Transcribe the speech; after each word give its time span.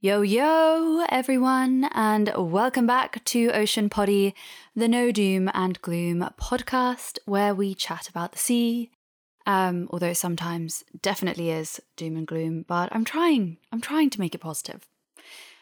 Yo, 0.00 0.22
yo, 0.22 1.04
everyone, 1.08 1.90
and 1.92 2.30
welcome 2.36 2.86
back 2.86 3.24
to 3.24 3.50
Ocean 3.50 3.88
Poddy, 3.90 4.32
the 4.76 4.86
no 4.86 5.10
doom 5.10 5.50
and 5.52 5.82
gloom 5.82 6.24
podcast 6.40 7.18
where 7.24 7.52
we 7.52 7.74
chat 7.74 8.08
about 8.08 8.30
the 8.30 8.38
sea. 8.38 8.92
Um, 9.44 9.88
although 9.90 10.12
sometimes 10.12 10.84
definitely 11.02 11.50
is 11.50 11.80
doom 11.96 12.16
and 12.16 12.28
gloom, 12.28 12.64
but 12.68 12.90
I'm 12.92 13.04
trying, 13.04 13.56
I'm 13.72 13.80
trying 13.80 14.08
to 14.10 14.20
make 14.20 14.36
it 14.36 14.40
positive. 14.40 14.86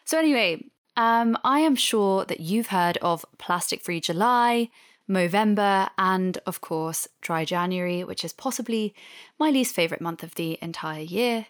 So, 0.04 0.18
anyway, 0.18 0.66
um, 0.98 1.38
I 1.42 1.60
am 1.60 1.74
sure 1.74 2.26
that 2.26 2.40
you've 2.40 2.66
heard 2.66 2.98
of 2.98 3.24
Plastic 3.38 3.80
Free 3.82 4.02
July, 4.02 4.68
Movember, 5.08 5.88
and 5.96 6.36
of 6.44 6.60
course, 6.60 7.08
Dry 7.22 7.46
January, 7.46 8.04
which 8.04 8.22
is 8.22 8.34
possibly 8.34 8.94
my 9.38 9.48
least 9.48 9.74
favourite 9.74 10.02
month 10.02 10.22
of 10.22 10.34
the 10.34 10.58
entire 10.60 11.00
year. 11.00 11.46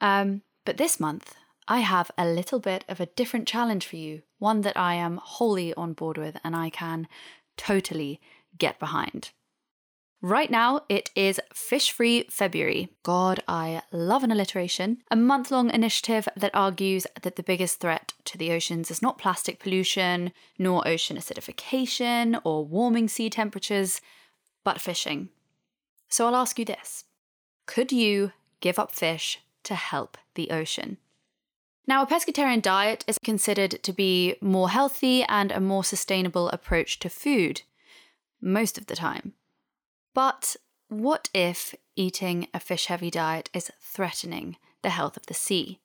Um, 0.00 0.42
but 0.64 0.76
this 0.76 1.00
month, 1.00 1.34
I 1.70 1.78
have 1.78 2.10
a 2.18 2.26
little 2.26 2.58
bit 2.58 2.84
of 2.88 2.98
a 2.98 3.06
different 3.06 3.46
challenge 3.46 3.86
for 3.86 3.94
you, 3.94 4.22
one 4.40 4.62
that 4.62 4.76
I 4.76 4.94
am 4.94 5.20
wholly 5.22 5.72
on 5.74 5.92
board 5.92 6.18
with 6.18 6.36
and 6.42 6.56
I 6.56 6.68
can 6.68 7.06
totally 7.56 8.20
get 8.58 8.80
behind. 8.80 9.30
Right 10.20 10.50
now, 10.50 10.80
it 10.88 11.10
is 11.14 11.40
Fish 11.54 11.92
Free 11.92 12.26
February. 12.28 12.88
God, 13.04 13.44
I 13.46 13.82
love 13.92 14.24
an 14.24 14.32
alliteration. 14.32 14.98
A 15.12 15.16
month 15.16 15.52
long 15.52 15.70
initiative 15.70 16.28
that 16.36 16.50
argues 16.54 17.06
that 17.22 17.36
the 17.36 17.44
biggest 17.44 17.78
threat 17.78 18.14
to 18.24 18.36
the 18.36 18.50
oceans 18.50 18.90
is 18.90 19.00
not 19.00 19.16
plastic 19.16 19.60
pollution, 19.60 20.32
nor 20.58 20.86
ocean 20.88 21.16
acidification 21.16 22.40
or 22.42 22.66
warming 22.66 23.06
sea 23.06 23.30
temperatures, 23.30 24.00
but 24.64 24.80
fishing. 24.80 25.28
So 26.08 26.26
I'll 26.26 26.34
ask 26.34 26.58
you 26.58 26.64
this 26.64 27.04
Could 27.66 27.92
you 27.92 28.32
give 28.58 28.80
up 28.80 28.90
fish 28.90 29.38
to 29.62 29.76
help 29.76 30.18
the 30.34 30.50
ocean? 30.50 30.98
Now, 31.86 32.02
a 32.02 32.06
pescatarian 32.06 32.62
diet 32.62 33.04
is 33.06 33.18
considered 33.18 33.82
to 33.82 33.92
be 33.92 34.36
more 34.40 34.70
healthy 34.70 35.24
and 35.24 35.50
a 35.50 35.60
more 35.60 35.84
sustainable 35.84 36.48
approach 36.50 36.98
to 37.00 37.08
food 37.08 37.62
most 38.40 38.78
of 38.78 38.86
the 38.86 38.96
time. 38.96 39.34
But 40.14 40.56
what 40.88 41.30
if 41.34 41.74
eating 41.96 42.48
a 42.52 42.60
fish 42.60 42.86
heavy 42.86 43.10
diet 43.10 43.50
is 43.52 43.70
threatening 43.80 44.56
the 44.82 44.90
health 44.90 45.16
of 45.16 45.26
the 45.26 45.34
sea? 45.34 45.80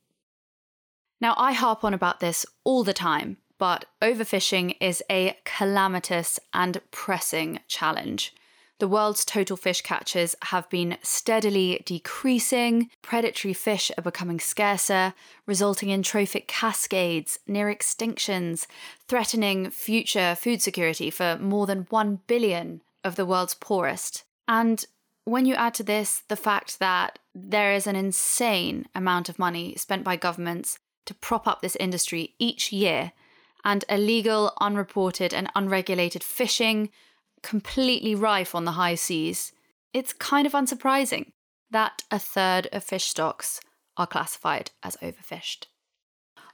Now, 1.22 1.34
I 1.38 1.53
harp 1.53 1.84
on 1.84 1.94
about 1.94 2.19
this 2.19 2.45
all 2.64 2.84
the 2.84 2.94
time, 2.94 3.38
but 3.58 3.86
overfishing 4.02 4.75
is 4.81 5.02
a 5.09 5.38
calamitous 5.45 6.39
and 6.53 6.81
pressing 6.91 7.59
challenge. 7.67 8.34
The 8.80 8.88
world's 8.90 9.23
total 9.23 9.56
fish 9.56 9.81
catches 9.81 10.36
have 10.44 10.70
been 10.70 10.98
steadily 11.02 11.81
decreasing, 11.86 12.90
predatory 13.02 13.54
fish 13.54 13.90
are 13.98 14.02
becoming 14.02 14.40
scarcer, 14.40 15.14
resulting 15.45 15.90
in 15.90 16.04
trophic 16.04 16.48
cascades, 16.48 17.40
near 17.48 17.73
extinctions, 17.73 18.68
threatening 19.08 19.70
future 19.70 20.36
food 20.36 20.62
security 20.62 21.09
for 21.09 21.38
more 21.40 21.66
than 21.66 21.88
1 21.90 22.20
billion 22.28 22.81
of 23.03 23.16
the 23.16 23.26
world's 23.26 23.53
poorest. 23.53 24.26
And 24.48 24.84
when 25.23 25.46
you 25.46 25.56
add 25.56 25.73
to 25.76 25.84
this 25.84 26.23
the 26.28 26.36
fact 26.36 26.80
that 26.80 27.20
there 27.34 27.73
is 27.73 27.88
an 27.88 27.96
insane 27.96 28.88
amount 28.94 29.30
of 29.30 29.40
money 29.40 29.76
spent 29.78 30.03
by 30.03 30.18
governments 30.18 30.80
to 31.06 31.14
prop 31.14 31.48
up 31.48 31.62
this 31.62 31.78
industry 31.78 32.36
each 32.40 32.73
year, 32.73 33.14
and 33.64 33.86
illegal, 33.90 34.53
unreported, 34.59 35.34
and 35.34 35.50
unregulated 35.56 36.23
fishing, 36.23 36.90
completely 37.45 38.15
rife 38.15 38.55
on 38.55 38.65
the 38.65 38.71
high 38.71 38.95
seas, 38.95 39.53
it's 39.93 40.11
kind 40.11 40.47
of 40.47 40.53
unsurprising 40.53 41.31
that 41.69 42.03
a 42.09 42.17
third 42.17 42.67
of 42.73 42.83
fish 42.83 43.05
stocks 43.05 43.61
are 43.95 44.07
classified 44.07 44.71
as 44.81 44.97
overfished. 44.97 45.67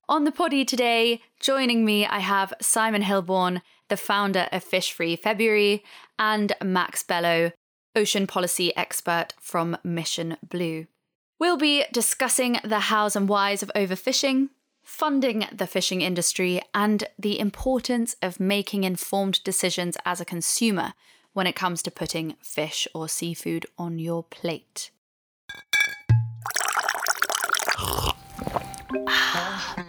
On 0.10 0.26
the 0.26 0.32
poddy 0.32 0.66
today, 0.66 1.22
joining 1.40 1.86
me, 1.86 2.06
I 2.06 2.20
have 2.20 2.54
Simon 2.60 3.04
Hilbourne, 3.04 3.62
the 3.88 3.96
founder 3.96 4.50
of 4.52 4.66
Fish 4.66 4.92
Free 4.92 5.16
February, 5.16 5.84
and 6.20 6.52
Max 6.62 7.04
Bello, 7.04 7.54
ocean 7.96 8.28
policy 8.28 8.76
expert 8.76 9.34
from 9.40 9.78
Mission 9.86 10.36
Blue. 10.48 10.88
We'll 11.40 11.58
be 11.58 11.86
discussing 11.94 12.60
the 12.66 12.82
hows 12.92 13.16
and 13.16 13.30
whys 13.30 13.64
of 13.64 13.72
overfishing, 13.76 14.50
funding 14.84 15.46
the 15.52 15.68
fishing 15.68 16.02
industry, 16.02 16.62
and 16.74 17.06
the 17.18 17.40
importance 17.40 18.16
of 18.22 18.40
making 18.40 18.84
informed 18.84 19.44
decisions 19.44 19.98
as 20.06 20.22
a 20.22 20.26
consumer 20.26 20.94
when 21.34 21.48
it 21.48 21.56
comes 21.56 21.82
to 21.84 21.92
putting 21.92 22.36
fish 22.42 22.88
or 22.94 23.08
seafood 23.08 23.66
on 23.78 24.00
your 24.00 24.24
plate. 24.24 24.92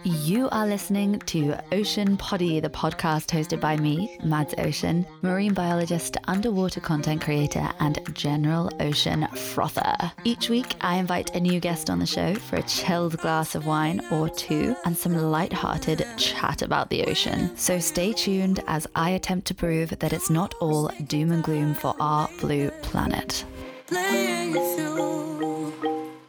You 0.03 0.49
are 0.51 0.65
listening 0.65 1.19
to 1.19 1.57
Ocean 1.71 2.17
Poddy, 2.17 2.59
the 2.59 2.69
podcast 2.69 3.27
hosted 3.27 3.59
by 3.59 3.77
me, 3.77 4.17
Mads 4.23 4.53
Ocean, 4.57 5.05
marine 5.21 5.53
biologist, 5.53 6.17
underwater 6.25 6.79
content 6.79 7.21
creator, 7.21 7.69
and 7.79 7.99
general 8.13 8.69
ocean 8.79 9.27
frother. 9.27 9.95
Each 10.23 10.49
week, 10.49 10.75
I 10.81 10.95
invite 10.97 11.35
a 11.35 11.39
new 11.39 11.59
guest 11.59 11.89
on 11.89 11.99
the 11.99 12.05
show 12.05 12.35
for 12.35 12.57
a 12.57 12.63
chilled 12.63 13.17
glass 13.17 13.55
of 13.55 13.65
wine 13.65 14.01
or 14.11 14.29
two 14.29 14.75
and 14.85 14.97
some 14.97 15.15
light-hearted 15.15 16.05
chat 16.17 16.61
about 16.61 16.89
the 16.89 17.03
ocean. 17.05 17.55
So 17.57 17.79
stay 17.79 18.13
tuned 18.13 18.63
as 18.67 18.87
I 18.95 19.11
attempt 19.11 19.47
to 19.47 19.53
prove 19.53 19.89
that 19.99 20.13
it's 20.13 20.29
not 20.29 20.53
all 20.61 20.89
doom 21.07 21.31
and 21.31 21.43
gloom 21.43 21.75
for 21.75 21.95
our 21.99 22.29
blue 22.39 22.69
planet. 22.81 23.45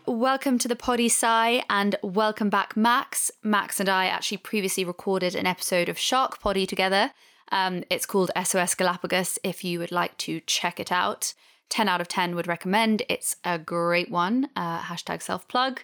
Welcome 0.06 0.58
to 0.58 0.68
the 0.68 0.76
Poddy 0.76 1.08
Sigh 1.08 1.64
and 1.70 1.96
welcome 2.02 2.50
back, 2.50 2.76
Max. 2.76 3.30
Max 3.42 3.80
and 3.80 3.88
I 3.88 4.04
actually 4.04 4.36
previously 4.36 4.84
recorded 4.84 5.34
an 5.34 5.46
episode 5.46 5.88
of 5.88 5.98
Shark 5.98 6.40
Poddy 6.40 6.66
together. 6.66 7.12
Um, 7.50 7.84
it's 7.88 8.04
called 8.04 8.30
SOS 8.36 8.74
Galapagos 8.74 9.38
if 9.42 9.64
you 9.64 9.78
would 9.78 9.90
like 9.90 10.18
to 10.18 10.40
check 10.40 10.78
it 10.78 10.92
out. 10.92 11.32
10 11.70 11.88
out 11.88 12.02
of 12.02 12.08
10 12.08 12.34
would 12.34 12.46
recommend. 12.46 13.02
It's 13.08 13.36
a 13.44 13.58
great 13.58 14.10
one. 14.10 14.50
Uh, 14.54 14.80
hashtag 14.80 15.22
self 15.22 15.48
plug. 15.48 15.80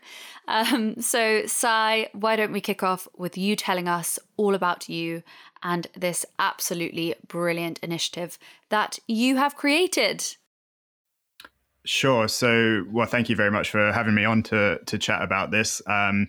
Um, 0.47 1.01
so, 1.01 1.47
Sai, 1.47 2.11
why 2.13 2.37
don't 2.37 2.53
we 2.53 2.61
kick 2.61 2.83
off 2.83 3.09
with 3.17 3.39
you 3.39 3.57
telling 3.57 3.89
us 3.89 4.19
all 4.37 4.55
about 4.55 4.87
you 4.87 5.23
and 5.63 5.87
this 5.97 6.27
absolutely 6.39 7.15
brilliant 7.27 7.79
initiative 7.83 8.39
that 8.69 8.99
you 9.07 9.37
have 9.37 9.57
created? 9.57 10.37
Sure. 11.87 12.29
So, 12.29 12.85
well, 12.91 13.07
thank 13.07 13.29
you 13.29 13.37
very 13.37 13.51
much 13.51 13.71
for 13.71 13.93
having 13.93 14.15
me 14.15 14.25
on 14.25 14.43
to 14.45 14.79
to 14.87 14.99
chat 14.99 15.23
about 15.23 15.51
this. 15.51 15.81
Um, 15.87 16.29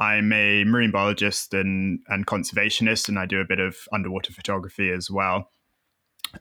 I'm 0.00 0.32
a 0.32 0.64
marine 0.64 0.90
biologist 0.90 1.54
and 1.54 2.00
and 2.08 2.26
conservationist, 2.26 3.08
and 3.08 3.18
I 3.18 3.26
do 3.26 3.40
a 3.40 3.44
bit 3.44 3.60
of 3.60 3.76
underwater 3.92 4.32
photography 4.32 4.90
as 4.90 5.10
well. 5.10 5.50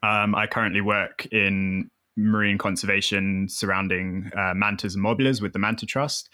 Um, 0.02 0.36
I 0.36 0.48
currently 0.48 0.82
work 0.82 1.26
in 1.32 1.90
marine 2.16 2.58
conservation 2.58 3.48
surrounding 3.50 4.30
uh, 4.36 4.54
mantas 4.54 4.96
and 4.96 5.04
mobulas 5.04 5.42
with 5.42 5.54
the 5.54 5.60
Manta 5.60 5.86
Trust. 5.86 6.30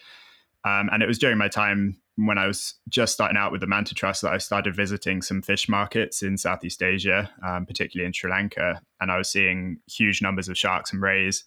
Um, 0.65 0.89
and 0.91 1.01
it 1.01 1.07
was 1.07 1.17
during 1.17 1.37
my 1.37 1.47
time 1.47 2.01
when 2.17 2.37
I 2.37 2.47
was 2.47 2.75
just 2.89 3.13
starting 3.13 3.37
out 3.37 3.53
with 3.53 3.61
the 3.61 3.67
Manta 3.67 3.95
Trust 3.95 4.21
that 4.23 4.33
I 4.33 4.39
started 4.39 4.75
visiting 4.75 5.21
some 5.21 5.41
fish 5.41 5.69
markets 5.69 6.21
in 6.21 6.37
Southeast 6.37 6.83
Asia, 6.83 7.31
um, 7.45 7.65
particularly 7.65 8.07
in 8.07 8.13
Sri 8.13 8.29
Lanka. 8.29 8.81
And 8.99 9.09
I 9.09 9.17
was 9.17 9.29
seeing 9.29 9.79
huge 9.89 10.21
numbers 10.21 10.49
of 10.49 10.57
sharks 10.57 10.91
and 10.91 11.01
rays 11.01 11.45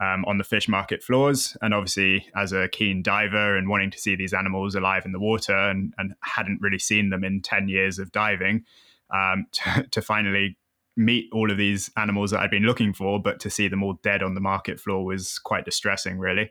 um, 0.00 0.24
on 0.26 0.38
the 0.38 0.44
fish 0.44 0.68
market 0.68 1.02
floors. 1.02 1.56
And 1.62 1.72
obviously, 1.72 2.26
as 2.36 2.52
a 2.52 2.68
keen 2.68 3.02
diver 3.02 3.56
and 3.56 3.68
wanting 3.68 3.90
to 3.92 3.98
see 3.98 4.16
these 4.16 4.32
animals 4.32 4.74
alive 4.74 5.04
in 5.04 5.12
the 5.12 5.20
water 5.20 5.56
and, 5.56 5.94
and 5.98 6.14
hadn't 6.22 6.60
really 6.60 6.78
seen 6.78 7.10
them 7.10 7.24
in 7.24 7.40
10 7.40 7.68
years 7.68 7.98
of 7.98 8.12
diving, 8.12 8.64
um, 9.10 9.46
to, 9.52 9.86
to, 9.90 10.02
finally 10.02 10.56
meet 10.96 11.28
all 11.32 11.50
of 11.50 11.56
these 11.56 11.90
animals 11.96 12.30
that 12.30 12.40
I'd 12.40 12.50
been 12.50 12.64
looking 12.64 12.92
for, 12.92 13.20
but 13.20 13.40
to 13.40 13.50
see 13.50 13.68
them 13.68 13.82
all 13.82 13.98
dead 14.02 14.22
on 14.22 14.34
the 14.34 14.40
market 14.40 14.80
floor 14.80 15.04
was 15.04 15.38
quite 15.38 15.64
distressing, 15.64 16.18
really. 16.18 16.50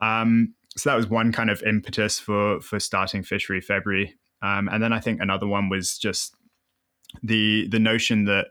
Um, 0.00 0.54
so 0.76 0.90
that 0.90 0.96
was 0.96 1.08
one 1.08 1.32
kind 1.32 1.50
of 1.50 1.62
impetus 1.62 2.18
for 2.18 2.60
for 2.60 2.80
starting 2.80 3.22
Fish 3.22 3.46
Free 3.46 3.60
February. 3.60 4.14
Um, 4.40 4.68
and 4.68 4.82
then 4.82 4.92
I 4.92 5.00
think 5.00 5.20
another 5.20 5.46
one 5.46 5.68
was 5.68 5.98
just 5.98 6.34
the 7.22 7.68
the 7.68 7.78
notion 7.78 8.24
that 8.24 8.48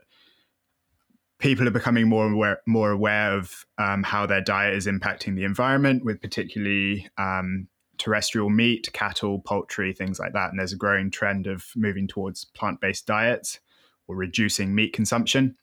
people 1.42 1.66
are 1.66 1.72
becoming 1.72 2.08
more 2.08 2.30
aware, 2.30 2.62
more 2.66 2.92
aware 2.92 3.36
of 3.36 3.66
um, 3.76 4.04
how 4.04 4.24
their 4.24 4.40
diet 4.40 4.74
is 4.74 4.86
impacting 4.86 5.34
the 5.34 5.42
environment, 5.42 6.04
with 6.04 6.20
particularly 6.22 7.08
um, 7.18 7.66
terrestrial 7.98 8.48
meat, 8.48 8.88
cattle, 8.92 9.40
poultry, 9.40 9.92
things 9.92 10.20
like 10.20 10.32
that. 10.34 10.50
And 10.50 10.58
there's 10.58 10.72
a 10.72 10.76
growing 10.76 11.10
trend 11.10 11.48
of 11.48 11.66
moving 11.74 12.06
towards 12.06 12.44
plant 12.44 12.80
based 12.80 13.06
diets 13.08 13.58
or 14.06 14.14
reducing 14.14 14.72
meat 14.72 14.92
consumption. 14.92 15.56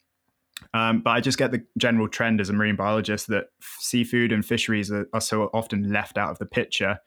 Um, 0.73 0.99
but 0.99 1.11
I 1.11 1.21
just 1.21 1.37
get 1.37 1.51
the 1.51 1.65
general 1.77 2.09
trend 2.09 2.41
as 2.41 2.49
a 2.49 2.53
marine 2.53 2.75
biologist 2.75 3.27
that 3.27 3.45
seafood 3.79 4.33
and 4.33 4.45
fisheries 4.45 4.91
are, 4.91 5.07
are 5.13 5.21
so 5.21 5.49
often 5.53 5.93
left 5.93 6.17
out 6.17 6.31
of 6.31 6.39
the 6.39 6.45
picture. 6.45 6.99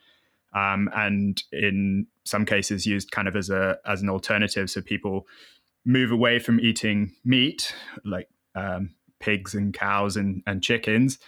Um, 0.55 0.89
and 0.95 1.43
in 1.53 2.07
some 2.25 2.47
cases 2.47 2.87
used 2.87 3.11
kind 3.11 3.29
of 3.29 3.37
as 3.37 3.51
a 3.51 3.79
as 3.87 4.03
an 4.03 4.09
alternative 4.11 4.71
so 4.71 4.83
people 4.83 5.27
move 5.85 6.13
away 6.13 6.39
from 6.39 6.61
eating 6.61 7.15
meat 7.25 7.75
like 8.05 8.29
um, 8.55 8.95
pigs 9.21 9.55
and 9.55 9.73
cows 9.73 10.17
and, 10.17 10.43
and 10.47 10.63
chickens, 10.63 11.19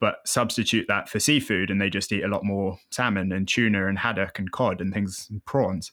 but 0.00 0.16
substitute 0.24 0.86
that 0.88 1.08
for 1.08 1.20
seafood 1.20 1.70
and 1.70 1.80
they 1.80 1.90
just 1.90 2.12
eat 2.12 2.24
a 2.24 2.28
lot 2.28 2.44
more 2.44 2.78
salmon 2.90 3.32
and 3.32 3.46
tuna 3.46 3.86
and 3.86 3.98
haddock 3.98 4.38
and 4.38 4.50
cod 4.52 4.80
and 4.80 4.92
things 4.92 5.28
and 5.30 5.44
prawns. 5.44 5.92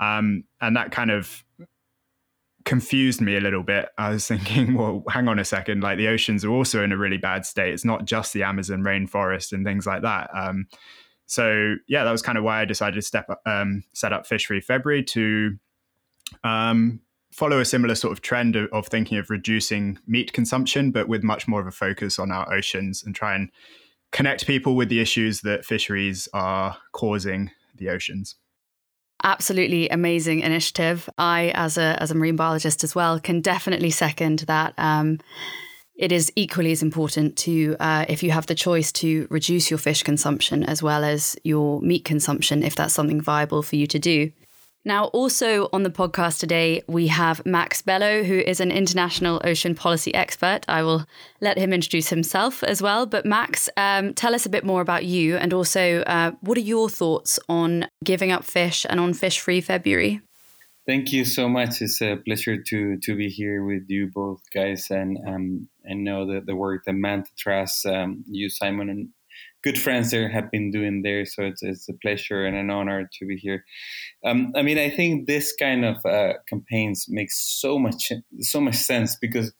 Um, 0.00 0.44
and 0.60 0.76
that 0.76 0.90
kind 0.90 1.10
of 1.10 1.44
confused 2.64 3.20
me 3.20 3.36
a 3.36 3.40
little 3.40 3.62
bit. 3.62 3.88
I 3.98 4.10
was 4.10 4.26
thinking 4.28 4.74
well 4.74 5.02
hang 5.08 5.28
on 5.28 5.38
a 5.38 5.44
second 5.44 5.82
like 5.82 5.98
the 5.98 6.08
oceans 6.08 6.44
are 6.44 6.50
also 6.50 6.82
in 6.84 6.92
a 6.92 6.96
really 6.96 7.18
bad 7.18 7.44
state. 7.44 7.74
It's 7.74 7.84
not 7.84 8.04
just 8.04 8.32
the 8.32 8.44
amazon 8.44 8.82
rainforest 8.82 9.52
and 9.52 9.64
things 9.64 9.86
like 9.86 10.02
that. 10.02 10.30
Um, 10.34 10.66
so 11.26 11.76
yeah 11.88 12.04
that 12.04 12.10
was 12.10 12.20
kind 12.20 12.36
of 12.36 12.44
why 12.44 12.60
i 12.60 12.64
decided 12.64 12.96
to 12.96 13.02
step 13.02 13.30
up, 13.30 13.40
um, 13.46 13.84
set 13.94 14.12
up 14.12 14.26
fish 14.26 14.46
free 14.46 14.60
february 14.60 15.02
to 15.02 15.56
um, 16.44 17.00
follow 17.32 17.60
a 17.60 17.64
similar 17.64 17.94
sort 17.94 18.12
of 18.12 18.20
trend 18.20 18.56
of, 18.56 18.68
of, 18.72 18.86
thinking 18.86 19.18
of 19.18 19.30
reducing 19.30 19.98
meat 20.06 20.32
consumption, 20.32 20.90
but 20.90 21.08
with 21.08 21.22
much 21.22 21.48
more 21.48 21.60
of 21.60 21.66
a 21.66 21.72
focus 21.72 22.18
on 22.18 22.30
our 22.30 22.52
oceans 22.52 23.02
and 23.02 23.14
try 23.14 23.34
and 23.34 23.50
connect 24.12 24.46
people 24.46 24.76
with 24.76 24.88
the 24.88 25.00
issues 25.00 25.40
that 25.40 25.64
fisheries 25.64 26.28
are 26.34 26.76
causing 26.92 27.50
the 27.74 27.88
oceans. 27.88 28.36
Absolutely 29.24 29.88
amazing 29.88 30.40
initiative. 30.40 31.08
I, 31.16 31.52
as 31.54 31.78
a 31.78 31.96
as 32.02 32.10
a 32.10 32.14
marine 32.14 32.36
biologist 32.36 32.82
as 32.82 32.94
well, 32.94 33.20
can 33.20 33.40
definitely 33.40 33.90
second 33.90 34.40
that. 34.40 34.74
Um, 34.78 35.20
it 35.94 36.10
is 36.10 36.32
equally 36.34 36.72
as 36.72 36.82
important 36.82 37.36
to, 37.36 37.76
uh, 37.78 38.06
if 38.08 38.22
you 38.22 38.30
have 38.32 38.46
the 38.46 38.54
choice, 38.54 38.90
to 38.92 39.28
reduce 39.30 39.70
your 39.70 39.78
fish 39.78 40.02
consumption 40.02 40.64
as 40.64 40.82
well 40.82 41.04
as 41.04 41.36
your 41.44 41.80
meat 41.80 42.04
consumption, 42.04 42.62
if 42.62 42.74
that's 42.74 42.94
something 42.94 43.20
viable 43.20 43.62
for 43.62 43.76
you 43.76 43.86
to 43.86 43.98
do. 43.98 44.32
Now, 44.84 45.04
also 45.06 45.68
on 45.72 45.84
the 45.84 45.90
podcast 45.90 46.40
today, 46.40 46.82
we 46.88 47.06
have 47.06 47.46
Max 47.46 47.82
Bello, 47.82 48.24
who 48.24 48.38
is 48.38 48.58
an 48.58 48.72
international 48.72 49.40
ocean 49.44 49.76
policy 49.76 50.12
expert. 50.12 50.64
I 50.66 50.82
will 50.82 51.06
let 51.40 51.56
him 51.56 51.72
introduce 51.72 52.08
himself 52.08 52.64
as 52.64 52.82
well. 52.82 53.06
But, 53.06 53.24
Max, 53.24 53.68
um, 53.76 54.12
tell 54.14 54.34
us 54.34 54.44
a 54.44 54.48
bit 54.48 54.64
more 54.64 54.80
about 54.80 55.04
you 55.04 55.36
and 55.36 55.54
also 55.54 56.00
uh, 56.00 56.32
what 56.40 56.58
are 56.58 56.62
your 56.62 56.88
thoughts 56.88 57.38
on 57.48 57.86
giving 58.02 58.32
up 58.32 58.42
fish 58.42 58.84
and 58.90 58.98
on 58.98 59.14
Fish 59.14 59.38
Free 59.38 59.60
February? 59.60 60.20
Thank 60.84 61.12
you 61.12 61.24
so 61.24 61.48
much. 61.48 61.80
It's 61.80 62.02
a 62.02 62.16
pleasure 62.16 62.60
to 62.60 62.98
to 62.98 63.14
be 63.14 63.28
here 63.28 63.64
with 63.64 63.84
you 63.86 64.10
both 64.12 64.40
guys 64.52 64.90
and 64.90 65.16
um, 65.28 65.68
and 65.84 66.02
know 66.02 66.26
that 66.26 66.46
the 66.46 66.56
work 66.56 66.86
that 66.86 66.94
Manta 66.94 67.30
Trust, 67.38 67.86
um, 67.86 68.24
you 68.28 68.50
Simon 68.50 68.90
and 68.90 69.10
good 69.62 69.78
friends 69.78 70.10
there 70.10 70.28
have 70.28 70.50
been 70.50 70.70
doing 70.70 71.02
there. 71.02 71.24
So 71.24 71.44
it's, 71.44 71.62
it's 71.62 71.88
a 71.88 71.94
pleasure 71.94 72.44
and 72.44 72.56
an 72.56 72.70
honor 72.70 73.08
to 73.18 73.26
be 73.26 73.36
here. 73.36 73.64
Um, 74.24 74.52
I 74.56 74.62
mean, 74.62 74.78
I 74.78 74.90
think 74.90 75.26
this 75.26 75.54
kind 75.58 75.84
of 75.84 76.04
uh, 76.04 76.34
campaigns 76.48 77.06
makes 77.08 77.38
so 77.60 77.78
much 77.78 78.12
so 78.40 78.60
much 78.60 78.76
sense 78.76 79.16
because 79.16 79.52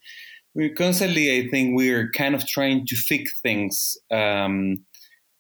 we 0.55 0.71
constantly, 0.71 1.39
I 1.39 1.49
think, 1.49 1.77
we're 1.77 2.11
kind 2.11 2.35
of 2.35 2.47
trying 2.47 2.87
to 2.87 2.97
fix 2.97 3.41
things. 3.41 3.97
Um, 4.11 4.85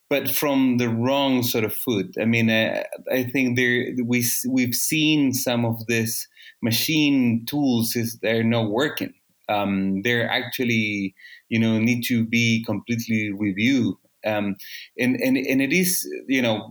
but 0.08 0.30
from 0.30 0.76
the 0.76 0.90
wrong 0.90 1.42
sort 1.42 1.64
of 1.64 1.74
food. 1.74 2.14
I 2.20 2.26
mean, 2.26 2.50
I, 2.50 2.84
I 3.10 3.24
think 3.24 3.56
there 3.56 3.86
we 4.04 4.22
we've 4.46 4.74
seen 4.74 5.32
some 5.32 5.64
of 5.64 5.86
this 5.86 6.28
machine 6.62 7.46
tools 7.46 7.96
is 7.96 8.18
they're 8.20 8.44
not 8.44 8.70
working. 8.70 9.14
Um, 9.48 10.02
they're 10.02 10.28
actually, 10.28 11.14
you 11.48 11.58
know, 11.58 11.78
need 11.78 12.04
to 12.08 12.26
be 12.26 12.62
completely 12.64 13.32
reviewed 13.32 13.94
um, 14.24 14.56
and, 14.98 15.16
and, 15.16 15.36
and 15.36 15.62
it 15.62 15.72
is, 15.72 16.08
you 16.28 16.42
know, 16.42 16.70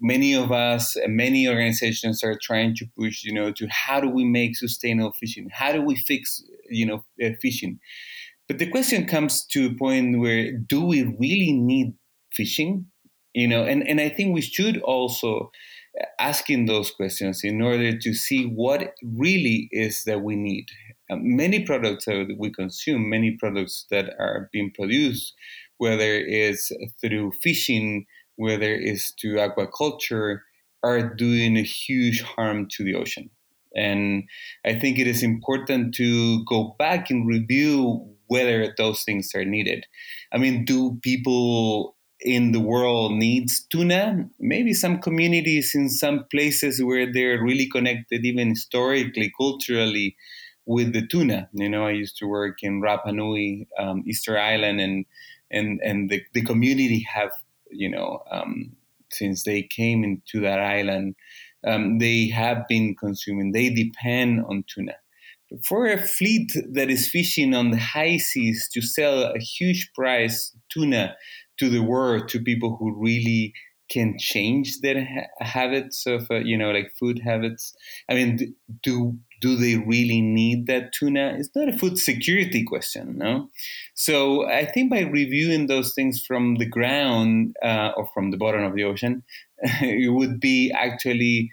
many 0.00 0.34
of 0.34 0.52
us, 0.52 0.96
many 1.06 1.48
organizations 1.48 2.22
are 2.22 2.38
trying 2.40 2.74
to 2.76 2.86
push, 2.98 3.24
you 3.24 3.32
know, 3.32 3.52
to 3.52 3.66
how 3.70 4.00
do 4.00 4.08
we 4.08 4.24
make 4.24 4.56
sustainable 4.56 5.12
fishing? 5.12 5.48
How 5.52 5.72
do 5.72 5.82
we 5.82 5.96
fix, 5.96 6.42
you 6.70 6.86
know, 6.86 7.04
uh, 7.24 7.30
fishing? 7.40 7.78
But 8.48 8.58
the 8.58 8.70
question 8.70 9.06
comes 9.06 9.44
to 9.46 9.66
a 9.66 9.74
point 9.74 10.18
where 10.18 10.52
do 10.52 10.84
we 10.84 11.02
really 11.02 11.52
need 11.52 11.94
fishing? 12.32 12.86
You 13.34 13.46
know, 13.46 13.64
and, 13.64 13.86
and 13.86 14.00
I 14.00 14.08
think 14.08 14.34
we 14.34 14.40
should 14.40 14.78
also 14.78 15.50
asking 16.18 16.66
those 16.66 16.90
questions 16.90 17.42
in 17.42 17.60
order 17.60 17.96
to 17.96 18.14
see 18.14 18.44
what 18.44 18.94
really 19.02 19.68
is 19.72 20.04
that 20.04 20.22
we 20.22 20.36
need. 20.36 20.66
Uh, 21.10 21.16
many 21.18 21.64
products 21.64 22.04
that 22.04 22.34
we 22.38 22.50
consume, 22.50 23.08
many 23.08 23.36
products 23.38 23.86
that 23.90 24.14
are 24.18 24.48
being 24.52 24.70
produced 24.74 25.34
whether 25.78 26.14
it's 26.14 26.70
through 27.00 27.32
fishing, 27.42 28.06
whether 28.36 28.72
it's 28.72 29.14
through 29.20 29.36
aquaculture, 29.36 30.40
are 30.82 31.14
doing 31.14 31.56
a 31.56 31.62
huge 31.62 32.22
harm 32.22 32.68
to 32.70 32.84
the 32.84 32.94
ocean. 32.94 33.30
And 33.74 34.24
I 34.64 34.78
think 34.78 34.98
it 34.98 35.06
is 35.06 35.22
important 35.22 35.94
to 35.96 36.44
go 36.44 36.74
back 36.78 37.10
and 37.10 37.26
review 37.26 38.14
whether 38.26 38.72
those 38.76 39.02
things 39.02 39.30
are 39.34 39.44
needed. 39.44 39.86
I 40.32 40.38
mean, 40.38 40.64
do 40.64 40.98
people 41.02 41.96
in 42.20 42.52
the 42.52 42.60
world 42.60 43.12
needs 43.12 43.66
tuna? 43.70 44.28
Maybe 44.38 44.72
some 44.74 45.00
communities 45.00 45.72
in 45.74 45.88
some 45.88 46.26
places 46.30 46.82
where 46.82 47.10
they're 47.12 47.42
really 47.42 47.68
connected, 47.68 48.24
even 48.24 48.50
historically, 48.50 49.32
culturally, 49.36 50.16
with 50.66 50.92
the 50.92 51.06
tuna. 51.06 51.48
You 51.54 51.68
know, 51.68 51.86
I 51.86 51.92
used 51.92 52.18
to 52.18 52.26
work 52.26 52.58
in 52.62 52.82
Rapa 52.82 53.12
Nui, 53.14 53.66
um, 53.78 54.04
Easter 54.06 54.38
Island, 54.38 54.80
and 54.80 55.06
and 55.50 55.80
and 55.82 56.10
the, 56.10 56.22
the 56.34 56.42
community 56.42 57.04
have 57.12 57.30
you 57.70 57.88
know 57.90 58.22
um, 58.30 58.76
since 59.10 59.44
they 59.44 59.62
came 59.62 60.04
into 60.04 60.40
that 60.40 60.60
island 60.60 61.14
um, 61.66 61.98
they 61.98 62.28
have 62.28 62.66
been 62.68 62.94
consuming 62.94 63.52
they 63.52 63.70
depend 63.70 64.44
on 64.48 64.64
tuna. 64.72 64.94
For 65.64 65.86
a 65.86 65.96
fleet 65.96 66.52
that 66.72 66.90
is 66.90 67.08
fishing 67.10 67.54
on 67.54 67.70
the 67.70 67.78
high 67.78 68.18
seas 68.18 68.68
to 68.74 68.82
sell 68.82 69.22
a 69.22 69.38
huge 69.38 69.90
price 69.94 70.54
tuna 70.70 71.16
to 71.58 71.70
the 71.70 71.82
world 71.82 72.28
to 72.28 72.40
people 72.42 72.76
who 72.76 72.94
really 72.94 73.54
can 73.90 74.18
change 74.18 74.80
their 74.80 75.02
ha- 75.06 75.44
habits 75.44 76.04
of 76.04 76.30
uh, 76.30 76.36
you 76.40 76.58
know 76.58 76.70
like 76.70 76.92
food 77.00 77.18
habits 77.24 77.74
i 78.10 78.14
mean 78.14 78.54
do 78.82 79.18
do 79.40 79.56
they 79.56 79.76
really 79.76 80.20
need 80.20 80.66
that 80.66 80.92
tuna? 80.92 81.36
It's 81.38 81.50
not 81.54 81.68
a 81.68 81.76
food 81.76 81.98
security 81.98 82.64
question, 82.64 83.18
no. 83.18 83.50
So 83.94 84.48
I 84.48 84.64
think 84.64 84.90
by 84.90 85.00
reviewing 85.00 85.66
those 85.66 85.94
things 85.94 86.24
from 86.24 86.56
the 86.56 86.66
ground 86.66 87.56
uh, 87.62 87.92
or 87.96 88.08
from 88.12 88.30
the 88.30 88.36
bottom 88.36 88.64
of 88.64 88.74
the 88.74 88.84
ocean, 88.84 89.22
it 89.62 90.12
would 90.12 90.40
be 90.40 90.72
actually 90.72 91.50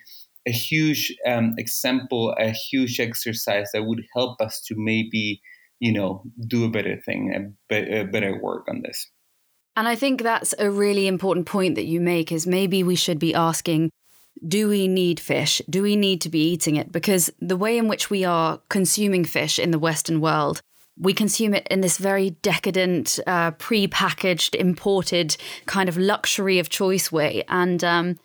a 0.47 0.51
huge 0.51 1.15
um, 1.27 1.55
example, 1.57 2.35
a 2.39 2.51
huge 2.51 2.99
exercise 2.99 3.69
that 3.73 3.83
would 3.83 4.03
help 4.15 4.39
us 4.41 4.61
to 4.61 4.75
maybe, 4.77 5.41
you 5.79 5.91
know, 5.91 6.23
do 6.47 6.65
a 6.65 6.69
better 6.69 7.01
thing, 7.05 7.33
a, 7.33 7.73
be- 7.73 7.91
a 7.91 8.05
better 8.05 8.39
work 8.41 8.67
on 8.69 8.81
this. 8.83 9.09
And 9.75 9.87
I 9.87 9.95
think 9.95 10.21
that's 10.21 10.53
a 10.57 10.71
really 10.71 11.07
important 11.07 11.47
point 11.47 11.75
that 11.75 11.85
you 11.85 11.99
make 11.99 12.31
is 12.31 12.47
maybe 12.47 12.83
we 12.83 12.95
should 12.95 13.19
be 13.19 13.33
asking 13.33 13.89
do 14.47 14.67
we 14.67 14.87
need 14.87 15.19
fish? 15.19 15.61
Do 15.69 15.81
we 15.81 15.95
need 15.95 16.21
to 16.21 16.29
be 16.29 16.39
eating 16.51 16.75
it? 16.75 16.91
Because 16.91 17.31
the 17.39 17.57
way 17.57 17.77
in 17.77 17.87
which 17.87 18.09
we 18.09 18.23
are 18.23 18.59
consuming 18.69 19.25
fish 19.25 19.59
in 19.59 19.71
the 19.71 19.79
Western 19.79 20.21
world, 20.21 20.61
we 20.97 21.13
consume 21.13 21.53
it 21.53 21.67
in 21.69 21.81
this 21.81 21.97
very 21.97 22.31
decadent, 22.31 23.19
uh, 23.27 23.51
pre-packaged, 23.51 24.55
imported 24.55 25.35
kind 25.65 25.89
of 25.89 25.97
luxury 25.97 26.59
of 26.59 26.69
choice 26.69 27.11
way. 27.11 27.43
And 27.47 27.83
um, 27.83 28.19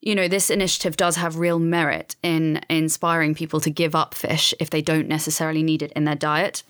you 0.00 0.14
know, 0.14 0.28
this 0.28 0.50
initiative 0.50 0.96
does 0.96 1.16
have 1.16 1.36
real 1.38 1.58
merit 1.58 2.16
in 2.22 2.60
inspiring 2.68 3.34
people 3.34 3.60
to 3.60 3.70
give 3.70 3.94
up 3.94 4.14
fish 4.14 4.54
if 4.58 4.70
they 4.70 4.82
don't 4.82 5.08
necessarily 5.08 5.62
need 5.62 5.82
it 5.82 5.92
in 5.92 6.04
their 6.04 6.14
diet. 6.14 6.62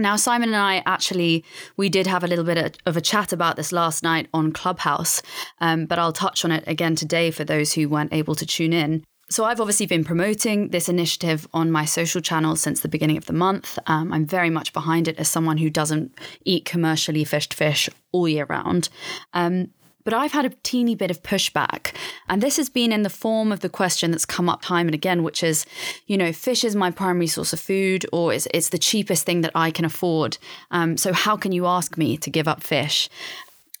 Now, 0.00 0.14
Simon 0.14 0.50
and 0.50 0.56
I 0.56 0.82
actually 0.86 1.44
we 1.76 1.88
did 1.88 2.06
have 2.06 2.22
a 2.22 2.28
little 2.28 2.44
bit 2.44 2.78
of 2.86 2.96
a 2.96 3.00
chat 3.00 3.32
about 3.32 3.56
this 3.56 3.72
last 3.72 4.04
night 4.04 4.28
on 4.32 4.52
Clubhouse, 4.52 5.22
um, 5.60 5.86
but 5.86 5.98
I'll 5.98 6.12
touch 6.12 6.44
on 6.44 6.52
it 6.52 6.62
again 6.68 6.94
today 6.94 7.32
for 7.32 7.42
those 7.44 7.72
who 7.72 7.88
weren't 7.88 8.12
able 8.12 8.36
to 8.36 8.46
tune 8.46 8.72
in. 8.72 9.02
So 9.30 9.44
I've 9.44 9.60
obviously 9.60 9.84
been 9.84 10.04
promoting 10.04 10.68
this 10.68 10.88
initiative 10.88 11.46
on 11.52 11.70
my 11.70 11.84
social 11.84 12.22
channels 12.22 12.62
since 12.62 12.80
the 12.80 12.88
beginning 12.88 13.18
of 13.18 13.26
the 13.26 13.34
month. 13.34 13.78
Um, 13.86 14.10
I'm 14.10 14.24
very 14.24 14.48
much 14.48 14.72
behind 14.72 15.06
it 15.06 15.18
as 15.18 15.28
someone 15.28 15.58
who 15.58 15.68
doesn't 15.68 16.18
eat 16.46 16.64
commercially 16.64 17.24
fished 17.24 17.52
fish 17.52 17.90
all 18.10 18.26
year 18.26 18.46
round. 18.48 18.88
Um, 19.34 19.68
but 20.08 20.16
I've 20.16 20.32
had 20.32 20.46
a 20.46 20.56
teeny 20.62 20.94
bit 20.94 21.10
of 21.10 21.22
pushback. 21.22 21.94
And 22.30 22.42
this 22.42 22.56
has 22.56 22.70
been 22.70 22.92
in 22.92 23.02
the 23.02 23.10
form 23.10 23.52
of 23.52 23.60
the 23.60 23.68
question 23.68 24.10
that's 24.10 24.24
come 24.24 24.48
up 24.48 24.62
time 24.62 24.88
and 24.88 24.94
again, 24.94 25.22
which 25.22 25.42
is, 25.42 25.66
you 26.06 26.16
know, 26.16 26.32
fish 26.32 26.64
is 26.64 26.74
my 26.74 26.90
primary 26.90 27.26
source 27.26 27.52
of 27.52 27.60
food 27.60 28.06
or 28.10 28.32
it's, 28.32 28.48
it's 28.54 28.70
the 28.70 28.78
cheapest 28.78 29.26
thing 29.26 29.42
that 29.42 29.52
I 29.54 29.70
can 29.70 29.84
afford. 29.84 30.38
Um, 30.70 30.96
so 30.96 31.12
how 31.12 31.36
can 31.36 31.52
you 31.52 31.66
ask 31.66 31.98
me 31.98 32.16
to 32.16 32.30
give 32.30 32.48
up 32.48 32.62
fish? 32.62 33.10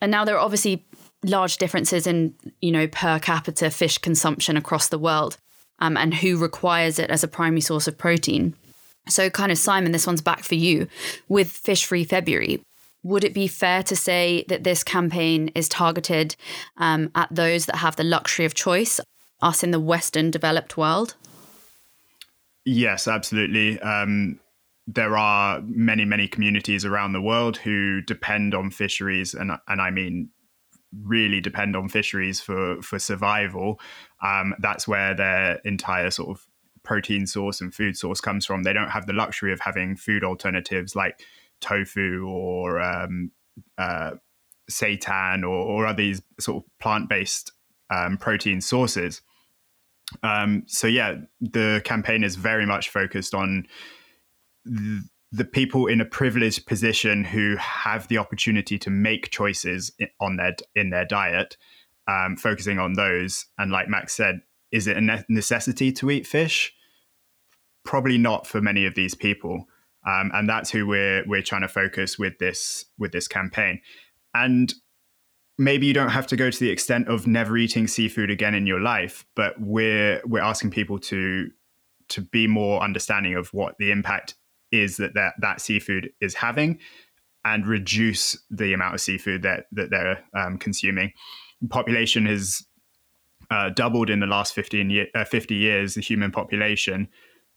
And 0.02 0.10
now 0.10 0.26
there 0.26 0.36
are 0.36 0.44
obviously 0.44 0.84
large 1.24 1.56
differences 1.56 2.06
in, 2.06 2.34
you 2.60 2.72
know, 2.72 2.88
per 2.88 3.18
capita 3.18 3.70
fish 3.70 3.96
consumption 3.96 4.58
across 4.58 4.88
the 4.88 4.98
world 4.98 5.38
um, 5.78 5.96
and 5.96 6.12
who 6.12 6.36
requires 6.36 6.98
it 6.98 7.08
as 7.08 7.24
a 7.24 7.28
primary 7.28 7.62
source 7.62 7.88
of 7.88 7.96
protein. 7.96 8.54
So, 9.08 9.30
kind 9.30 9.50
of, 9.50 9.56
Simon, 9.56 9.92
this 9.92 10.06
one's 10.06 10.20
back 10.20 10.44
for 10.44 10.56
you. 10.56 10.88
With 11.26 11.50
Fish 11.50 11.86
Free 11.86 12.04
February, 12.04 12.62
would 13.02 13.24
it 13.24 13.34
be 13.34 13.46
fair 13.46 13.82
to 13.84 13.96
say 13.96 14.44
that 14.48 14.64
this 14.64 14.82
campaign 14.82 15.48
is 15.54 15.68
targeted 15.68 16.36
um, 16.76 17.10
at 17.14 17.28
those 17.30 17.66
that 17.66 17.76
have 17.76 17.96
the 17.96 18.04
luxury 18.04 18.44
of 18.44 18.54
choice, 18.54 19.00
us 19.40 19.62
in 19.62 19.70
the 19.70 19.80
Western 19.80 20.30
developed 20.30 20.76
world? 20.76 21.14
Yes, 22.64 23.08
absolutely. 23.08 23.80
Um, 23.80 24.40
there 24.86 25.16
are 25.16 25.60
many, 25.64 26.04
many 26.04 26.26
communities 26.26 26.84
around 26.84 27.12
the 27.12 27.20
world 27.20 27.58
who 27.58 28.00
depend 28.02 28.54
on 28.54 28.70
fisheries, 28.70 29.34
and 29.34 29.52
and 29.68 29.80
I 29.80 29.90
mean 29.90 30.30
really 31.04 31.40
depend 31.40 31.76
on 31.76 31.88
fisheries 31.88 32.40
for 32.40 32.80
for 32.82 32.98
survival. 32.98 33.80
Um, 34.22 34.54
that's 34.58 34.88
where 34.88 35.14
their 35.14 35.60
entire 35.64 36.10
sort 36.10 36.30
of 36.30 36.46
protein 36.82 37.26
source 37.26 37.60
and 37.60 37.74
food 37.74 37.96
source 37.96 38.20
comes 38.20 38.46
from. 38.46 38.62
They 38.62 38.72
don't 38.72 38.90
have 38.90 39.06
the 39.06 39.12
luxury 39.12 39.52
of 39.52 39.60
having 39.60 39.94
food 39.94 40.24
alternatives 40.24 40.96
like 40.96 41.22
tofu 41.60 42.26
or 42.26 42.80
um, 42.80 43.30
uh, 43.76 44.12
seitan 44.70 45.42
or, 45.42 45.48
or 45.48 45.86
other 45.86 45.96
these 45.96 46.22
sort 46.38 46.62
of 46.62 46.70
plant 46.78 47.08
based 47.08 47.52
um, 47.90 48.16
protein 48.16 48.60
sources. 48.60 49.22
Um, 50.22 50.64
so 50.66 50.86
yeah, 50.86 51.16
the 51.40 51.82
campaign 51.84 52.24
is 52.24 52.36
very 52.36 52.66
much 52.66 52.88
focused 52.88 53.34
on 53.34 53.66
th- 54.66 55.02
the 55.30 55.44
people 55.44 55.86
in 55.86 56.00
a 56.00 56.06
privileged 56.06 56.66
position 56.66 57.24
who 57.24 57.56
have 57.56 58.08
the 58.08 58.16
opportunity 58.16 58.78
to 58.78 58.90
make 58.90 59.30
choices 59.30 59.92
on 60.20 60.36
their 60.36 60.56
in 60.74 60.90
their 60.90 61.04
diet, 61.04 61.56
um, 62.06 62.36
focusing 62.36 62.78
on 62.78 62.94
those. 62.94 63.46
And 63.58 63.70
like 63.70 63.88
Max 63.88 64.14
said, 64.14 64.40
is 64.72 64.86
it 64.86 64.96
a 64.96 65.24
necessity 65.28 65.92
to 65.92 66.10
eat 66.10 66.26
fish? 66.26 66.72
Probably 67.84 68.16
not 68.18 68.46
for 68.46 68.60
many 68.62 68.86
of 68.86 68.94
these 68.94 69.14
people, 69.14 69.66
um, 70.08 70.30
and 70.32 70.48
that's 70.48 70.70
who 70.70 70.86
we're 70.86 71.22
we're 71.26 71.42
trying 71.42 71.62
to 71.62 71.68
focus 71.68 72.18
with 72.18 72.38
this 72.38 72.86
with 72.98 73.12
this 73.12 73.28
campaign. 73.28 73.80
And 74.34 74.72
maybe 75.58 75.86
you 75.86 75.92
don't 75.92 76.10
have 76.10 76.26
to 76.28 76.36
go 76.36 76.50
to 76.50 76.58
the 76.58 76.70
extent 76.70 77.08
of 77.08 77.26
never 77.26 77.58
eating 77.58 77.86
seafood 77.86 78.30
again 78.30 78.54
in 78.54 78.66
your 78.66 78.80
life, 78.80 79.26
but 79.34 79.60
we're 79.60 80.22
we're 80.24 80.42
asking 80.42 80.70
people 80.70 80.98
to 81.00 81.50
to 82.08 82.22
be 82.22 82.46
more 82.46 82.82
understanding 82.82 83.34
of 83.34 83.52
what 83.52 83.76
the 83.78 83.90
impact 83.90 84.34
is 84.72 84.96
that 84.96 85.12
that, 85.14 85.34
that 85.40 85.60
seafood 85.60 86.10
is 86.22 86.34
having 86.34 86.78
and 87.44 87.66
reduce 87.66 88.38
the 88.50 88.72
amount 88.72 88.94
of 88.94 89.00
seafood 89.02 89.42
that 89.42 89.66
that 89.72 89.90
they're 89.90 90.24
um, 90.34 90.56
consuming. 90.56 91.12
Population 91.68 92.24
has 92.24 92.64
uh, 93.50 93.68
doubled 93.70 94.08
in 94.08 94.20
the 94.20 94.26
last 94.26 94.54
15 94.54 94.88
year, 94.88 95.06
uh, 95.14 95.24
50 95.24 95.54
years. 95.54 95.94
The 95.94 96.00
human 96.00 96.30
population, 96.30 97.08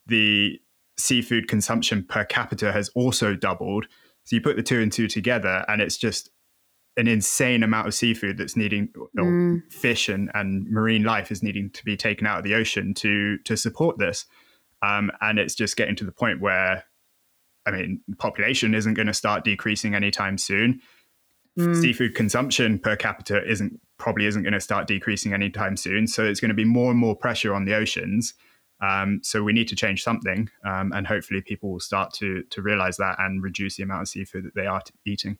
the 0.06 0.58
seafood 1.02 1.48
consumption 1.48 2.04
per 2.04 2.24
capita 2.24 2.72
has 2.72 2.88
also 2.90 3.34
doubled. 3.34 3.86
So 4.24 4.36
you 4.36 4.42
put 4.42 4.56
the 4.56 4.62
two 4.62 4.80
and 4.80 4.92
two 4.92 5.08
together, 5.08 5.64
and 5.68 5.82
it's 5.82 5.96
just 5.96 6.30
an 6.96 7.08
insane 7.08 7.62
amount 7.62 7.88
of 7.88 7.94
seafood 7.94 8.36
that's 8.36 8.56
needing 8.56 8.88
mm. 9.16 9.72
fish 9.72 10.08
and, 10.08 10.30
and 10.34 10.68
marine 10.70 11.04
life 11.04 11.30
is 11.32 11.42
needing 11.42 11.70
to 11.70 11.84
be 11.84 11.96
taken 11.96 12.26
out 12.26 12.38
of 12.38 12.44
the 12.44 12.54
ocean 12.54 12.92
to 12.92 13.38
to 13.38 13.56
support 13.56 13.98
this 13.98 14.26
um, 14.82 15.10
and 15.20 15.38
it's 15.38 15.54
just 15.54 15.76
getting 15.76 15.96
to 15.96 16.04
the 16.04 16.12
point 16.12 16.40
where 16.40 16.84
i 17.66 17.70
mean 17.70 18.00
population 18.18 18.74
isn't 18.74 18.94
going 18.94 19.06
to 19.06 19.14
start 19.14 19.44
decreasing 19.44 19.94
anytime 19.94 20.36
soon 20.36 20.80
mm. 21.58 21.80
seafood 21.80 22.14
consumption 22.14 22.78
per 22.78 22.94
capita 22.94 23.42
isn't 23.50 23.80
probably 23.98 24.26
isn't 24.26 24.42
going 24.42 24.52
to 24.52 24.60
start 24.60 24.86
decreasing 24.86 25.32
anytime 25.32 25.76
soon 25.76 26.06
so 26.06 26.24
it's 26.24 26.40
going 26.40 26.50
to 26.50 26.54
be 26.54 26.64
more 26.64 26.90
and 26.90 27.00
more 27.00 27.16
pressure 27.16 27.54
on 27.54 27.64
the 27.64 27.74
oceans 27.74 28.34
um, 28.82 29.20
so 29.22 29.42
we 29.42 29.52
need 29.52 29.68
to 29.68 29.76
change 29.76 30.02
something 30.02 30.50
um, 30.66 30.92
and 30.92 31.06
hopefully 31.06 31.40
people 31.40 31.70
will 31.70 31.80
start 31.80 32.12
to 32.12 32.42
to 32.50 32.60
realize 32.60 32.96
that 32.98 33.16
and 33.18 33.42
reduce 33.42 33.76
the 33.76 33.82
amount 33.82 34.02
of 34.02 34.08
seafood 34.08 34.44
that 34.44 34.54
they 34.54 34.66
are 34.66 34.82
eating 35.06 35.38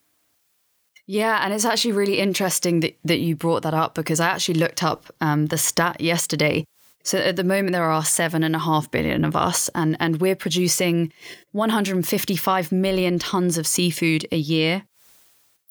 yeah, 1.07 1.41
and 1.45 1.53
it's 1.53 1.65
actually 1.65 1.93
really 1.93 2.19
interesting 2.19 2.81
that, 2.81 2.97
that 3.05 3.19
you 3.19 3.35
brought 3.35 3.65
that 3.65 3.75
up 3.75 3.95
because 3.95 4.21
I 4.21 4.29
actually 4.29 4.61
looked 4.61 4.83
up 4.83 5.07
um, 5.21 5.47
the 5.47 5.59
stat 5.59 6.01
yesterday. 6.01 6.65
So 7.03 7.19
at 7.19 7.35
the 7.35 7.45
moment, 7.45 7.73
there 7.73 7.91
are 7.91 8.05
seven 8.05 8.45
and 8.45 8.55
a 8.55 8.61
half 8.61 8.91
billion 8.91 9.25
of 9.25 9.35
us, 9.35 9.69
and, 9.75 9.97
and 9.99 10.21
we're 10.21 10.37
producing 10.37 11.13
155 11.51 12.71
million 12.71 13.19
tons 13.19 13.59
of 13.59 13.67
seafood 13.67 14.27
a 14.31 14.37
year. 14.37 14.85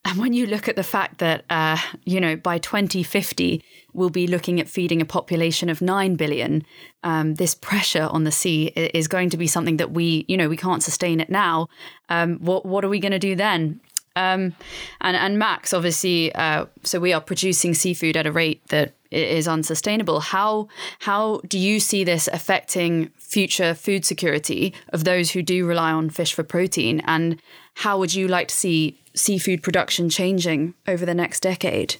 And 0.03 0.17
when 0.17 0.33
you 0.33 0.47
look 0.47 0.67
at 0.67 0.75
the 0.75 0.83
fact 0.83 1.19
that, 1.19 1.45
uh, 1.49 1.77
you 2.05 2.19
know, 2.19 2.35
by 2.35 2.57
2050, 2.57 3.63
we'll 3.93 4.09
be 4.09 4.27
looking 4.27 4.59
at 4.59 4.67
feeding 4.67 5.01
a 5.01 5.05
population 5.05 5.69
of 5.69 5.81
9 5.81 6.15
billion, 6.15 6.65
um, 7.03 7.35
this 7.35 7.55
pressure 7.55 8.07
on 8.11 8.23
the 8.23 8.31
sea 8.31 8.67
is 8.67 9.07
going 9.07 9.29
to 9.29 9.37
be 9.37 9.47
something 9.47 9.77
that 9.77 9.91
we, 9.91 10.25
you 10.27 10.37
know, 10.37 10.49
we 10.49 10.57
can't 10.57 10.83
sustain 10.83 11.19
it 11.19 11.29
now. 11.29 11.67
Um, 12.09 12.37
what, 12.39 12.65
what 12.65 12.85
are 12.85 12.89
we 12.89 12.99
going 12.99 13.11
to 13.11 13.19
do 13.19 13.35
then? 13.35 13.79
Um, 14.15 14.53
and 14.99 15.15
and 15.15 15.39
Max, 15.39 15.73
obviously, 15.73 16.33
uh, 16.35 16.65
so 16.83 16.99
we 16.99 17.13
are 17.13 17.21
producing 17.21 17.73
seafood 17.73 18.17
at 18.17 18.27
a 18.27 18.31
rate 18.31 18.61
that 18.67 18.93
is 19.09 19.47
unsustainable. 19.47 20.19
How 20.19 20.67
how 20.99 21.41
do 21.47 21.57
you 21.57 21.79
see 21.79 22.03
this 22.03 22.27
affecting 22.27 23.07
future 23.17 23.73
food 23.73 24.05
security 24.05 24.73
of 24.89 25.05
those 25.05 25.31
who 25.31 25.41
do 25.41 25.65
rely 25.65 25.91
on 25.91 26.09
fish 26.09 26.33
for 26.33 26.43
protein? 26.43 27.01
And 27.05 27.41
how 27.75 27.97
would 27.99 28.13
you 28.13 28.27
like 28.27 28.49
to 28.49 28.55
see 28.55 28.99
seafood 29.13 29.63
production 29.63 30.09
changing 30.09 30.73
over 30.87 31.05
the 31.05 31.13
next 31.13 31.41
decade? 31.41 31.95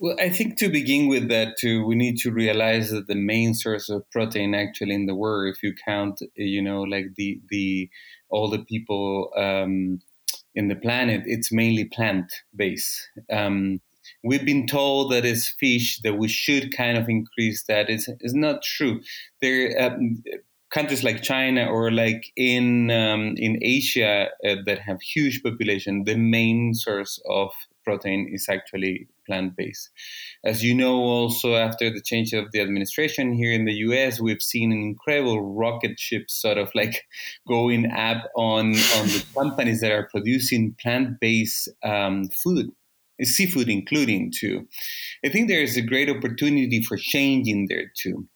Well, 0.00 0.16
I 0.18 0.30
think 0.30 0.56
to 0.58 0.70
begin 0.70 1.08
with 1.08 1.28
that, 1.28 1.58
too, 1.60 1.84
we 1.86 1.94
need 1.94 2.16
to 2.20 2.32
realize 2.32 2.90
that 2.90 3.06
the 3.06 3.14
main 3.14 3.54
source 3.54 3.90
of 3.90 4.10
protein 4.10 4.54
actually 4.54 4.94
in 4.94 5.06
the 5.06 5.14
world, 5.14 5.54
if 5.54 5.62
you 5.62 5.74
count, 5.86 6.20
you 6.36 6.62
know, 6.62 6.82
like 6.82 7.08
the 7.16 7.40
the 7.50 7.90
all 8.30 8.50
the 8.50 8.64
people. 8.64 9.30
Um, 9.36 10.00
in 10.54 10.68
the 10.68 10.76
planet, 10.76 11.22
it's 11.26 11.52
mainly 11.52 11.84
plant 11.86 12.32
based. 12.56 13.08
Um, 13.32 13.80
we've 14.24 14.44
been 14.44 14.66
told 14.68 15.12
that 15.12 15.24
it's 15.24 15.48
fish 15.60 16.00
that 16.04 16.18
we 16.18 16.28
should 16.28 16.76
kind 16.76 16.98
of 16.98 17.08
increase 17.08 17.64
that. 17.68 17.90
It's, 17.90 18.08
it's 18.20 18.34
not 18.34 18.62
true. 18.62 19.00
There, 19.42 19.80
um, 19.82 20.22
countries 20.70 21.04
like 21.04 21.22
China 21.22 21.66
or 21.66 21.90
like 21.92 22.32
in 22.36 22.90
um, 22.90 23.34
in 23.38 23.58
Asia 23.62 24.28
uh, 24.46 24.56
that 24.66 24.80
have 24.80 25.00
huge 25.02 25.42
population, 25.42 26.04
the 26.04 26.16
main 26.16 26.74
source 26.74 27.20
of 27.28 27.52
protein 27.84 28.28
is 28.32 28.46
actually 28.48 29.08
plant 29.26 29.56
based. 29.56 29.90
As 30.44 30.62
you 30.62 30.74
know, 30.74 30.96
also 30.96 31.54
after 31.54 31.90
the 31.90 32.00
change 32.00 32.32
of 32.32 32.50
the 32.52 32.60
administration 32.60 33.32
here 33.32 33.52
in 33.52 33.64
the 33.64 33.74
US, 33.74 34.20
we've 34.20 34.42
seen 34.42 34.72
an 34.72 34.82
incredible 34.82 35.54
rocket 35.54 35.98
ship 35.98 36.30
sort 36.30 36.58
of 36.58 36.70
like 36.74 37.06
going 37.48 37.90
up 37.90 38.28
on, 38.36 38.68
on 38.68 39.06
the 39.06 39.24
companies 39.34 39.80
that 39.80 39.92
are 39.92 40.08
producing 40.10 40.74
plant 40.80 41.20
based 41.20 41.68
um, 41.82 42.28
food 42.28 42.70
seafood 43.24 43.68
including 43.68 44.32
too. 44.34 44.66
I 45.24 45.28
think 45.28 45.48
there 45.48 45.62
is 45.62 45.76
a 45.76 45.82
great 45.82 46.08
opportunity 46.08 46.82
for 46.82 46.96
changing 46.96 47.66
there 47.68 47.92
too. 47.96 48.26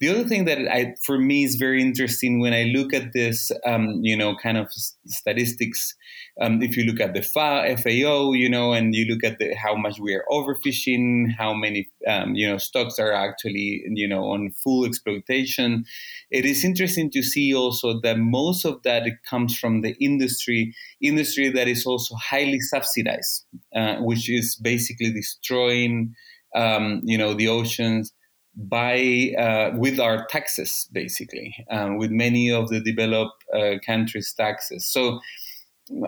The 0.00 0.08
other 0.08 0.24
thing 0.24 0.46
that 0.46 0.58
I, 0.58 0.94
for 1.04 1.18
me 1.18 1.44
is 1.44 1.56
very 1.56 1.82
interesting 1.82 2.40
when 2.40 2.54
I 2.54 2.72
look 2.74 2.94
at 2.94 3.12
this, 3.12 3.52
um, 3.66 4.00
you 4.02 4.16
know, 4.16 4.34
kind 4.34 4.56
of 4.56 4.68
statistics. 5.06 5.94
Um, 6.40 6.62
if 6.62 6.74
you 6.74 6.84
look 6.84 7.00
at 7.00 7.12
the 7.12 7.22
FAO, 7.22 8.32
you 8.32 8.48
know, 8.48 8.72
and 8.72 8.94
you 8.94 9.04
look 9.04 9.22
at 9.22 9.38
the, 9.38 9.54
how 9.54 9.74
much 9.74 10.00
we 10.00 10.14
are 10.14 10.24
overfishing, 10.30 11.26
how 11.36 11.52
many, 11.52 11.90
um, 12.06 12.34
you 12.34 12.48
know, 12.48 12.56
stocks 12.56 12.98
are 12.98 13.12
actually, 13.12 13.82
you 13.90 14.08
know, 14.08 14.24
on 14.24 14.52
full 14.52 14.86
exploitation. 14.86 15.84
It 16.30 16.46
is 16.46 16.64
interesting 16.64 17.10
to 17.10 17.22
see 17.22 17.54
also 17.54 18.00
that 18.00 18.16
most 18.16 18.64
of 18.64 18.82
that 18.84 19.02
comes 19.28 19.58
from 19.58 19.82
the 19.82 19.94
industry, 20.02 20.74
industry 21.02 21.48
that 21.50 21.68
is 21.68 21.86
also 21.86 22.14
highly 22.16 22.60
subsidized, 22.60 23.44
uh, 23.74 23.96
which 23.96 24.30
is 24.30 24.56
basically 24.56 25.12
destroying, 25.12 26.14
um, 26.54 27.00
you 27.04 27.16
know, 27.16 27.34
the 27.34 27.48
oceans 27.48 28.12
by 28.56 29.32
uh, 29.38 29.70
with 29.76 30.00
our 30.00 30.26
taxes 30.26 30.88
basically 30.92 31.54
um, 31.70 31.96
with 31.96 32.10
many 32.10 32.50
of 32.50 32.68
the 32.68 32.80
developed 32.80 33.44
uh, 33.54 33.74
countries 33.86 34.34
taxes. 34.36 34.86
So 34.86 35.20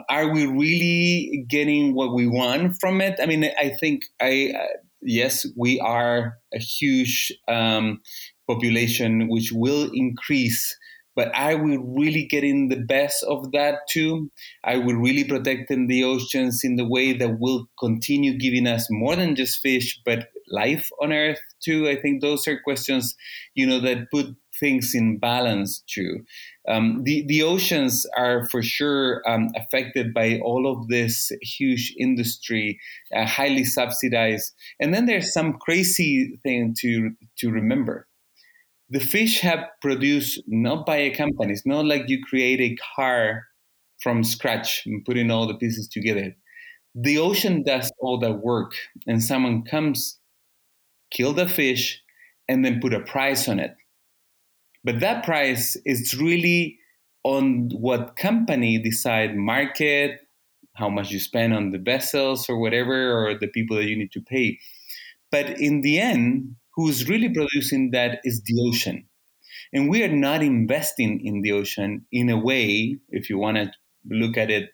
are 0.09 0.29
we 0.29 0.47
really 0.47 1.45
getting 1.49 1.95
what 1.95 2.15
we 2.15 2.27
want 2.27 2.77
from 2.81 3.01
it? 3.01 3.19
I 3.21 3.27
mean 3.27 3.45
i 3.59 3.69
think 3.81 4.03
i 4.21 4.53
uh, 4.57 4.67
yes 5.01 5.47
we 5.57 5.81
are 5.81 6.39
a 6.55 6.59
huge 6.59 7.33
um, 7.49 8.01
population 8.49 9.29
which 9.29 9.51
will 9.53 9.91
increase 9.93 10.77
but 11.15 11.31
are 11.35 11.57
we 11.57 11.77
really 11.77 12.27
getting 12.27 12.69
the 12.69 12.81
best 12.81 13.23
of 13.25 13.53
that 13.53 13.81
too? 13.89 14.31
Are 14.65 14.81
we 14.81 14.95
really 14.95 15.25
protecting 15.25 15.87
the 15.87 16.05
oceans 16.05 16.63
in 16.65 16.77
the 16.77 16.89
way 16.89 17.13
that 17.13 17.39
will 17.39 17.69
continue 17.79 18.39
giving 18.39 18.67
us 18.67 18.87
more 18.91 19.17
than 19.17 19.37
just 19.37 19.61
fish, 19.61 20.01
but 20.05 20.29
life 20.49 20.89
on 21.01 21.13
Earth 21.13 21.41
too? 21.63 21.89
I 21.89 22.01
think 22.01 22.21
those 22.21 22.47
are 22.49 22.61
questions, 22.61 23.15
you 23.55 23.67
know, 23.67 23.81
that 23.81 24.11
put 24.11 24.35
things 24.59 24.95
in 24.95 25.19
balance 25.19 25.83
too. 25.89 26.25
Um, 26.69 27.03
the 27.05 27.25
the 27.27 27.43
oceans 27.43 28.07
are 28.17 28.49
for 28.49 28.63
sure 28.63 29.23
um, 29.29 29.49
affected 29.57 30.15
by 30.15 30.39
all 30.39 30.71
of 30.71 30.89
this 30.89 31.33
huge 31.43 31.95
industry, 31.99 32.79
uh, 33.15 33.27
highly 33.27 33.65
subsidized, 33.65 34.53
and 34.79 34.95
then 34.95 35.07
there's 35.07 35.33
some 35.33 35.55
crazy 35.55 36.39
thing 36.45 36.75
to 36.81 37.11
to 37.39 37.51
remember 37.51 38.07
the 38.93 39.01
fish 39.01 39.41
have 39.41 39.65
produced 39.81 40.43
not 40.47 40.85
by 40.85 40.97
a 40.97 41.15
company. 41.15 41.55
It's 41.55 41.65
not 41.65 41.87
like 41.87 42.11
you 42.11 42.23
create 42.23 42.61
a 42.61 42.77
car 42.95 43.47
from 44.03 44.23
scratch 44.23 44.83
and 44.85 45.03
putting 45.07 45.31
all 45.31 45.47
the 45.47 45.55
pieces 45.55 45.89
together. 45.89 46.37
The 46.95 47.17
ocean 47.17 47.63
does 47.63 47.91
all 48.01 48.19
that 48.19 48.45
work, 48.45 48.75
and 49.07 49.25
someone 49.25 49.63
comes, 49.63 50.19
kill 51.11 51.33
the 51.33 51.49
fish, 51.49 52.03
and 52.49 52.63
then 52.67 52.81
put 52.81 52.93
a 52.93 53.01
price 53.01 53.49
on 53.49 53.59
it. 53.59 53.75
But 54.85 55.01
that 55.01 55.25
price 55.25 55.75
is 55.87 56.15
really 56.15 56.79
on 57.25 57.71
what 57.73 58.17
company 58.17 58.77
decide 58.77 59.35
market, 59.37 60.21
how 60.75 60.91
much 60.91 61.11
you 61.11 61.19
spend 61.19 61.55
on 61.55 61.71
the 61.71 61.79
vessels 61.79 62.47
or 62.47 62.59
whatever, 62.59 63.27
or 63.27 63.39
the 63.39 63.49
people 63.49 63.79
that 63.79 63.87
you 63.87 63.97
need 63.97 64.13
to 64.13 64.21
pay. 64.21 64.59
But 65.31 65.59
in 65.59 65.81
the 65.81 65.99
end, 65.99 66.57
who's 66.75 67.09
really 67.09 67.29
producing 67.29 67.91
that 67.93 68.21
is 68.25 68.43
the 68.45 68.55
ocean. 68.69 69.07
And 69.73 69.89
we 69.89 70.03
are 70.03 70.15
not 70.15 70.43
investing 70.43 71.25
in 71.25 71.43
the 71.43 71.53
ocean 71.53 72.07
in 72.13 72.29
a 72.31 72.39
way, 72.39 72.99
if 73.11 73.31
you 73.31 73.39
want 73.39 73.57
to 73.57 73.71
look 74.09 74.37
at 74.37 74.51
it, 74.51 74.71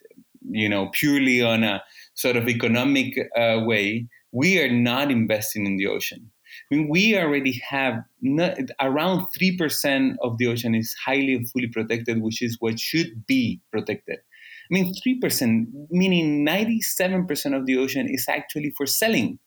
you 0.51 0.69
know, 0.69 0.91
purely 0.93 1.43
on 1.43 1.63
a 1.63 1.83
sort 2.15 2.37
of 2.37 2.49
economic 2.49 3.19
uh, 3.37 3.61
way, 3.65 4.09
we 4.33 4.61
are 4.61 4.71
not 4.71 5.11
investing 5.11 5.67
in 5.67 5.77
the 5.77 5.87
ocean. 5.87 6.31
I 6.71 6.75
mean, 6.75 6.89
we 6.89 7.17
already 7.17 7.61
have 7.69 8.03
not, 8.21 8.59
around 8.81 9.27
3% 9.39 10.17
of 10.23 10.39
the 10.39 10.47
ocean 10.47 10.75
is 10.75 10.95
highly 11.05 11.35
and 11.35 11.51
fully 11.51 11.69
protected, 11.69 12.23
which 12.23 12.43
is 12.43 12.57
what 12.61 12.81
should 12.81 13.27
be 13.27 13.61
protected. 13.71 14.19
I 14.19 14.75
mean, 14.75 14.93
3%, 15.07 15.67
meaning 15.91 16.47
97% 16.47 17.57
of 17.57 17.67
the 17.67 17.79
ocean 17.79 18.07
is 18.09 18.27
actually 18.29 18.73
for 18.77 18.87
selling. 18.87 19.39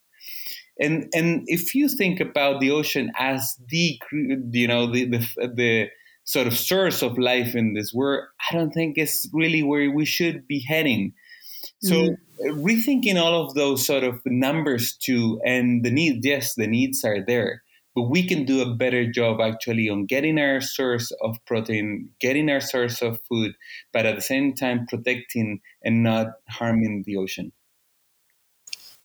And, 0.79 1.07
and 1.13 1.43
if 1.47 1.75
you 1.75 1.87
think 1.87 2.19
about 2.19 2.59
the 2.59 2.71
ocean 2.71 3.11
as 3.17 3.57
the, 3.69 3.99
you 4.11 4.67
know, 4.67 4.91
the, 4.91 5.05
the, 5.05 5.27
the 5.53 5.89
sort 6.23 6.47
of 6.47 6.57
source 6.57 7.01
of 7.01 7.17
life 7.17 7.55
in 7.55 7.73
this 7.73 7.93
world, 7.93 8.25
I 8.49 8.55
don't 8.55 8.71
think 8.71 8.97
it's 8.97 9.27
really 9.33 9.63
where 9.63 9.91
we 9.91 10.05
should 10.05 10.47
be 10.47 10.63
heading. 10.67 11.13
So 11.83 11.95
mm-hmm. 11.95 12.63
rethinking 12.63 13.21
all 13.21 13.45
of 13.45 13.53
those 13.53 13.85
sort 13.85 14.03
of 14.03 14.21
numbers 14.25 14.95
too, 14.97 15.39
and 15.45 15.83
the 15.83 15.91
need, 15.91 16.23
yes, 16.23 16.55
the 16.55 16.67
needs 16.67 17.03
are 17.03 17.23
there, 17.25 17.63
but 17.95 18.03
we 18.03 18.27
can 18.27 18.45
do 18.45 18.61
a 18.61 18.73
better 18.73 19.11
job 19.11 19.41
actually 19.41 19.89
on 19.89 20.05
getting 20.05 20.39
our 20.39 20.61
source 20.61 21.11
of 21.21 21.37
protein, 21.45 22.09
getting 22.19 22.49
our 22.49 22.61
source 22.61 23.01
of 23.01 23.19
food, 23.27 23.53
but 23.93 24.05
at 24.05 24.15
the 24.15 24.21
same 24.21 24.53
time 24.53 24.85
protecting 24.87 25.59
and 25.83 26.03
not 26.03 26.27
harming 26.49 27.03
the 27.05 27.17
ocean. 27.17 27.51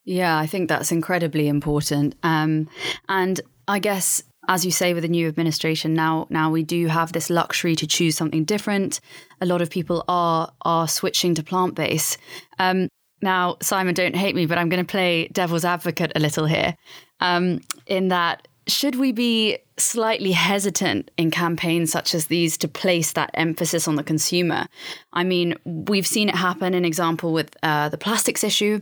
Yeah, 0.07 0.39
I 0.39 0.47
think 0.47 0.69
that's 0.69 0.93
incredibly 0.93 1.49
important. 1.49 2.15
Um, 2.23 2.71
and 3.09 3.41
I 3.69 3.81
guess 3.81 4.23
as 4.49 4.65
you 4.65 4.71
say 4.71 4.95
with 4.95 5.03
the 5.03 5.09
new 5.09 5.27
administration 5.27 5.93
now 5.93 6.25
now 6.31 6.49
we 6.51 6.63
do 6.63 6.87
have 6.87 7.13
this 7.13 7.31
luxury 7.31 7.75
to 7.75 7.85
choose 7.85 8.17
something 8.17 8.45
different 8.45 9.01
a 9.41 9.47
lot 9.47 9.61
of 9.61 9.69
people 9.69 10.05
are 10.07 10.53
are 10.63 10.87
switching 10.87 11.35
to 11.35 11.43
plant-based 11.43 12.17
um, 12.61 12.89
now 13.23 13.57
simon 13.61 13.93
don't 13.93 14.15
hate 14.15 14.37
me 14.37 14.47
but 14.47 14.57
i'm 14.57 14.69
going 14.69 14.85
to 14.85 14.89
play 14.89 15.27
devil's 15.33 15.65
advocate 15.65 16.13
a 16.15 16.21
little 16.21 16.47
here 16.47 16.77
um, 17.19 17.61
in 17.89 18.07
that 18.07 18.47
should 18.69 18.97
we 18.97 19.13
be 19.13 19.59
slightly 19.79 20.33
hesitant 20.33 21.11
in 21.17 21.31
campaigns 21.31 21.93
such 21.93 22.15
as 22.15 22.27
these 22.27 22.57
to 22.59 22.69
place 22.69 23.13
that 23.13 23.31
emphasis 23.35 23.87
on 23.87 23.95
the 23.95 24.03
consumer? 24.03 24.67
I 25.13 25.23
mean, 25.23 25.55
we've 25.65 26.07
seen 26.07 26.29
it 26.29 26.35
happen, 26.35 26.75
an 26.75 26.85
example 26.85 27.33
with 27.33 27.57
uh, 27.63 27.89
the 27.91 27.99
plastics 27.99 28.43
issue, 28.43 28.81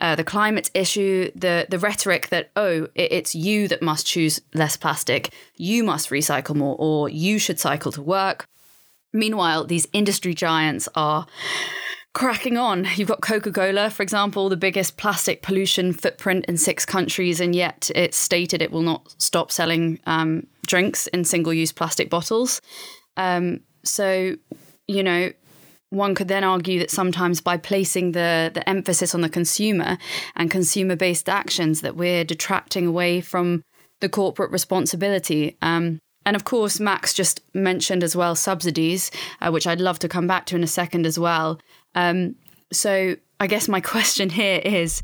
uh, 0.00 0.14
the 0.16 0.24
climate 0.24 0.70
issue, 0.74 1.30
the, 1.34 1.66
the 1.68 1.78
rhetoric 1.78 2.28
that, 2.28 2.50
oh, 2.56 2.88
it's 2.94 3.34
you 3.34 3.68
that 3.68 3.82
must 3.82 4.06
choose 4.06 4.40
less 4.54 4.76
plastic, 4.76 5.32
you 5.56 5.84
must 5.84 6.10
recycle 6.10 6.56
more, 6.56 6.76
or 6.78 7.08
you 7.08 7.38
should 7.38 7.60
cycle 7.60 7.92
to 7.92 8.02
work. 8.02 8.46
Meanwhile, 9.12 9.64
these 9.64 9.86
industry 9.92 10.34
giants 10.34 10.88
are 10.94 11.26
cracking 12.14 12.56
on. 12.56 12.86
You've 12.96 13.08
got 13.08 13.22
Coca 13.22 13.52
Cola, 13.52 13.90
for 13.90 14.02
example, 14.02 14.48
the 14.48 14.56
biggest 14.56 14.96
plastic 14.96 15.42
pollution 15.42 15.92
footprint 15.92 16.44
in 16.46 16.56
six 16.56 16.84
countries, 16.84 17.40
and 17.40 17.54
yet 17.54 17.90
it's 17.94 18.16
stated 18.16 18.60
it 18.60 18.70
will 18.70 18.82
not 18.82 19.14
stop 19.18 19.50
selling 19.50 19.98
um, 20.06 20.46
drinks 20.66 21.06
in 21.08 21.24
single 21.24 21.52
use 21.52 21.72
plastic 21.72 22.10
bottles. 22.10 22.60
Um, 23.16 23.60
so, 23.82 24.36
you 24.86 25.02
know, 25.02 25.32
one 25.92 26.14
could 26.14 26.28
then 26.28 26.42
argue 26.42 26.78
that 26.78 26.90
sometimes 26.90 27.40
by 27.40 27.58
placing 27.58 28.12
the, 28.12 28.50
the 28.52 28.66
emphasis 28.68 29.14
on 29.14 29.20
the 29.20 29.28
consumer 29.28 29.98
and 30.34 30.50
consumer 30.50 30.96
based 30.96 31.28
actions, 31.28 31.82
that 31.82 31.96
we're 31.96 32.24
detracting 32.24 32.86
away 32.86 33.20
from 33.20 33.62
the 34.00 34.08
corporate 34.08 34.50
responsibility. 34.50 35.56
Um, 35.60 35.98
and 36.24 36.34
of 36.34 36.44
course, 36.44 36.80
Max 36.80 37.12
just 37.12 37.40
mentioned 37.52 38.02
as 38.02 38.16
well 38.16 38.34
subsidies, 38.34 39.10
uh, 39.40 39.50
which 39.50 39.66
I'd 39.66 39.80
love 39.80 39.98
to 39.98 40.08
come 40.08 40.26
back 40.26 40.46
to 40.46 40.56
in 40.56 40.64
a 40.64 40.68
second 40.68 41.04
as 41.04 41.18
well. 41.18 41.60
Um, 41.94 42.36
so 42.72 43.16
I 43.38 43.46
guess 43.46 43.68
my 43.68 43.80
question 43.94 44.30
here 44.30 44.62
is 44.64 45.02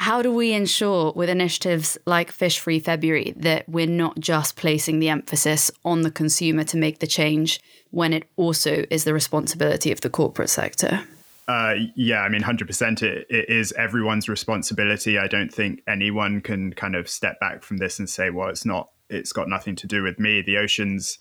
how 0.00 0.22
do 0.22 0.32
we 0.32 0.54
ensure 0.54 1.12
with 1.14 1.28
initiatives 1.28 1.98
like 2.06 2.32
Fish 2.32 2.58
Free 2.58 2.80
February 2.80 3.34
that 3.36 3.68
we're 3.68 3.86
not 3.86 4.18
just 4.18 4.56
placing 4.56 4.98
the 4.98 5.10
emphasis 5.10 5.70
on 5.84 6.00
the 6.00 6.10
consumer 6.10 6.64
to 6.64 6.78
make 6.78 7.00
the 7.00 7.06
change 7.06 7.60
when 7.90 8.14
it 8.14 8.24
also 8.36 8.86
is 8.90 9.04
the 9.04 9.12
responsibility 9.12 9.92
of 9.92 10.00
the 10.00 10.08
corporate 10.08 10.48
sector? 10.48 11.02
Uh, 11.46 11.74
yeah, 11.96 12.20
I 12.20 12.30
mean, 12.30 12.40
100% 12.40 13.02
it, 13.02 13.26
it 13.28 13.50
is 13.50 13.72
everyone's 13.72 14.26
responsibility. 14.26 15.18
I 15.18 15.26
don't 15.26 15.52
think 15.52 15.82
anyone 15.86 16.40
can 16.40 16.72
kind 16.72 16.96
of 16.96 17.06
step 17.06 17.38
back 17.38 17.62
from 17.62 17.76
this 17.76 17.98
and 17.98 18.08
say, 18.08 18.30
well, 18.30 18.48
it's 18.48 18.64
not, 18.64 18.88
it's 19.10 19.32
got 19.32 19.50
nothing 19.50 19.76
to 19.76 19.86
do 19.86 20.02
with 20.02 20.18
me. 20.18 20.40
The 20.40 20.56
oceans 20.56 21.18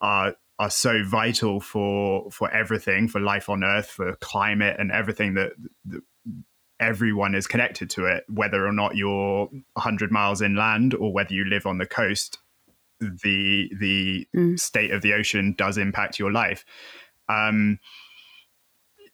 are 0.00 0.34
are 0.60 0.70
so 0.70 1.02
vital 1.04 1.60
for 1.60 2.30
for 2.30 2.48
everything, 2.52 3.08
for 3.08 3.20
life 3.20 3.48
on 3.48 3.64
Earth, 3.64 3.88
for 3.88 4.14
climate, 4.20 4.76
and 4.78 4.92
everything 4.92 5.34
that, 5.34 5.50
that 5.86 6.00
everyone 6.84 7.34
is 7.34 7.46
connected 7.46 7.90
to 7.90 8.06
it, 8.06 8.24
whether 8.28 8.66
or 8.66 8.72
not 8.72 8.96
you're 8.96 9.46
100 9.72 10.12
miles 10.12 10.42
inland 10.42 10.94
or 10.94 11.12
whether 11.12 11.32
you 11.32 11.44
live 11.44 11.66
on 11.66 11.78
the 11.78 11.86
coast. 11.86 12.38
The 13.00 13.70
the 13.78 14.26
mm. 14.34 14.58
state 14.58 14.92
of 14.92 15.02
the 15.02 15.14
ocean 15.14 15.54
does 15.58 15.78
impact 15.78 16.18
your 16.18 16.30
life. 16.30 16.64
Um, 17.28 17.78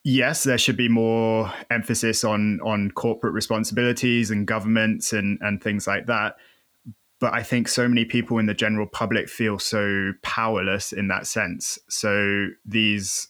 yes, 0.04 0.44
there 0.44 0.58
should 0.58 0.76
be 0.76 0.88
more 0.88 1.52
emphasis 1.70 2.22
on 2.22 2.60
on 2.60 2.90
corporate 2.90 3.32
responsibilities 3.32 4.30
and 4.30 4.46
governments 4.46 5.12
and 5.12 5.38
and 5.40 5.62
things 5.62 5.86
like 5.86 6.06
that 6.06 6.36
but 7.20 7.34
I 7.34 7.42
think 7.42 7.68
so 7.68 7.86
many 7.86 8.06
people 8.06 8.38
in 8.38 8.46
the 8.46 8.54
general 8.54 8.86
public 8.86 9.28
feel 9.28 9.58
so 9.58 10.12
powerless 10.22 10.92
in 10.92 11.08
that 11.08 11.26
sense. 11.26 11.78
So 11.88 12.48
these, 12.64 13.28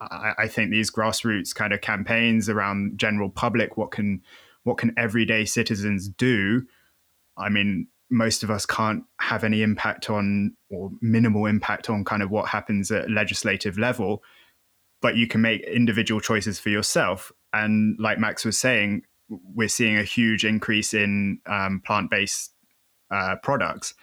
I, 0.00 0.32
I 0.38 0.48
think 0.48 0.70
these 0.70 0.90
grassroots 0.90 1.54
kind 1.54 1.72
of 1.72 1.80
campaigns 1.80 2.48
around 2.48 2.98
general 2.98 3.30
public, 3.30 3.76
what 3.76 3.90
can 3.90 4.22
what 4.64 4.78
can 4.78 4.92
everyday 4.98 5.44
citizens 5.44 6.08
do? 6.08 6.66
I 7.36 7.48
mean, 7.48 7.88
most 8.10 8.42
of 8.42 8.50
us 8.50 8.66
can't 8.66 9.04
have 9.20 9.44
any 9.44 9.62
impact 9.62 10.10
on 10.10 10.56
or 10.70 10.90
minimal 11.00 11.46
impact 11.46 11.88
on 11.88 12.04
kind 12.04 12.22
of 12.22 12.30
what 12.30 12.48
happens 12.48 12.90
at 12.90 13.10
legislative 13.10 13.78
level, 13.78 14.22
but 15.00 15.16
you 15.16 15.26
can 15.26 15.40
make 15.40 15.62
individual 15.62 16.20
choices 16.20 16.58
for 16.58 16.68
yourself. 16.70 17.32
And 17.52 17.96
like 17.98 18.18
Max 18.18 18.44
was 18.44 18.58
saying, 18.58 19.02
we're 19.28 19.68
seeing 19.68 19.96
a 19.96 20.02
huge 20.02 20.44
increase 20.44 20.94
in 20.94 21.38
um, 21.46 21.82
plant 21.84 22.10
based 22.10 22.52
uh, 23.10 23.36
products. 23.42 23.94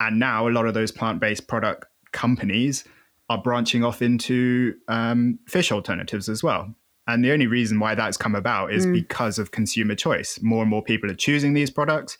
And 0.00 0.18
now 0.18 0.48
a 0.48 0.50
lot 0.50 0.66
of 0.66 0.74
those 0.74 0.92
plant 0.92 1.20
based 1.20 1.46
product 1.48 1.86
companies 2.12 2.84
are 3.28 3.40
branching 3.40 3.84
off 3.84 4.02
into 4.02 4.74
um, 4.88 5.38
fish 5.46 5.72
alternatives 5.72 6.28
as 6.28 6.42
well. 6.42 6.74
And 7.06 7.24
the 7.24 7.32
only 7.32 7.46
reason 7.46 7.80
why 7.80 7.94
that's 7.94 8.16
come 8.16 8.34
about 8.34 8.72
is 8.72 8.86
mm. 8.86 8.92
because 8.92 9.38
of 9.38 9.50
consumer 9.50 9.94
choice. 9.94 10.40
More 10.42 10.62
and 10.62 10.70
more 10.70 10.82
people 10.82 11.10
are 11.10 11.14
choosing 11.14 11.52
these 11.52 11.70
products. 11.70 12.16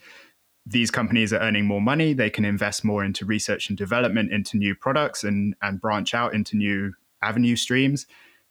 These 0.67 0.91
companies 0.91 1.33
are 1.33 1.41
earning 1.41 1.67
more 1.67 1.81
money. 1.81 2.13
They 2.13 2.31
can 2.31 2.45
invest 2.45 2.85
more 2.85 3.05
into 3.05 3.25
research 3.25 3.69
and 3.69 3.79
development, 3.79 4.33
into 4.33 4.57
new 4.57 4.75
products, 4.75 5.25
and, 5.25 5.55
and 5.63 5.81
branch 5.81 6.15
out 6.15 6.35
into 6.35 6.57
new 6.57 6.95
avenue 7.23 7.57
streams. 7.57 8.07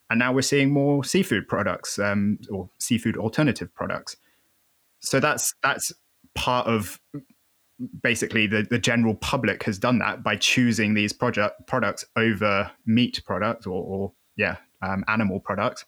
And 0.09 0.19
now 0.19 0.33
we're 0.33 0.41
seeing 0.41 0.71
more 0.71 1.03
seafood 1.03 1.47
products 1.47 1.97
um, 1.97 2.39
or 2.51 2.69
seafood 2.79 3.17
alternative 3.17 3.73
products. 3.73 4.15
So 4.99 5.19
that's 5.19 5.53
that's 5.63 5.91
part 6.35 6.67
of 6.67 6.99
basically 8.01 8.47
the, 8.47 8.63
the 8.63 8.79
general 8.79 9.15
public 9.15 9.63
has 9.63 9.77
done 9.77 9.99
that 9.99 10.23
by 10.23 10.35
choosing 10.35 10.93
these 10.93 11.13
project 11.13 11.65
products 11.67 12.05
over 12.15 12.71
meat 12.85 13.21
products 13.25 13.65
or, 13.65 13.83
or 13.83 14.11
yeah 14.35 14.57
um, 14.81 15.03
animal 15.07 15.39
products 15.39 15.85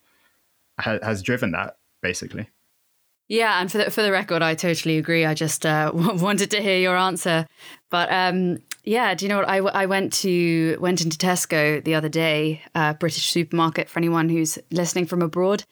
ha- 0.80 1.00
has 1.04 1.21
driven 1.21 1.52
that 1.52 1.78
basically. 2.02 2.50
Yeah 3.28 3.60
and 3.60 3.71
for 3.71 3.80
the, 3.80 3.91
for 3.91 4.02
the 4.02 4.12
record 4.12 4.41
i 4.41 4.56
totally 4.56 4.98
agree. 4.98 5.26
I 5.26 5.34
just 5.34 5.65
uh, 5.65 5.91
wanted 5.93 6.52
to 6.52 6.62
hear 6.62 6.80
your 6.80 6.98
answer. 6.98 7.45
But 7.89 8.12
um, 8.12 8.60
yeah 8.84 9.13
do 9.13 9.26
you 9.26 9.30
know 9.30 9.38
what? 9.38 9.50
I, 9.50 9.58
I 9.58 9.86
went 9.86 10.13
to 10.13 10.78
went 10.80 11.02
into 11.02 11.17
tesco 11.17 11.84
the 11.84 11.95
other 11.95 12.10
day 12.10 12.62
uh, 12.74 12.93
british 12.93 13.30
supermarket 13.30 13.89
for 13.89 14.00
anyone 14.00 14.30
who's 14.30 14.58
listening 14.71 15.06
from 15.06 15.21
abroad 15.21 15.63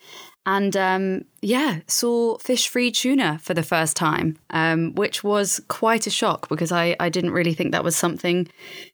and 0.46 0.76
um, 0.76 1.26
yeah, 1.42 1.80
saw 1.88 2.38
fish 2.38 2.68
free 2.68 2.92
tuna 2.92 3.40
for 3.42 3.54
the 3.54 3.64
first 3.64 3.96
time, 3.96 4.38
um, 4.50 4.94
which 4.96 5.24
was 5.24 5.62
quite 5.70 6.06
a 6.06 6.10
shock 6.10 6.50
because 6.50 6.72
I, 6.72 6.96
I 7.00 7.10
didn't 7.10 7.32
really 7.32 7.54
think 7.54 7.72
that 7.72 7.84
was 7.84 7.96
something 7.96 8.50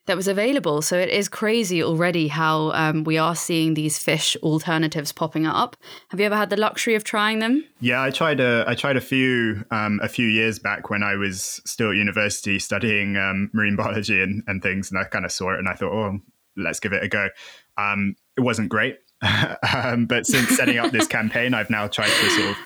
that 0.05 0.15
was 0.15 0.27
available. 0.27 0.81
So 0.83 0.97
it 0.97 1.09
is 1.09 1.27
crazy 1.27 1.83
already 1.83 2.27
how 2.27 2.71
um, 2.71 3.03
we 3.03 3.17
are 3.17 3.35
seeing 3.35 3.73
these 3.73 3.97
fish 3.97 4.37
alternatives 4.43 5.11
popping 5.11 5.47
up. 5.47 5.75
Have 6.09 6.19
you 6.19 6.25
ever 6.27 6.35
had 6.35 6.51
the 6.51 6.57
luxury 6.57 6.93
of 6.93 7.03
trying 7.03 7.39
them? 7.39 7.65
Yeah, 7.79 8.01
I 8.01 8.11
tried 8.11 8.39
a 8.39 8.63
I 8.67 8.75
tried 8.75 8.97
a 8.97 9.01
few 9.01 9.65
um, 9.71 9.99
a 10.03 10.07
few 10.07 10.27
years 10.27 10.59
back 10.59 10.91
when 10.91 11.01
I 11.01 11.15
was 11.15 11.61
still 11.65 11.89
at 11.89 11.95
university 11.95 12.59
studying 12.59 13.17
um, 13.17 13.49
marine 13.53 13.75
biology 13.75 14.21
and, 14.21 14.43
and 14.45 14.61
things, 14.61 14.91
and 14.91 14.99
I 14.99 15.05
kind 15.05 15.25
of 15.25 15.31
saw 15.31 15.53
it 15.53 15.59
and 15.59 15.67
I 15.67 15.73
thought, 15.73 15.93
oh, 15.93 16.19
let's 16.55 16.79
give 16.79 16.93
it 16.93 17.03
a 17.03 17.07
go. 17.07 17.29
Um, 17.77 18.15
it 18.37 18.41
wasn't 18.41 18.69
great, 18.69 18.99
um, 19.73 20.05
but 20.05 20.25
since 20.25 20.55
setting 20.55 20.77
up 20.77 20.91
this 20.91 21.07
campaign, 21.07 21.53
I've 21.53 21.69
now 21.69 21.87
tried 21.87 22.09
to 22.09 22.29
sort 22.29 22.51
of 22.51 22.57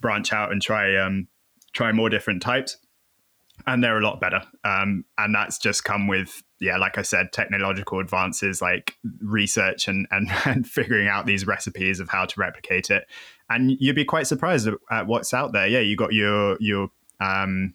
branch 0.00 0.32
out 0.32 0.52
and 0.52 0.60
try 0.60 0.96
um, 0.96 1.28
try 1.72 1.92
more 1.92 2.10
different 2.10 2.42
types, 2.42 2.76
and 3.66 3.82
they're 3.82 3.98
a 3.98 4.04
lot 4.04 4.20
better. 4.20 4.42
Um, 4.64 5.04
and 5.16 5.34
that's 5.34 5.58
just 5.58 5.84
come 5.84 6.06
with 6.06 6.42
yeah, 6.60 6.76
like 6.76 6.98
I 6.98 7.02
said, 7.02 7.32
technological 7.32 8.00
advances 8.00 8.62
like 8.62 8.96
research 9.20 9.88
and, 9.88 10.06
and 10.10 10.28
and 10.44 10.66
figuring 10.66 11.08
out 11.08 11.26
these 11.26 11.46
recipes 11.46 12.00
of 12.00 12.08
how 12.08 12.26
to 12.26 12.40
replicate 12.40 12.90
it. 12.90 13.04
And 13.50 13.76
you'd 13.78 13.96
be 13.96 14.04
quite 14.04 14.26
surprised 14.26 14.68
at 14.90 15.06
what's 15.06 15.34
out 15.34 15.52
there. 15.52 15.66
Yeah, 15.66 15.80
you 15.80 15.96
got 15.96 16.12
your 16.12 16.56
your 16.60 16.90
um, 17.20 17.74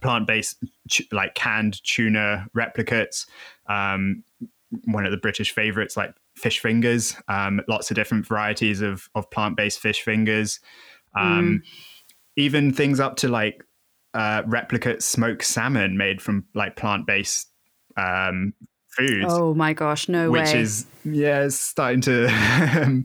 plant-based 0.00 0.56
like 1.10 1.34
canned 1.34 1.82
tuna 1.84 2.46
replicates 2.56 3.26
um, 3.66 4.22
one 4.84 5.04
of 5.04 5.10
the 5.10 5.18
british 5.18 5.52
favorites 5.52 5.96
like 5.96 6.14
fish 6.40 6.60
fingers 6.60 7.14
um, 7.28 7.60
lots 7.68 7.90
of 7.90 7.94
different 7.94 8.26
varieties 8.26 8.80
of, 8.80 9.08
of 9.14 9.30
plant-based 9.30 9.78
fish 9.78 10.02
fingers 10.02 10.60
um, 11.18 11.60
mm. 11.62 11.68
even 12.36 12.72
things 12.72 13.00
up 13.00 13.16
to 13.16 13.28
like 13.28 13.64
uh, 14.14 14.42
replicate 14.46 15.02
smoked 15.02 15.44
salmon 15.44 15.96
made 15.96 16.20
from 16.20 16.44
like 16.54 16.76
plant-based 16.76 17.48
um, 17.96 18.52
foods 18.88 19.26
oh 19.28 19.54
my 19.54 19.72
gosh 19.72 20.08
no 20.08 20.30
which 20.30 20.40
way. 20.40 20.44
Which 20.44 20.54
is 20.54 20.86
yeah 21.04 21.44
it's 21.44 21.56
starting 21.56 22.00
to 22.02 22.28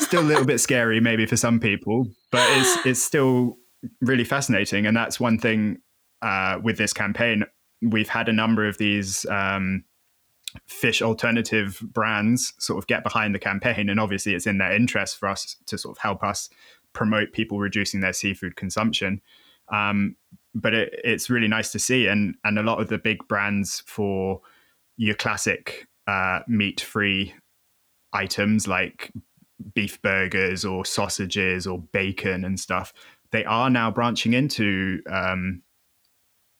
still 0.00 0.20
a 0.20 0.22
little 0.22 0.44
bit 0.44 0.58
scary 0.60 1.00
maybe 1.00 1.24
for 1.26 1.36
some 1.36 1.58
people 1.58 2.06
but 2.30 2.46
it's 2.58 2.86
it's 2.86 3.02
still 3.02 3.56
really 4.00 4.24
fascinating. 4.24 4.86
And 4.86 4.96
that's 4.96 5.18
one 5.18 5.38
thing 5.38 5.78
uh, 6.20 6.58
with 6.62 6.78
this 6.78 6.92
campaign. 6.92 7.44
We've 7.82 8.08
had 8.08 8.28
a 8.28 8.32
number 8.32 8.66
of 8.66 8.78
these 8.78 9.26
um, 9.26 9.84
fish 10.66 11.02
alternative 11.02 11.80
brands 11.82 12.54
sort 12.58 12.78
of 12.78 12.86
get 12.86 13.02
behind 13.02 13.34
the 13.34 13.38
campaign. 13.38 13.88
And 13.88 14.00
obviously, 14.00 14.34
it's 14.34 14.46
in 14.46 14.58
their 14.58 14.72
interest 14.72 15.18
for 15.18 15.28
us 15.28 15.56
to 15.66 15.78
sort 15.78 15.96
of 15.96 16.02
help 16.02 16.22
us 16.22 16.48
promote 16.92 17.32
people 17.32 17.58
reducing 17.58 18.00
their 18.00 18.12
seafood 18.12 18.56
consumption. 18.56 19.20
Um, 19.68 20.16
but 20.54 20.74
it, 20.74 21.00
it's 21.04 21.30
really 21.30 21.48
nice 21.48 21.72
to 21.72 21.78
see. 21.78 22.06
And, 22.06 22.34
and 22.44 22.58
a 22.58 22.62
lot 22.62 22.80
of 22.80 22.88
the 22.88 22.98
big 22.98 23.26
brands 23.28 23.82
for 23.86 24.40
your 24.96 25.14
classic 25.14 25.86
uh, 26.06 26.40
meat 26.46 26.80
free 26.80 27.34
items 28.12 28.68
like 28.68 29.10
beef 29.74 30.02
burgers 30.02 30.64
or 30.64 30.84
sausages 30.84 31.66
or 31.66 31.78
bacon 31.92 32.44
and 32.44 32.58
stuff 32.58 32.92
they 33.32 33.44
are 33.44 33.70
now 33.70 33.90
branching 33.90 34.34
into 34.34 35.02
um, 35.10 35.62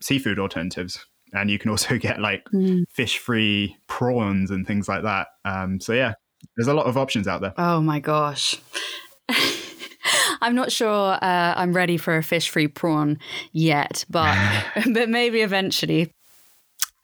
seafood 0.00 0.38
alternatives. 0.38 1.06
And 1.32 1.50
you 1.50 1.58
can 1.58 1.70
also 1.70 1.98
get 1.98 2.20
like 2.20 2.44
mm. 2.52 2.84
fish 2.90 3.18
free 3.18 3.76
prawns 3.86 4.50
and 4.50 4.66
things 4.66 4.88
like 4.88 5.02
that. 5.02 5.28
Um, 5.44 5.80
so, 5.80 5.92
yeah, 5.92 6.14
there's 6.56 6.68
a 6.68 6.74
lot 6.74 6.86
of 6.86 6.96
options 6.96 7.28
out 7.28 7.40
there. 7.40 7.54
Oh 7.56 7.80
my 7.80 8.00
gosh. 8.00 8.60
I'm 10.40 10.56
not 10.56 10.72
sure 10.72 11.12
uh, 11.14 11.54
I'm 11.56 11.72
ready 11.72 11.96
for 11.96 12.16
a 12.16 12.22
fish 12.22 12.50
free 12.50 12.66
prawn 12.66 13.18
yet, 13.52 14.04
but 14.10 14.36
but 14.92 15.08
maybe 15.08 15.40
eventually. 15.40 16.12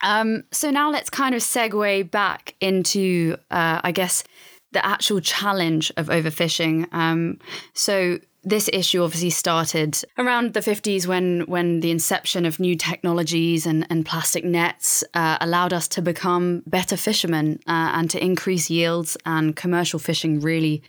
Um, 0.02 0.44
so 0.52 0.70
now 0.70 0.90
let's 0.90 1.10
kind 1.10 1.34
of 1.34 1.40
segue 1.40 2.10
back 2.10 2.54
into, 2.60 3.36
uh, 3.50 3.80
I 3.82 3.92
guess, 3.92 4.24
the 4.72 4.84
actual 4.84 5.20
challenge 5.20 5.92
of 5.96 6.06
overfishing. 6.08 6.92
Um, 6.92 7.38
so 7.74 8.18
this 8.48 8.70
issue 8.72 9.02
obviously 9.02 9.30
started 9.30 10.02
around 10.16 10.54
the 10.54 10.60
50s 10.60 11.06
when 11.06 11.40
when 11.46 11.80
the 11.80 11.90
inception 11.90 12.46
of 12.46 12.58
new 12.58 12.74
technologies 12.74 13.66
and, 13.66 13.86
and 13.90 14.06
plastic 14.06 14.44
nets 14.44 15.04
uh, 15.14 15.36
allowed 15.40 15.72
us 15.72 15.86
to 15.88 16.00
become 16.00 16.62
better 16.66 16.96
fishermen 16.96 17.60
uh, 17.66 17.92
and 17.94 18.10
to 18.10 18.22
increase 18.24 18.70
yields 18.70 19.16
and 19.26 19.54
commercial 19.54 19.98
fishing 19.98 20.40
really 20.40 20.82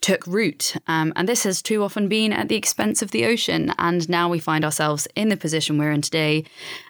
took 0.00 0.26
root. 0.26 0.74
Um, 0.86 1.12
and 1.14 1.28
this 1.28 1.44
has 1.44 1.60
too 1.60 1.82
often 1.82 2.08
been 2.08 2.32
at 2.32 2.48
the 2.48 2.56
expense 2.56 3.02
of 3.02 3.10
the 3.10 3.26
ocean 3.26 3.72
and 3.78 4.08
now 4.08 4.28
we 4.28 4.38
find 4.38 4.64
ourselves 4.64 5.06
in 5.14 5.28
the 5.28 5.36
position 5.36 5.78
we're 5.78 5.92
in 5.92 6.02
today 6.02 6.44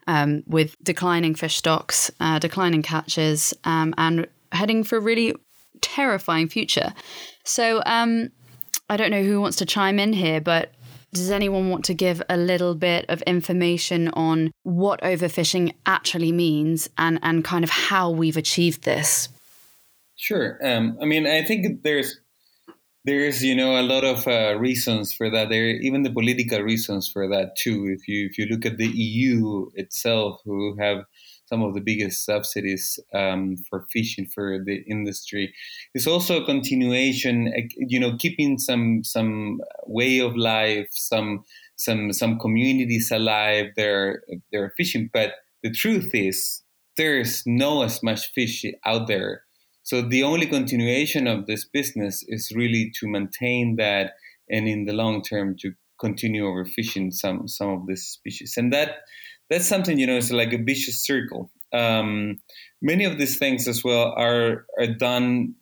um, 0.06 0.44
with 0.46 0.76
declining 0.84 1.34
fish 1.34 1.56
stocks 1.56 2.10
uh, 2.20 2.38
declining 2.38 2.82
catches 2.82 3.52
um, 3.64 3.92
and 3.98 4.28
heading 4.52 4.84
for 4.84 4.98
a 4.98 5.00
really 5.00 5.34
terrifying 5.80 6.48
future. 6.48 6.94
So 7.44 7.82
um, 7.86 8.30
I 8.92 8.98
don't 8.98 9.10
know 9.10 9.22
who 9.22 9.40
wants 9.40 9.56
to 9.56 9.64
chime 9.64 9.98
in 9.98 10.12
here, 10.12 10.38
but 10.38 10.74
does 11.14 11.30
anyone 11.30 11.70
want 11.70 11.86
to 11.86 11.94
give 11.94 12.22
a 12.28 12.36
little 12.36 12.74
bit 12.74 13.06
of 13.08 13.22
information 13.22 14.08
on 14.08 14.52
what 14.64 15.00
overfishing 15.00 15.72
actually 15.86 16.30
means 16.30 16.90
and, 16.98 17.18
and 17.22 17.42
kind 17.42 17.64
of 17.64 17.70
how 17.70 18.10
we've 18.10 18.36
achieved 18.36 18.82
this? 18.82 19.30
Sure. 20.16 20.58
Um, 20.62 20.98
I 21.00 21.06
mean, 21.06 21.26
I 21.26 21.42
think 21.42 21.82
there's 21.82 22.20
there's 23.06 23.42
you 23.42 23.54
know 23.54 23.80
a 23.80 23.82
lot 23.82 24.04
of 24.04 24.28
uh, 24.28 24.58
reasons 24.58 25.14
for 25.14 25.30
that. 25.30 25.48
There 25.48 25.68
even 25.68 26.02
the 26.02 26.10
political 26.10 26.60
reasons 26.60 27.08
for 27.08 27.26
that 27.28 27.56
too. 27.56 27.96
If 27.98 28.06
you 28.06 28.26
if 28.26 28.36
you 28.36 28.44
look 28.44 28.66
at 28.66 28.76
the 28.76 28.88
EU 28.88 29.70
itself, 29.74 30.42
who 30.44 30.76
have 30.78 31.06
some 31.52 31.62
of 31.62 31.74
the 31.74 31.82
biggest 31.82 32.24
subsidies 32.24 32.98
um, 33.14 33.56
for 33.68 33.84
fishing 33.92 34.26
for 34.34 34.58
the 34.64 34.82
industry. 34.88 35.52
It's 35.94 36.06
also 36.06 36.40
a 36.40 36.46
continuation, 36.46 37.52
you 37.76 38.00
know, 38.00 38.16
keeping 38.16 38.58
some 38.58 39.04
some 39.04 39.60
way 39.86 40.18
of 40.20 40.34
life, 40.34 40.88
some 40.92 41.44
some 41.76 42.12
some 42.12 42.38
communities 42.38 43.10
alive. 43.12 43.66
They're 43.76 44.22
they're 44.50 44.72
fishing, 44.78 45.10
but 45.12 45.32
the 45.62 45.70
truth 45.70 46.10
is 46.14 46.62
there's 46.96 47.42
no 47.44 47.82
as 47.82 48.02
much 48.02 48.32
fish 48.32 48.64
out 48.86 49.06
there. 49.06 49.42
So 49.82 50.00
the 50.00 50.22
only 50.22 50.46
continuation 50.46 51.26
of 51.26 51.46
this 51.46 51.68
business 51.68 52.24
is 52.28 52.52
really 52.54 52.92
to 52.98 53.08
maintain 53.08 53.76
that, 53.76 54.12
and 54.48 54.66
in 54.68 54.86
the 54.86 54.94
long 54.94 55.22
term 55.22 55.56
to 55.60 55.72
continue 56.00 56.44
overfishing 56.44 57.12
some 57.12 57.46
some 57.46 57.68
of 57.68 57.86
these 57.86 58.04
species, 58.04 58.54
and 58.56 58.72
that 58.72 58.90
that's 59.52 59.68
something 59.68 59.98
you 59.98 60.06
know 60.06 60.16
it's 60.16 60.32
like 60.32 60.52
a 60.52 60.58
vicious 60.58 61.04
circle. 61.04 61.50
Um, 61.72 62.40
many 62.80 63.04
of 63.04 63.18
these 63.18 63.38
things 63.38 63.68
as 63.68 63.84
well 63.84 64.14
are 64.16 64.66
are 64.78 64.86
done 64.86 65.54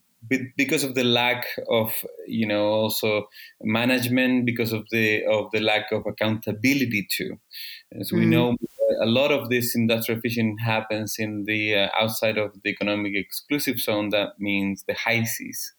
because 0.57 0.85
of 0.85 0.95
the 0.95 1.03
lack 1.03 1.47
of 1.69 1.93
you 2.27 2.47
know 2.47 2.67
also 2.67 3.27
management 3.63 4.47
because 4.47 4.73
of 4.73 4.87
the 4.91 5.25
of 5.25 5.51
the 5.53 5.61
lack 5.61 5.91
of 5.91 6.07
accountability 6.07 7.09
too. 7.11 7.37
As 7.99 8.13
we 8.13 8.27
mm. 8.27 8.29
know 8.29 8.57
a 9.03 9.07
lot 9.07 9.33
of 9.33 9.51
this 9.51 9.75
industrial 9.75 10.21
fishing 10.21 10.57
happens 10.59 11.17
in 11.19 11.45
the 11.47 11.75
uh, 11.75 11.89
outside 12.01 12.39
of 12.39 12.53
the 12.63 12.71
economic 12.71 13.13
exclusive 13.15 13.79
zone 13.79 14.11
that 14.11 14.39
means 14.39 14.85
the 14.87 14.95
high 14.95 15.25
seas 15.25 15.73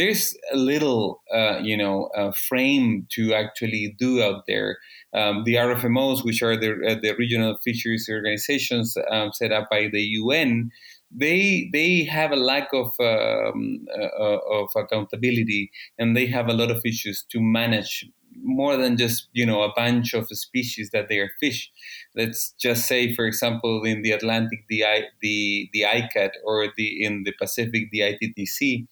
there's 0.00 0.34
a 0.50 0.56
little, 0.56 1.22
uh, 1.30 1.58
you 1.62 1.76
know, 1.76 2.06
uh, 2.16 2.32
frame 2.32 3.06
to 3.10 3.34
actually 3.34 3.94
do 3.98 4.22
out 4.22 4.44
there. 4.48 4.78
Um, 5.12 5.44
the 5.44 5.56
RFMOs, 5.56 6.24
which 6.24 6.42
are 6.42 6.56
the, 6.56 6.70
uh, 6.88 6.94
the 7.02 7.14
regional 7.18 7.58
fisheries 7.62 8.08
organizations 8.10 8.96
um, 9.10 9.30
set 9.32 9.52
up 9.52 9.68
by 9.70 9.88
the 9.92 10.00
UN, 10.00 10.70
they 11.10 11.68
they 11.72 12.04
have 12.04 12.30
a 12.30 12.36
lack 12.36 12.68
of 12.72 12.94
um, 13.00 13.84
uh, 13.94 14.38
of 14.58 14.70
accountability, 14.74 15.70
and 15.98 16.16
they 16.16 16.26
have 16.26 16.48
a 16.48 16.54
lot 16.54 16.70
of 16.70 16.80
issues 16.86 17.22
to 17.32 17.40
manage 17.40 18.08
more 18.42 18.76
than 18.76 18.96
just 18.96 19.28
you 19.32 19.44
know 19.44 19.62
a 19.62 19.72
bunch 19.76 20.14
of 20.14 20.28
species 20.28 20.90
that 20.92 21.08
they 21.08 21.18
are 21.18 21.30
fish. 21.40 21.70
Let's 22.14 22.54
just 22.58 22.86
say, 22.86 23.12
for 23.12 23.26
example, 23.26 23.84
in 23.84 24.02
the 24.02 24.12
Atlantic, 24.12 24.60
the 24.70 24.84
the 25.20 25.68
the 25.72 25.82
ICCAT, 25.82 26.30
or 26.44 26.68
the 26.76 27.04
in 27.04 27.24
the 27.24 27.32
Pacific, 27.32 27.90
the 27.90 28.00
ITTC 28.00 28.86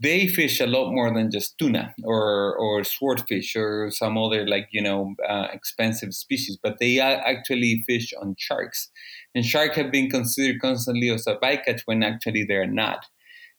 they 0.00 0.26
fish 0.26 0.60
a 0.60 0.66
lot 0.66 0.90
more 0.90 1.12
than 1.12 1.30
just 1.30 1.58
tuna 1.58 1.94
or 2.02 2.56
or 2.56 2.82
swordfish 2.84 3.54
or 3.54 3.90
some 3.90 4.16
other 4.16 4.46
like 4.46 4.68
you 4.72 4.82
know 4.82 5.14
uh, 5.28 5.48
expensive 5.52 6.14
species, 6.14 6.58
but 6.62 6.78
they 6.80 6.98
actually 7.00 7.84
fish 7.86 8.12
on 8.20 8.34
sharks, 8.38 8.90
and 9.34 9.44
sharks 9.44 9.76
have 9.76 9.92
been 9.92 10.10
considered 10.10 10.60
constantly 10.60 11.10
as 11.10 11.26
a 11.26 11.36
bycatch 11.36 11.82
when 11.84 12.02
actually 12.02 12.44
they're 12.44 12.66
not. 12.66 13.06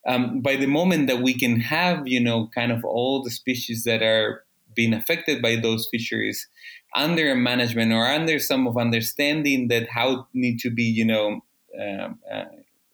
Um, 0.07 0.41
by 0.41 0.55
the 0.55 0.65
moment 0.65 1.05
that 1.07 1.21
we 1.21 1.37
can 1.37 1.59
have 1.59 2.07
you 2.07 2.19
know 2.19 2.49
kind 2.55 2.71
of 2.71 2.83
all 2.83 3.21
the 3.21 3.29
species 3.29 3.83
that 3.83 4.01
are 4.01 4.43
being 4.73 4.93
affected 4.93 5.41
by 5.41 5.57
those 5.57 5.87
fisheries 5.91 6.47
under 6.95 7.35
management 7.35 7.91
or 7.91 8.05
under 8.07 8.39
some 8.39 8.67
of 8.67 8.77
understanding 8.77 9.67
that 9.67 9.89
how 9.89 10.27
need 10.33 10.59
to 10.59 10.71
be 10.71 10.83
you 10.83 11.05
know 11.05 11.41
um, 11.79 12.19
uh, 12.31 12.45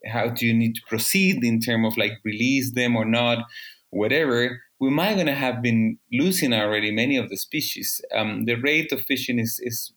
how 0.06 0.30
do 0.30 0.46
you 0.46 0.54
need 0.54 0.76
to 0.76 0.82
proceed 0.88 1.44
in 1.44 1.60
terms 1.60 1.88
of 1.88 1.98
like 1.98 2.14
release 2.24 2.74
them 2.74 2.96
or 2.96 3.06
not, 3.06 3.46
whatever, 3.90 4.62
we 4.80 4.90
might 4.90 5.18
gonna 5.18 5.34
have 5.36 5.62
been 5.62 5.98
losing 6.12 6.54
already 6.54 6.92
many 6.92 7.18
of 7.18 7.30
the 7.30 7.38
species. 7.38 8.02
Um, 8.14 8.46
the 8.46 8.56
rate 8.56 8.92
of 8.92 9.02
fishing 9.02 9.40
is, 9.40 9.60
is 9.64 9.92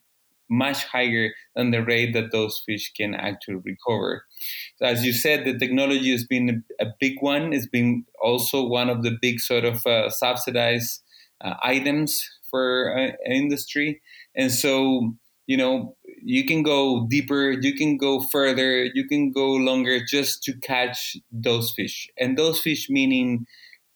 much 0.48 0.84
higher 0.84 1.30
than 1.54 1.70
the 1.70 1.82
rate 1.84 2.12
that 2.12 2.32
those 2.32 2.60
fish 2.66 2.92
can 2.96 3.14
actually 3.14 3.60
recover. 3.64 4.24
So 4.76 4.86
as 4.86 5.04
you 5.04 5.12
said, 5.12 5.44
the 5.44 5.56
technology 5.56 6.10
has 6.10 6.26
been 6.26 6.64
a, 6.80 6.84
a 6.84 6.88
big 6.98 7.14
one. 7.20 7.52
It's 7.52 7.68
been 7.68 8.04
also 8.20 8.66
one 8.66 8.90
of 8.90 9.02
the 9.02 9.16
big 9.20 9.40
sort 9.40 9.64
of 9.64 9.86
uh, 9.86 10.10
subsidized 10.10 11.02
uh, 11.40 11.54
items 11.62 12.28
for 12.50 12.96
uh, 12.98 13.12
industry. 13.30 14.02
And 14.34 14.50
so, 14.50 15.12
you 15.46 15.56
know, 15.56 15.96
you 16.22 16.44
can 16.44 16.62
go 16.62 17.06
deeper, 17.08 17.50
you 17.50 17.74
can 17.74 17.96
go 17.96 18.20
further, 18.20 18.84
you 18.84 19.06
can 19.06 19.32
go 19.32 19.52
longer 19.52 20.00
just 20.04 20.42
to 20.44 20.52
catch 20.58 21.16
those 21.30 21.72
fish. 21.72 22.08
And 22.18 22.36
those 22.38 22.60
fish 22.60 22.88
meaning 22.90 23.46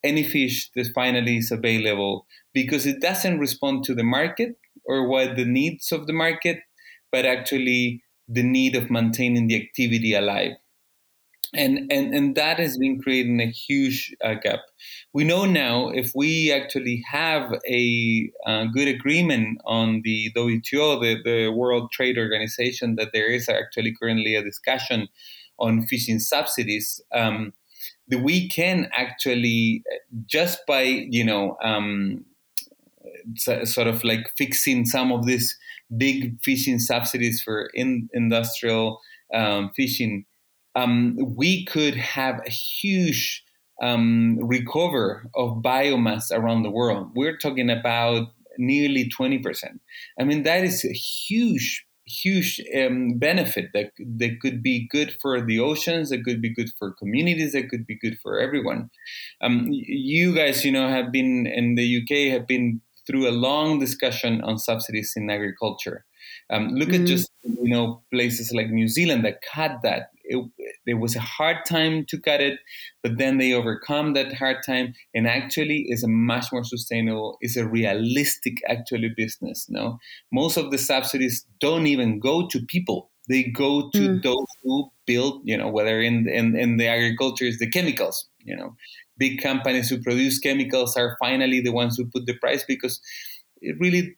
any 0.03 0.23
fish 0.23 0.71
that 0.75 0.89
finally 0.95 1.39
is 1.39 1.51
available 1.51 2.27
because 2.53 2.87
it 2.87 3.01
doesn't 3.01 3.39
respond 3.39 3.85
to 3.85 3.95
the 3.95 4.05
market 4.05 4.57
or 4.85 5.09
what 5.09 5.37
the 5.37 5.47
needs 5.47 5.93
of 5.93 6.07
the 6.07 6.13
market, 6.13 6.59
but 7.11 7.25
actually 7.25 8.03
the 8.29 8.43
need 8.43 8.75
of 8.77 8.91
maintaining 8.91 9.49
the 9.49 9.57
activity 9.57 10.15
alive 10.15 10.53
and 11.57 11.91
and 11.91 12.15
and 12.15 12.35
that 12.35 12.59
has 12.59 12.77
been 12.79 13.01
creating 13.01 13.41
a 13.41 13.51
huge 13.51 14.15
uh, 14.25 14.35
gap. 14.35 14.61
We 15.13 15.25
know 15.25 15.45
now 15.45 15.89
if 15.89 16.13
we 16.15 16.53
actually 16.53 17.05
have 17.11 17.53
a 17.69 18.31
uh, 18.47 18.65
good 18.67 18.89
agreement 18.89 19.59
on 19.65 20.03
the 20.05 20.31
WTO, 20.37 21.01
the, 21.01 21.23
the 21.23 21.49
World 21.49 21.91
Trade 21.93 22.19
Organization, 22.19 22.97
that 22.97 23.11
there 23.13 23.29
is 23.29 23.49
actually 23.49 23.95
currently 23.95 24.35
a 24.35 24.43
discussion 24.43 25.09
on 25.59 25.87
fishing 25.87 26.19
subsidies. 26.19 27.01
Um, 27.13 27.53
that 28.09 28.23
we 28.23 28.49
can 28.49 28.91
actually 28.95 29.83
just 30.27 30.61
by 30.67 30.83
you 30.83 31.25
know 31.25 31.57
um, 31.63 32.25
sort 33.37 33.87
of 33.87 34.05
like 34.05 34.31
fixing 34.37 34.85
some 34.85 35.13
of 35.13 35.27
these 35.27 35.57
big 35.97 36.41
fishing 36.43 36.79
subsidies 36.79 37.43
for 37.43 37.71
in, 37.75 38.09
industrial 38.13 39.01
um, 39.33 39.71
fishing 39.75 40.25
um, 40.75 41.17
we 41.37 41.65
could 41.65 41.95
have 41.95 42.41
a 42.47 42.51
huge 42.51 43.45
um, 43.83 44.39
recover 44.41 45.29
of 45.35 45.63
biomass 45.63 46.31
around 46.33 46.63
the 46.63 46.71
world. 46.71 47.11
We're 47.15 47.37
talking 47.37 47.71
about 47.71 48.29
nearly 48.59 49.09
20%. 49.09 49.43
I 50.19 50.25
mean, 50.25 50.43
that 50.45 50.65
is 50.65 50.85
a 50.85 50.93
huge, 50.93 51.85
huge 52.07 52.61
um, 52.77 53.19
benefit 53.19 53.71
that, 53.75 53.91
that 53.99 54.41
could 54.41 54.63
be 54.63 54.89
good 54.91 55.17
for 55.21 55.45
the 55.45 55.61
oceans, 55.61 56.11
that 56.11 56.25
could 56.25 56.41
be 56.41 56.55
good 56.55 56.71
for 56.79 56.93
communities, 56.93 57.53
that 57.53 57.69
could 57.69 57.87
be 57.87 57.99
good 57.99 58.17
for 58.23 58.39
everyone. 58.39 58.91
Um, 59.41 59.69
you 59.71 60.35
guys, 60.35 60.65
you 60.65 60.73
know, 60.73 60.89
have 60.89 61.11
been 61.11 61.47
in 61.47 61.75
the 61.75 62.03
UK, 62.03 62.33
have 62.33 62.47
been 62.47 62.81
through 63.07 63.29
a 63.29 63.33
long 63.33 63.79
discussion 63.79 64.41
on 64.43 64.59
subsidies 64.59 65.13
in 65.17 65.29
agriculture. 65.31 66.05
Um, 66.51 66.69
look 66.69 66.91
mm. 66.91 67.01
at 67.01 67.07
just 67.07 67.31
you 67.43 67.69
know 67.69 68.03
places 68.11 68.53
like 68.53 68.69
New 68.69 68.89
Zealand 68.89 69.25
that 69.25 69.41
cut 69.43 69.81
that 69.83 70.09
it, 70.25 70.95
was 70.95 71.17
a 71.17 71.21
hard 71.21 71.59
time 71.67 72.05
to 72.09 72.19
cut 72.19 72.41
it, 72.41 72.59
but 73.03 73.19
then 73.19 73.39
they 73.39 73.53
overcome 73.53 74.15
that 74.15 74.33
hard 74.33 74.59
time 74.65 74.95
and 75.15 75.27
actually 75.27 75.87
is 75.89 76.03
a 76.03 76.09
much 76.09 76.47
more 76.53 76.65
sustainable, 76.65 77.37
is 77.41 77.57
a 77.57 77.67
realistic 77.67 78.55
actually 78.69 79.13
business. 79.17 79.67
No, 79.69 79.99
most 80.33 80.57
of 80.57 80.71
the 80.71 80.79
subsidies 80.79 81.47
don't 81.61 81.87
even 81.87 82.19
go 82.19 82.47
to 82.49 82.61
people; 82.67 83.11
they 83.29 83.45
go 83.45 83.91
to 83.91 84.01
mm. 84.01 84.23
those 84.23 84.47
who 84.63 84.91
build, 85.07 85.43
you 85.45 85.57
know, 85.57 85.69
whether 85.69 86.01
in, 86.01 86.29
in 86.29 86.57
in 86.57 86.77
the 86.77 86.87
agriculture 86.87 87.45
is 87.45 87.59
the 87.59 87.71
chemicals, 87.71 88.29
you 88.39 88.57
know, 88.57 88.75
big 89.19 89.43
companies 89.43 89.89
who 89.89 90.03
produce 90.03 90.39
chemicals 90.39 90.97
are 90.97 91.17
finally 91.21 91.61
the 91.61 91.73
ones 91.73 91.97
who 91.97 92.07
put 92.07 92.27
the 92.27 92.37
price 92.39 92.65
because 92.67 93.01
it 93.61 93.77
really 93.79 94.17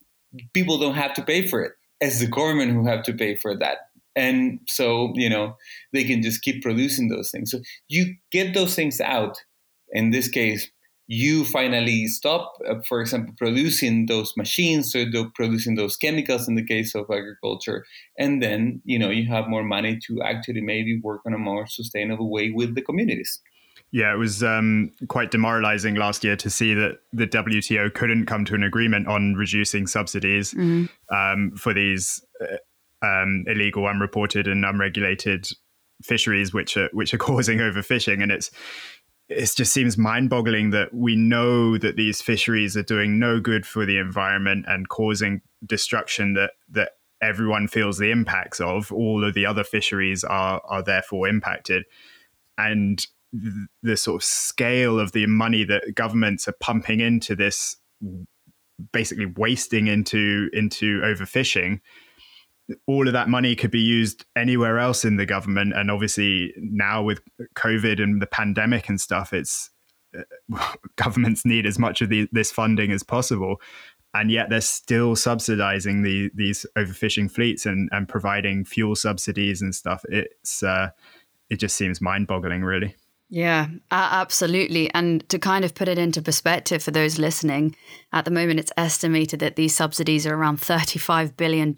people 0.53 0.79
don't 0.79 0.95
have 0.95 1.15
to 1.15 1.23
pay 1.23 1.47
for 1.47 1.63
it 1.63 1.73
as 2.01 2.21
the 2.21 2.27
government 2.27 2.73
who 2.73 2.87
have 2.87 3.03
to 3.03 3.13
pay 3.13 3.37
for 3.37 3.57
that 3.57 3.79
and 4.17 4.59
so 4.67 5.13
you 5.15 5.29
know 5.29 5.57
they 5.93 6.05
can 6.05 6.23
just 6.23 6.43
keep 6.43 6.63
producing 6.63 7.09
those 7.09 7.31
things. 7.31 7.51
So 7.51 7.61
you 7.89 8.15
get 8.33 8.55
those 8.55 8.75
things 8.75 9.01
out. 9.01 9.39
In 9.93 10.11
this 10.11 10.29
case 10.29 10.69
you 11.07 11.45
finally 11.45 12.07
stop 12.09 12.55
uh, 12.69 12.75
for 12.89 13.01
example 13.01 13.35
producing 13.39 14.07
those 14.07 14.33
machines 14.37 14.91
so 14.91 15.05
producing 15.35 15.77
those 15.77 15.97
chemicals 15.97 16.49
in 16.49 16.57
the 16.57 16.65
case 16.65 16.95
of 16.95 17.07
agriculture. 17.11 17.85
And 18.19 18.43
then 18.43 18.83
you 18.85 18.99
know 18.99 19.11
you 19.11 19.29
have 19.29 19.49
more 19.49 19.63
money 19.63 19.99
to 20.07 20.23
actually 20.23 20.61
maybe 20.61 21.01
work 21.03 21.21
on 21.27 21.35
a 21.35 21.39
more 21.39 21.67
sustainable 21.67 22.31
way 22.31 22.51
with 22.51 22.75
the 22.75 22.83
communities. 22.83 23.41
Yeah, 23.93 24.13
it 24.13 24.17
was 24.17 24.43
um, 24.43 24.91
quite 25.09 25.31
demoralizing 25.31 25.95
last 25.95 26.25
year 26.25 26.37
to 26.37 26.51
see 26.51 26.75
that 26.75 26.99
the 27.13 27.27
WTO 27.27 27.95
couldn't 27.95 28.27
come 28.27 28.45
to 28.47 28.55
an 28.55 28.65
agreement 28.65 29.07
on 29.07 29.35
reducing 29.35 29.87
subsidies 29.87 30.53
mm-hmm. 30.53 30.87
um, 31.15 31.53
for 31.57 31.73
these 31.73 32.21
uh, 32.43 32.57
um, 33.03 33.45
illegal, 33.47 33.87
unreported, 33.87 34.47
and 34.49 34.65
unregulated 34.65 35.49
fisheries, 36.03 36.53
which 36.53 36.77
are 36.77 36.89
which 36.93 37.15
are 37.15 37.19
causing 37.31 37.59
overfishing, 37.59 38.23
and 38.23 38.33
it's 38.33 38.51
it 39.29 39.53
just 39.57 39.73
seems 39.73 39.99
mind-boggling 39.99 40.71
that 40.71 40.95
we 40.95 41.17
know 41.17 41.77
that 41.77 41.97
these 41.97 42.23
fisheries 42.23 42.77
are 42.77 42.83
doing 42.85 43.19
no 43.19 43.41
good 43.41 43.67
for 43.67 43.85
the 43.85 43.99
environment 43.99 44.65
and 44.69 44.89
causing 44.89 45.41
destruction 45.65 46.35
that 46.35 46.53
that 46.71 46.93
everyone 47.21 47.67
feels 47.67 47.99
the 47.99 48.11
impacts 48.11 48.61
of. 48.61 48.93
All 48.93 49.25
of 49.25 49.35
the 49.35 49.47
other 49.47 49.65
fisheries 49.65 50.23
are 50.25 50.61
are 50.65 50.83
therefore 50.83 51.29
impacted, 51.29 51.85
and 52.57 53.05
the 53.83 53.97
sort 53.97 54.23
of 54.23 54.25
scale 54.25 54.99
of 54.99 55.13
the 55.13 55.27
money 55.27 55.65
that 55.65 55.95
governments 55.95 56.49
are 56.49 56.55
pumping 56.61 57.01
into 57.01 57.35
this, 57.35 57.77
basically 58.93 59.27
wasting 59.27 59.89
into 59.89 60.49
into 60.53 61.01
overfishing 61.01 61.81
all 62.87 63.07
of 63.07 63.13
that 63.13 63.29
money 63.29 63.55
could 63.55 63.71
be 63.71 63.81
used 63.81 64.25
anywhere 64.35 64.79
else 64.79 65.05
in 65.05 65.17
the 65.17 65.27
government. 65.27 65.73
And 65.75 65.91
obviously, 65.91 66.53
now 66.57 67.03
with 67.03 67.21
COVID 67.55 68.03
and 68.03 68.21
the 68.21 68.27
pandemic 68.27 68.89
and 68.89 69.01
stuff, 69.01 69.33
it's 69.33 69.71
uh, 70.17 70.75
governments 70.97 71.45
need 71.45 71.67
as 71.67 71.79
much 71.79 72.03
of 72.03 72.09
the, 72.09 72.29
this 72.33 72.51
funding 72.51 72.93
as 72.93 73.03
possible. 73.03 73.61
And 74.15 74.31
yet 74.31 74.49
they're 74.49 74.61
still 74.63 75.15
subsidizing 75.15 76.03
the, 76.03 76.31
these 76.35 76.65
overfishing 76.77 77.31
fleets 77.31 77.67
and, 77.67 77.89
and 77.93 78.09
providing 78.09 78.65
fuel 78.65 78.97
subsidies 78.97 79.61
and 79.61 79.75
stuff. 79.75 80.05
It's 80.09 80.63
uh, 80.63 80.91
it 81.51 81.57
just 81.57 81.77
seems 81.77 82.01
mind 82.01 82.27
boggling, 82.27 82.63
really. 82.63 82.97
Yeah, 83.29 83.69
absolutely. 83.91 84.89
And 84.95 85.29
to 85.31 85.39
kind 85.39 85.65
of 85.65 85.75
put 85.75 85.89
it 85.89 85.99
into 85.99 86.23
perspective 86.23 86.81
for 86.83 86.93
those 86.93 87.19
listening, 87.19 87.75
at 88.13 88.25
the 88.25 88.31
moment 88.31 88.61
it's 88.61 88.73
estimated 88.77 89.41
that 89.41 89.57
these 89.57 89.75
subsidies 89.75 90.27
are 90.27 90.37
around 90.37 90.61
$35 90.61 91.37
billion 91.37 91.75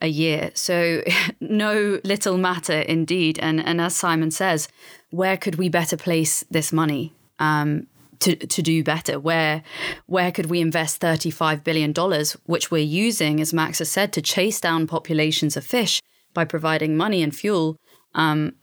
a 0.00 0.06
year. 0.06 0.50
So, 0.54 1.02
no 1.40 2.00
little 2.04 2.38
matter 2.38 2.80
indeed. 2.80 3.38
And, 3.38 3.60
and 3.60 3.80
as 3.80 3.94
Simon 3.94 4.30
says, 4.30 4.68
where 5.10 5.36
could 5.36 5.56
we 5.56 5.68
better 5.68 5.96
place 5.96 6.42
this 6.50 6.72
money? 6.72 7.12
Um, 7.38 7.86
to, 8.20 8.34
to 8.34 8.62
do 8.62 8.82
better 8.82 9.20
where 9.20 9.62
where 10.06 10.32
could 10.32 10.46
we 10.46 10.60
invest 10.60 11.00
35 11.00 11.62
billion 11.62 11.92
dollars 11.92 12.32
which 12.46 12.68
we're 12.68 12.82
using 12.82 13.40
as 13.40 13.54
max 13.54 13.78
has 13.78 13.88
said 13.88 14.12
to 14.12 14.20
chase 14.20 14.60
down 14.60 14.88
populations 14.88 15.56
of 15.56 15.64
fish 15.64 16.02
by 16.34 16.44
providing 16.44 16.96
money 16.96 17.22
and 17.22 17.36
fuel 17.36 17.76
um, 18.16 18.54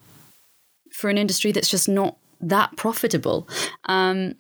for 0.95 1.09
an 1.09 1.17
industry 1.17 1.51
that's 1.51 1.69
just 1.69 1.89
not 1.89 2.17
that 2.41 2.75
profitable. 2.77 3.47
Um, 3.85 4.35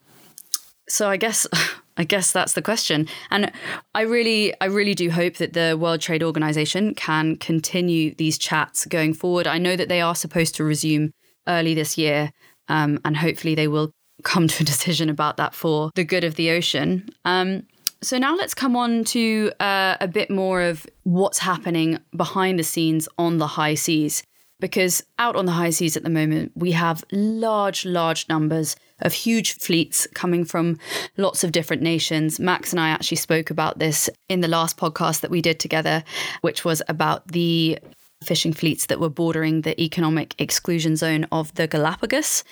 so 0.87 1.09
I 1.09 1.17
guess 1.17 1.45
I 1.97 2.03
guess 2.03 2.33
that's 2.33 2.53
the 2.53 2.61
question. 2.61 3.07
And 3.31 3.51
I 3.93 4.01
really 4.01 4.53
I 4.61 4.65
really 4.65 4.95
do 4.95 5.09
hope 5.11 5.35
that 5.35 5.53
the 5.53 5.77
World 5.79 6.01
Trade 6.01 6.23
Organization 6.23 6.93
can 6.93 7.37
continue 7.37 8.13
these 8.15 8.37
chats 8.37 8.85
going 8.85 9.13
forward. 9.13 9.47
I 9.47 9.57
know 9.57 9.75
that 9.75 9.89
they 9.89 10.01
are 10.01 10.15
supposed 10.15 10.55
to 10.55 10.63
resume 10.63 11.11
early 11.47 11.73
this 11.73 11.97
year, 11.97 12.31
um, 12.67 12.99
and 13.05 13.17
hopefully 13.17 13.55
they 13.55 13.67
will 13.67 13.91
come 14.23 14.47
to 14.47 14.63
a 14.63 14.65
decision 14.73 15.09
about 15.09 15.37
that 15.37 15.53
for 15.53 15.91
the 15.95 16.03
good 16.03 16.23
of 16.23 16.35
the 16.35 16.51
ocean. 16.51 17.07
Um, 17.23 17.63
so 18.01 18.17
now 18.17 18.35
let's 18.35 18.53
come 18.53 18.75
on 18.75 19.03
to 19.05 19.51
uh, 19.59 19.95
a 19.99 20.07
bit 20.07 20.29
more 20.29 20.61
of 20.61 20.85
what's 21.03 21.39
happening 21.39 21.97
behind 22.15 22.59
the 22.59 22.63
scenes 22.63 23.07
on 23.17 23.37
the 23.37 23.47
high 23.47 23.73
seas 23.73 24.21
because 24.59 25.03
out 25.19 25.35
on 25.35 25.45
the 25.45 25.51
high 25.51 25.69
seas 25.69 25.97
at 25.97 26.03
the 26.03 26.09
moment, 26.09 26.51
we 26.55 26.71
have 26.71 27.03
large, 27.11 27.85
large 27.85 28.27
numbers 28.29 28.75
of 29.01 29.13
huge 29.13 29.57
fleets 29.57 30.07
coming 30.13 30.45
from 30.45 30.77
lots 31.17 31.43
of 31.43 31.51
different 31.51 31.81
nations. 31.81 32.39
Max 32.39 32.71
and 32.71 32.79
I 32.79 32.89
actually 32.89 33.17
spoke 33.17 33.49
about 33.49 33.79
this 33.79 34.09
in 34.29 34.41
the 34.41 34.47
last 34.47 34.77
podcast 34.77 35.21
that 35.21 35.31
we 35.31 35.41
did 35.41 35.59
together, 35.59 36.03
which 36.41 36.63
was 36.63 36.81
about 36.87 37.27
the 37.29 37.79
fishing 38.23 38.53
fleets 38.53 38.85
that 38.87 38.99
were 38.99 39.09
bordering 39.09 39.61
the 39.61 39.79
economic 39.81 40.33
exclusion 40.39 40.95
zone 40.95 41.25
of 41.31 41.53
the 41.55 41.67
Galapagos 41.67 42.43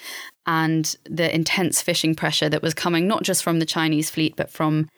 and 0.46 0.96
the 1.06 1.34
intense 1.34 1.82
fishing 1.82 2.16
pressure 2.16 2.50
that 2.50 2.62
was 2.62 2.74
coming 2.74 3.08
not 3.08 3.24
just 3.24 3.44
from 3.44 3.60
the 3.60 3.66
Chinese 3.66 4.10
fleet, 4.10 4.36
but 4.36 4.50
from 4.50 4.90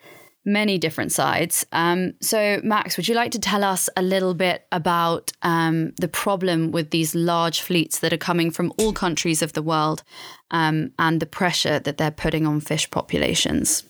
many 0.46 0.78
different 0.78 1.12
sides. 1.12 1.66
Um, 1.72 2.14
so, 2.22 2.62
Max, 2.64 2.98
would 2.98 3.08
you 3.08 3.16
like 3.16 3.32
to 3.32 3.40
tell 3.40 3.64
us 3.64 3.90
a 3.98 4.02
little 4.02 4.34
bit 4.34 4.66
about 4.72 5.32
um, 5.42 5.94
the 6.00 6.08
problem 6.08 6.72
with 6.72 6.92
these 6.92 7.16
large 7.16 7.62
fleets 7.62 8.00
that 8.00 8.14
are 8.14 8.18
coming 8.18 8.52
from 8.52 8.72
all 8.78 8.94
countries 8.94 9.42
of 9.42 9.54
the 9.54 9.64
world 9.64 10.04
um, 10.52 10.92
and 11.00 11.20
the 11.20 11.26
pressure 11.26 11.80
that 11.80 11.98
they're 11.98 12.12
putting 12.12 12.46
on 12.46 12.62
fish 12.62 12.90
populations? 12.92 13.84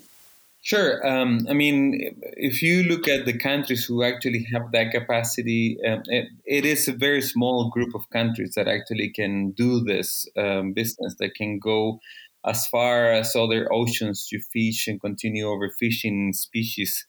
Sure. 0.66 1.06
Um, 1.08 1.46
I 1.48 1.54
mean, 1.54 2.18
if 2.38 2.64
you 2.64 2.82
look 2.82 3.08
at 3.08 3.28
the 3.28 3.38
countries 3.38 3.86
who 3.86 4.02
actually 4.02 4.48
have 4.52 4.72
that 4.72 4.90
capacity, 4.90 5.78
um, 5.88 6.02
it, 6.08 6.30
it 6.44 6.66
is 6.66 6.88
a 6.88 6.92
very 6.92 7.22
small 7.22 7.70
group 7.70 7.94
of 7.94 8.10
countries 8.10 8.54
that 8.56 8.68
actually 8.68 9.10
can 9.10 9.52
do 9.52 9.84
this 9.84 10.28
um, 10.36 10.74
business, 10.74 11.14
that 11.20 11.36
can 11.36 11.60
go 11.60 12.00
as 12.46 12.68
far 12.68 13.12
as 13.12 13.36
other 13.36 13.72
oceans 13.74 14.28
to 14.28 14.40
fish 14.40 14.88
and 14.88 15.02
continue 15.02 15.46
overfishing 15.46 16.34
species. 16.36 17.06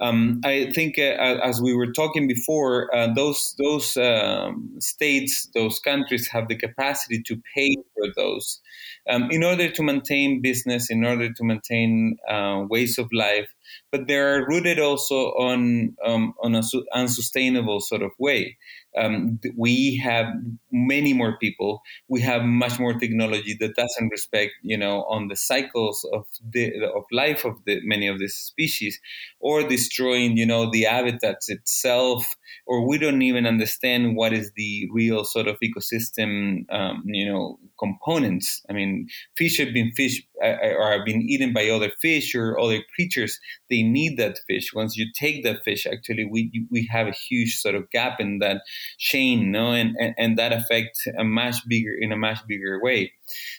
Um, 0.00 0.40
I 0.44 0.70
think, 0.72 0.98
uh, 0.98 1.38
as 1.42 1.60
we 1.60 1.74
were 1.74 1.92
talking 1.92 2.28
before, 2.28 2.94
uh, 2.94 3.12
those 3.14 3.54
those 3.58 3.96
um, 3.96 4.74
states, 4.80 5.48
those 5.54 5.78
countries 5.78 6.28
have 6.28 6.48
the 6.48 6.56
capacity 6.56 7.22
to 7.22 7.40
pay 7.54 7.76
for 7.94 8.08
those 8.16 8.60
um, 9.08 9.30
in 9.30 9.44
order 9.44 9.70
to 9.70 9.82
maintain 9.82 10.42
business, 10.42 10.90
in 10.90 11.04
order 11.04 11.32
to 11.32 11.44
maintain 11.44 12.16
uh, 12.28 12.64
ways 12.68 12.98
of 12.98 13.08
life, 13.12 13.48
but 13.90 14.06
they're 14.06 14.44
rooted 14.46 14.78
also 14.78 15.32
on 15.32 15.94
um, 16.04 16.34
on 16.42 16.54
a 16.54 16.62
su- 16.62 16.86
unsustainable 16.94 17.80
sort 17.80 18.02
of 18.02 18.10
way. 18.18 18.56
Um, 18.96 19.40
we 19.56 19.96
have 19.96 20.26
many 20.74 21.12
more 21.14 21.38
people. 21.38 21.82
We 22.08 22.20
have 22.22 22.42
much 22.42 22.78
more 22.80 22.94
technology 22.94 23.56
that 23.60 23.76
doesn't 23.76 24.08
respect, 24.10 24.52
you 24.62 24.76
know, 24.76 25.04
on 25.04 25.28
the 25.28 25.36
cycles 25.36 26.06
of 26.12 26.26
the 26.52 26.72
of 26.94 27.04
life 27.12 27.44
of 27.44 27.64
the 27.64 27.80
many 27.84 28.08
of 28.08 28.18
these 28.18 28.34
species, 28.34 29.00
or 29.40 29.62
destroying, 29.62 30.36
you 30.36 30.46
know, 30.46 30.70
the 30.70 30.82
habitats 30.82 31.48
itself, 31.48 32.34
or 32.66 32.86
we 32.86 32.98
don't 32.98 33.22
even 33.22 33.46
understand 33.46 34.16
what 34.16 34.32
is 34.32 34.50
the 34.56 34.88
real 34.92 35.24
sort 35.24 35.46
of 35.46 35.56
ecosystem, 35.62 36.70
um, 36.72 37.02
you 37.06 37.26
know, 37.30 37.58
components. 37.78 38.62
I 38.68 38.72
mean, 38.72 39.08
fish 39.36 39.58
have 39.58 39.72
been 39.72 39.92
fish 39.92 40.22
uh, 40.42 40.46
uh, 40.46 40.74
or 40.78 40.92
have 40.92 41.04
been 41.04 41.22
eaten 41.22 41.52
by 41.52 41.68
other 41.68 41.90
fish 42.02 42.34
or 42.34 42.58
other 42.58 42.80
creatures. 42.94 43.38
They 43.70 43.82
need 43.82 44.16
that 44.18 44.38
fish. 44.46 44.72
Once 44.74 44.96
you 44.96 45.06
take 45.14 45.44
that 45.44 45.64
fish, 45.64 45.86
actually, 45.86 46.24
we 46.24 46.66
we 46.70 46.88
have 46.90 47.06
a 47.06 47.12
huge 47.12 47.58
sort 47.58 47.74
of 47.74 47.90
gap 47.90 48.20
in 48.20 48.38
that 48.40 48.62
chain, 48.98 49.50
no, 49.50 49.72
and 49.72 49.94
and, 49.98 50.14
and 50.18 50.38
that 50.38 50.52
affects 50.64 51.06
a 51.18 51.24
much 51.24 51.56
bigger 51.68 51.94
in 51.98 52.12
a 52.12 52.16
much 52.16 52.38
bigger 52.46 52.80
way. 52.82 53.12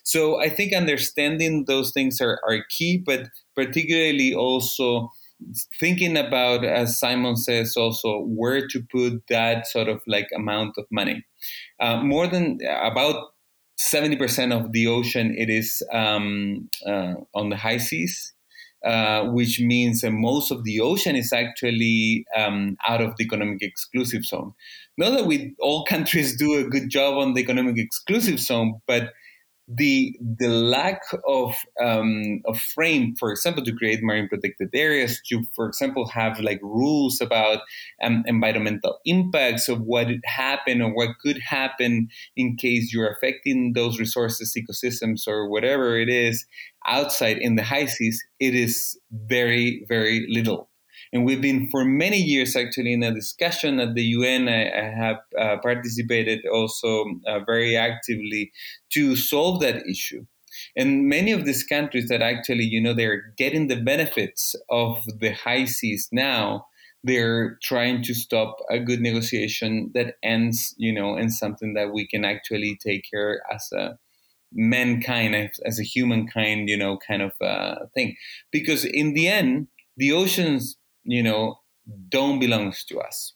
So 0.03 0.41
I 0.41 0.49
think 0.49 0.73
understanding 0.73 1.65
those 1.67 1.91
things 1.91 2.21
are 2.21 2.39
are 2.47 2.63
key, 2.69 3.01
but 3.05 3.29
particularly 3.55 4.33
also 4.33 5.11
thinking 5.79 6.17
about 6.17 6.63
as 6.63 6.97
simon 6.97 7.35
says 7.35 7.75
also 7.75 8.21
where 8.21 8.67
to 8.67 8.81
put 8.91 9.21
that 9.27 9.67
sort 9.67 9.89
of 9.89 10.01
like 10.07 10.27
amount 10.33 10.75
of 10.77 10.85
money 10.91 11.25
uh, 11.81 12.01
more 12.01 12.25
than 12.25 12.57
about 12.81 13.33
70% 13.77 14.53
of 14.53 14.71
the 14.71 14.87
ocean 14.87 15.35
it 15.37 15.49
is 15.49 15.83
um, 15.91 16.69
uh, 16.87 17.15
on 17.33 17.49
the 17.49 17.57
high 17.57 17.77
seas 17.77 18.33
uh, 18.85 19.25
which 19.31 19.59
means 19.59 20.01
that 20.01 20.11
most 20.11 20.51
of 20.51 20.63
the 20.63 20.79
ocean 20.79 21.15
is 21.15 21.33
actually 21.33 22.23
um, 22.37 22.77
out 22.87 23.01
of 23.01 23.15
the 23.17 23.23
economic 23.23 23.63
exclusive 23.63 24.23
zone. 24.23 24.53
Not 24.97 25.11
that 25.11 25.25
we 25.25 25.55
all 25.59 25.83
countries 25.85 26.37
do 26.37 26.55
a 26.55 26.63
good 26.63 26.89
job 26.89 27.17
on 27.17 27.33
the 27.33 27.41
economic 27.41 27.77
exclusive 27.77 28.39
zone, 28.39 28.81
but 28.87 29.11
the 29.67 30.15
the 30.19 30.47
lack 30.47 31.01
of 31.27 31.55
um, 31.83 32.41
of 32.45 32.59
frame, 32.59 33.15
for 33.15 33.31
example, 33.31 33.63
to 33.63 33.75
create 33.75 34.03
marine 34.03 34.27
protected 34.27 34.69
areas, 34.73 35.19
to 35.27 35.43
for 35.55 35.67
example 35.67 36.07
have 36.07 36.39
like 36.39 36.59
rules 36.61 37.19
about 37.19 37.61
um, 38.03 38.23
environmental 38.27 38.99
impacts 39.05 39.67
of 39.67 39.81
what 39.81 40.07
happened 40.23 40.83
or 40.83 40.93
what 40.93 41.17
could 41.21 41.39
happen 41.39 42.07
in 42.35 42.55
case 42.57 42.93
you're 42.93 43.09
affecting 43.09 43.73
those 43.73 43.99
resources, 43.99 44.55
ecosystems, 44.55 45.27
or 45.27 45.49
whatever 45.49 45.97
it 45.97 46.09
is 46.09 46.45
outside 46.85 47.37
in 47.39 47.55
the 47.55 47.63
high 47.63 47.87
seas, 47.87 48.23
it 48.39 48.53
is 48.53 48.97
very 49.11 49.83
very 49.89 50.27
little. 50.29 50.69
And 51.13 51.25
we've 51.25 51.41
been 51.41 51.69
for 51.69 51.85
many 51.85 52.17
years 52.17 52.55
actually 52.55 52.93
in 52.93 53.03
a 53.03 53.13
discussion 53.13 53.79
at 53.79 53.95
the 53.95 54.03
UN. 54.03 54.47
I, 54.47 54.69
I 54.69 54.93
have 54.95 55.17
uh, 55.39 55.57
participated 55.61 56.45
also 56.51 57.05
uh, 57.27 57.39
very 57.45 57.75
actively 57.77 58.51
to 58.93 59.15
solve 59.15 59.61
that 59.61 59.85
issue. 59.87 60.25
And 60.75 61.07
many 61.07 61.31
of 61.31 61.45
these 61.45 61.63
countries 61.63 62.07
that 62.09 62.21
actually, 62.21 62.63
you 62.63 62.81
know, 62.81 62.93
they're 62.93 63.33
getting 63.37 63.67
the 63.67 63.75
benefits 63.75 64.55
of 64.69 65.03
the 65.19 65.31
high 65.31 65.65
seas 65.65 66.07
now, 66.11 66.67
they're 67.03 67.59
trying 67.61 68.01
to 68.03 68.13
stop 68.13 68.57
a 68.69 68.79
good 68.79 68.99
negotiation 68.99 69.91
that 69.93 70.15
ends, 70.23 70.73
you 70.77 70.91
know, 70.91 71.15
in 71.15 71.29
something 71.29 71.73
that 71.75 71.93
we 71.93 72.07
can 72.07 72.25
actually 72.25 72.77
take 72.83 73.03
care 73.09 73.41
as 73.53 73.69
a 73.71 73.97
mankind, 74.51 75.51
as 75.65 75.79
a 75.79 75.83
humankind, 75.83 76.67
you 76.69 76.77
know, 76.77 76.97
kind 76.97 77.21
of 77.21 77.33
uh, 77.41 77.85
thing. 77.93 78.15
Because 78.51 78.85
in 78.85 79.13
the 79.13 79.27
end, 79.27 79.67
the 79.97 80.11
oceans 80.11 80.77
you 81.05 81.23
know, 81.23 81.59
don't 82.09 82.39
belongs 82.39 82.83
to 82.85 82.99
us. 82.99 83.33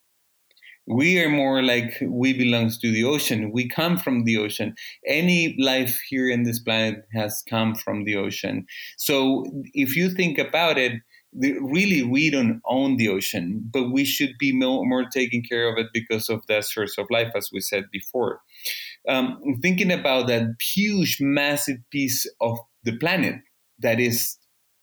We 0.88 1.21
are 1.21 1.29
more 1.29 1.62
like 1.62 2.01
we 2.01 2.34
belongs 2.34 2.79
to 2.79 2.91
the 2.91 3.03
ocean. 3.03 3.51
We 3.51 3.69
come 3.69 3.95
from 3.95 4.23
the 4.23 4.38
ocean. 4.38 4.73
Any 5.05 5.55
life 5.60 6.01
here 6.10 6.27
in 6.27 6.43
this 6.43 6.60
planet 6.60 7.05
has 7.13 7.43
come 7.47 7.75
from 7.75 8.05
the 8.05 8.15
ocean. 8.15 8.65
So 8.97 9.45
if 9.73 9.95
you 9.95 10.10
think 10.10 10.39
about 10.39 10.79
it, 10.79 10.93
really 11.32 12.01
we 12.01 12.32
don't 12.32 12.60
own 12.65 12.97
the 12.97 13.08
ocean, 13.08 13.69
but 13.71 13.91
we 13.91 14.03
should 14.03 14.32
be 14.39 14.51
more, 14.51 14.84
more 14.84 15.05
taking 15.05 15.43
care 15.43 15.71
of 15.71 15.77
it 15.77 15.88
because 15.93 16.27
of 16.27 16.41
the 16.47 16.62
source 16.62 16.97
of 16.97 17.05
life, 17.12 17.32
as 17.36 17.51
we 17.53 17.62
said 17.62 17.86
before. 17.91 18.41
Um, 19.08 19.39
thinking 19.62 19.91
about 19.91 20.27
that 20.27 20.55
huge, 20.60 21.17
massive 21.21 21.77
piece 21.91 22.25
of 22.41 22.58
the 22.84 22.97
planet 22.97 23.36
that 23.77 23.99
is 23.99 24.38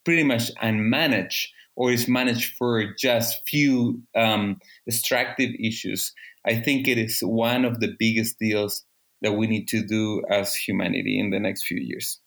pretty 0.05 0.23
much 0.23 0.53
unmanaged 0.63 1.47
or 1.77 1.91
is 1.91 2.07
managed 2.07 2.57
for 2.57 2.83
just 2.95 3.37
few 3.47 4.01
um, 4.15 4.59
extractive 4.87 5.51
issues. 5.59 6.11
I 6.45 6.55
think 6.55 6.87
it 6.87 6.97
is 6.97 7.19
one 7.21 7.65
of 7.65 7.79
the 7.79 7.95
biggest 7.99 8.39
deals 8.39 8.83
that 9.21 9.33
we 9.33 9.45
need 9.45 9.67
to 9.69 9.85
do 9.85 10.23
as 10.29 10.55
humanity 10.55 11.19
in 11.19 11.29
the 11.29 11.39
next 11.39 11.65
few 11.65 11.77
years. 11.77 12.19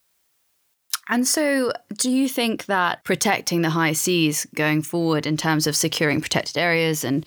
And 1.09 1.27
so, 1.27 1.73
do 1.99 2.09
you 2.09 2.29
think 2.29 2.67
that 2.67 3.03
protecting 3.03 3.63
the 3.63 3.71
high 3.71 3.93
seas 3.93 4.47
going 4.55 4.83
forward 4.83 5.27
in 5.27 5.37
terms 5.37 5.67
of 5.67 5.75
securing 5.75 6.21
protected 6.21 6.57
areas 6.57 7.03
and 7.03 7.27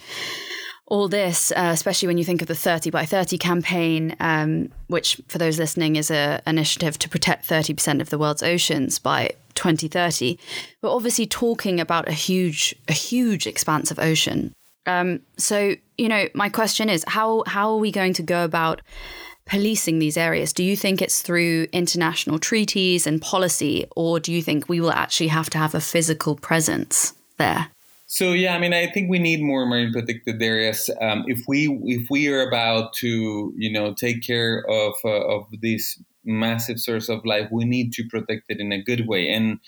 all 0.85 1.09
this, 1.09 1.51
uh, 1.51 1.71
especially 1.73 2.07
when 2.07 2.17
you 2.17 2.23
think 2.23 2.41
of 2.41 2.47
the 2.47 2.55
30 2.55 2.89
by 2.89 3.05
30 3.05 3.37
campaign, 3.37 4.15
um, 4.21 4.69
which 4.87 5.19
for 5.27 5.39
those 5.39 5.59
listening 5.59 5.97
is 5.97 6.09
an 6.09 6.41
initiative 6.47 6.97
to 6.99 7.09
protect 7.09 7.47
30% 7.47 7.99
of 7.99 8.09
the 8.09 8.17
world's 8.17 8.43
oceans 8.43 8.99
by 8.99 9.31
2030. 9.55 10.39
We're 10.81 10.89
obviously 10.89 11.25
talking 11.25 11.79
about 11.79 12.07
a 12.07 12.13
huge, 12.13 12.75
a 12.87 12.93
huge 12.93 13.47
expanse 13.47 13.91
of 13.91 13.99
ocean. 13.99 14.53
Um, 14.85 15.21
so, 15.37 15.75
you 15.97 16.09
know, 16.09 16.27
my 16.33 16.49
question 16.49 16.89
is 16.89 17.03
how 17.07 17.43
how 17.47 17.69
are 17.71 17.77
we 17.77 17.91
going 17.91 18.13
to 18.13 18.23
go 18.23 18.43
about 18.43 18.81
policing 19.45 19.99
these 19.99 20.17
areas? 20.17 20.53
Do 20.53 20.63
you 20.63 20.75
think 20.75 21.01
it's 21.01 21.21
through 21.21 21.67
international 21.71 22.39
treaties 22.39 23.07
and 23.07 23.21
policy, 23.21 23.85
or 23.95 24.19
do 24.19 24.31
you 24.31 24.41
think 24.41 24.67
we 24.67 24.81
will 24.81 24.91
actually 24.91 25.27
have 25.27 25.49
to 25.51 25.57
have 25.57 25.75
a 25.75 25.81
physical 25.81 26.35
presence 26.35 27.13
there? 27.37 27.69
So 28.07 28.33
yeah, 28.33 28.55
I 28.55 28.59
mean, 28.59 28.73
I 28.73 28.87
think 28.87 29.09
we 29.09 29.17
need 29.17 29.41
more 29.41 29.65
marine 29.65 29.91
protected 29.91 30.41
areas. 30.41 30.89
Um, 31.01 31.23
if 31.27 31.41
we 31.47 31.67
if 31.83 32.07
we 32.11 32.27
are 32.27 32.47
about 32.47 32.93
to 32.95 33.53
you 33.57 33.71
know 33.71 33.93
take 33.93 34.21
care 34.21 34.63
of 34.69 34.93
uh, 35.03 35.09
of 35.09 35.45
this 35.61 35.99
massive 36.25 36.79
source 36.79 37.09
of 37.09 37.25
life, 37.25 37.47
we 37.51 37.65
need 37.65 37.93
to 37.93 38.03
protect 38.09 38.43
it 38.49 38.59
in 38.59 38.71
a 38.71 38.81
good 38.81 39.07
way. 39.07 39.29
And 39.29 39.59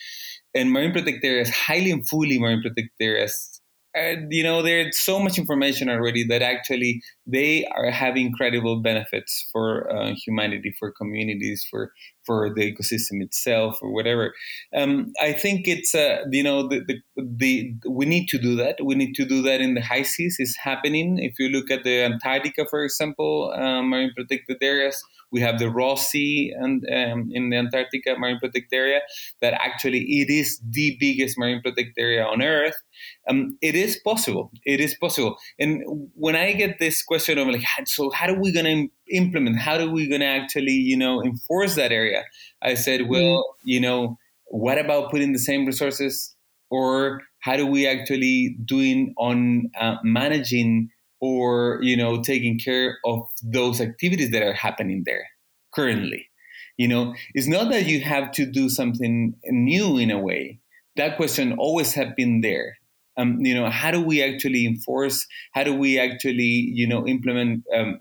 and 0.54 0.72
marine 0.72 0.92
protected 0.92 1.26
areas, 1.26 1.50
highly 1.50 1.92
and 1.92 2.08
fully 2.08 2.40
marine 2.40 2.62
protected 2.62 2.92
areas, 3.00 3.62
you 4.30 4.44
know, 4.44 4.62
there's 4.62 5.00
so 5.00 5.20
much 5.20 5.38
information 5.38 5.90
already 5.90 6.26
that 6.28 6.42
actually 6.42 7.02
they 7.26 7.66
are 7.68 7.90
having 7.90 8.28
incredible 8.28 8.82
benefits 8.82 9.48
for 9.52 9.90
uh, 9.92 10.14
humanity, 10.26 10.76
for 10.78 10.92
communities, 10.92 11.66
for 11.70 11.92
for 12.26 12.54
the 12.54 12.74
ecosystem 12.74 13.22
itself, 13.22 13.78
or 13.82 13.94
whatever. 13.94 14.34
Um, 14.76 15.14
I 15.22 15.32
think 15.32 15.68
it's 15.68 15.96
uh, 15.96 16.26
you 16.30 16.44
know 16.44 16.68
the, 16.68 16.82
the, 16.86 16.98
the 17.16 17.74
we 17.90 18.06
need 18.06 18.28
to 18.30 18.38
do 18.38 18.56
that. 18.58 18.84
We 18.84 18.96
need 18.96 19.14
to 19.16 19.26
do 19.26 19.42
that 19.44 19.62
in 19.62 19.76
the 19.76 19.82
high 19.82 20.04
seas. 20.04 20.36
It's 20.40 20.58
happening. 20.58 21.18
If 21.20 21.40
you 21.40 21.50
look 21.50 21.72
at 21.72 21.84
the 21.84 22.04
Antarctica, 22.04 22.66
for 22.70 22.84
example, 22.84 23.54
um, 23.56 23.90
marine 23.90 24.12
protected 24.16 24.58
areas 24.62 25.02
we 25.36 25.42
have 25.42 25.60
the 25.60 25.70
Ross 25.70 26.12
Sea 26.12 26.54
and 26.58 26.82
um, 26.90 27.30
in 27.30 27.50
the 27.50 27.58
Antarctica 27.58 28.16
marine 28.18 28.40
protected 28.40 28.74
area 28.74 29.02
that 29.42 29.54
actually 29.54 30.00
it 30.22 30.30
is 30.30 30.62
the 30.64 30.96
biggest 30.98 31.38
marine 31.38 31.62
protected 31.62 31.94
area 31.98 32.24
on 32.24 32.42
Earth. 32.42 32.82
Um, 33.30 33.58
it 33.62 33.76
is 33.76 34.00
possible. 34.02 34.50
It 34.64 34.80
is 34.80 34.96
possible. 34.96 35.36
And 35.60 35.84
when 36.14 36.38
I 36.38 36.54
get 36.54 36.80
this 36.80 37.04
question 37.04 37.38
of 37.38 37.50
like, 37.50 37.66
so 37.86 38.12
how 38.12 38.30
are 38.30 38.40
we 38.40 38.54
going 38.54 38.66
to 38.66 39.14
implement? 39.14 39.58
How 39.58 39.78
are 39.78 39.90
we 39.90 40.08
going 40.08 40.22
to 40.22 40.28
actually, 40.28 40.72
you 40.72 40.96
know, 40.96 41.22
enforce 41.22 41.76
that 41.76 41.92
area? 41.92 42.24
I 42.62 42.76
said, 42.76 43.02
mm-hmm. 43.02 43.12
well, 43.12 43.58
you 43.66 43.82
know, 43.82 44.18
what 44.46 44.78
about 44.78 45.12
putting 45.12 45.34
the 45.34 45.40
same 45.40 45.66
resources, 45.66 46.34
or 46.70 47.24
how 47.40 47.58
do 47.58 47.68
we 47.68 47.86
actually 47.86 48.56
doing 48.64 49.14
on 49.18 49.70
uh, 49.78 49.96
managing 50.02 50.92
or 51.20 51.80
you 51.82 51.98
know 51.98 52.22
taking 52.22 52.60
care 52.60 52.98
of 53.06 53.20
those 53.44 53.82
activities 53.82 54.32
that 54.32 54.44
are 54.44 54.54
happening 54.54 55.04
there 55.06 55.26
currently. 55.76 56.30
You 56.78 56.88
know 56.88 57.14
it's 57.34 57.48
not 57.48 57.70
that 57.72 57.86
you 57.86 58.02
have 58.02 58.32
to 58.34 58.46
do 58.46 58.70
something 58.70 59.36
new 59.46 59.98
in 59.98 60.12
a 60.12 60.20
way. 60.20 60.60
That 60.96 61.18
question 61.18 61.54
always 61.58 61.94
have 61.94 62.16
been 62.16 62.42
there. 62.42 62.78
Um, 63.18 63.38
you 63.40 63.56
know 63.56 63.70
how 63.70 63.92
do 63.92 64.02
we 64.02 64.22
actually 64.22 64.66
enforce 64.66 65.26
how 65.54 65.64
do 65.64 65.74
we 65.74 66.00
actually 66.00 66.70
you 66.74 66.88
know 66.88 67.08
implement 67.08 67.64
um, 67.74 68.00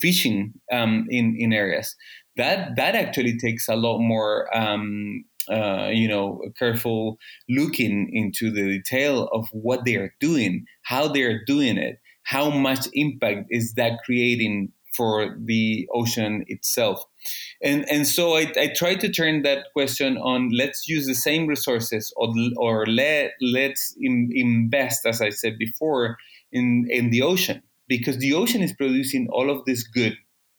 fishing 0.00 0.54
um, 0.72 1.06
in 1.10 1.36
in 1.38 1.52
areas? 1.52 1.96
That 2.36 2.76
that 2.76 2.94
actually 2.94 3.38
takes 3.38 3.68
a 3.68 3.76
lot 3.76 3.98
more 3.98 4.48
um, 4.56 5.24
uh, 5.50 5.90
you 5.92 6.08
know 6.08 6.40
careful 6.58 7.18
looking 7.48 8.10
into 8.12 8.50
the 8.50 8.78
detail 8.78 9.28
of 9.32 9.48
what 9.52 9.84
they 9.84 9.96
are 9.96 10.14
doing 10.20 10.64
how 10.82 11.08
they 11.08 11.22
are 11.22 11.44
doing 11.44 11.76
it 11.76 11.98
how 12.22 12.48
much 12.48 12.88
impact 12.94 13.46
is 13.50 13.74
that 13.74 13.98
creating 14.04 14.72
for 14.96 15.36
the 15.38 15.88
ocean 15.92 16.44
itself. 16.48 17.04
And 17.62 17.88
and 17.90 18.06
so 18.06 18.36
I, 18.36 18.52
I 18.56 18.70
try 18.74 18.94
to 18.94 19.08
turn 19.08 19.42
that 19.42 19.66
question 19.72 20.16
on 20.18 20.50
let's 20.50 20.88
use 20.88 21.06
the 21.06 21.14
same 21.14 21.46
resources 21.46 22.12
or, 22.16 22.32
or 22.56 22.86
let 22.86 23.32
let's 23.40 23.94
in, 23.98 24.30
invest 24.32 25.06
as 25.06 25.20
i 25.20 25.30
said 25.30 25.58
before 25.58 26.16
in 26.52 26.86
in 26.90 27.10
the 27.10 27.22
ocean. 27.22 27.62
Because 27.86 28.18
the 28.18 28.32
ocean 28.32 28.62
is 28.62 28.72
producing 28.72 29.28
all 29.30 29.50
of 29.50 29.64
this 29.64 29.82
good 29.82 30.16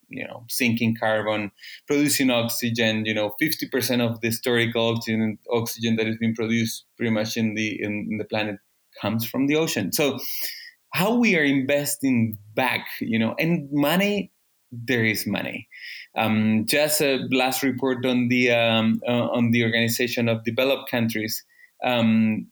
you 0.10 0.26
know 0.28 0.44
sinking 0.48 0.96
carbon 1.00 1.52
producing 1.88 2.30
oxygen 2.30 3.06
you 3.08 3.14
know 3.14 3.34
50% 3.42 4.08
of 4.08 4.22
the 4.22 4.28
historical 4.28 4.90
oxygen 4.90 5.40
oxygen 5.52 5.96
that 5.96 6.06
has 6.06 6.18
been 6.18 6.36
produced 6.36 6.86
pretty 6.96 7.10
much 7.12 7.38
in 7.38 7.56
the 7.56 7.82
in, 7.82 8.08
in 8.12 8.18
the 8.20 8.26
planet 8.26 8.58
comes 9.02 9.28
from 9.28 9.48
the 9.48 9.56
ocean. 9.56 9.92
So 9.92 10.20
how 10.92 11.16
we 11.16 11.38
are 11.38 11.44
investing 11.44 12.38
back 12.56 12.88
you 13.00 13.20
know 13.20 13.36
and 13.40 13.70
money 13.72 14.32
there 14.72 15.06
is 15.06 15.28
money 15.28 15.68
um, 16.18 16.66
just 16.66 17.02
a 17.02 17.20
last 17.32 17.64
report 17.64 18.06
on 18.06 18.28
the 18.30 18.52
um, 18.52 19.00
uh, 19.08 19.30
on 19.30 19.52
the 19.52 19.64
organization 19.64 20.28
of 20.28 20.44
developed 20.44 20.90
countries 20.90 21.44
um, 21.84 22.48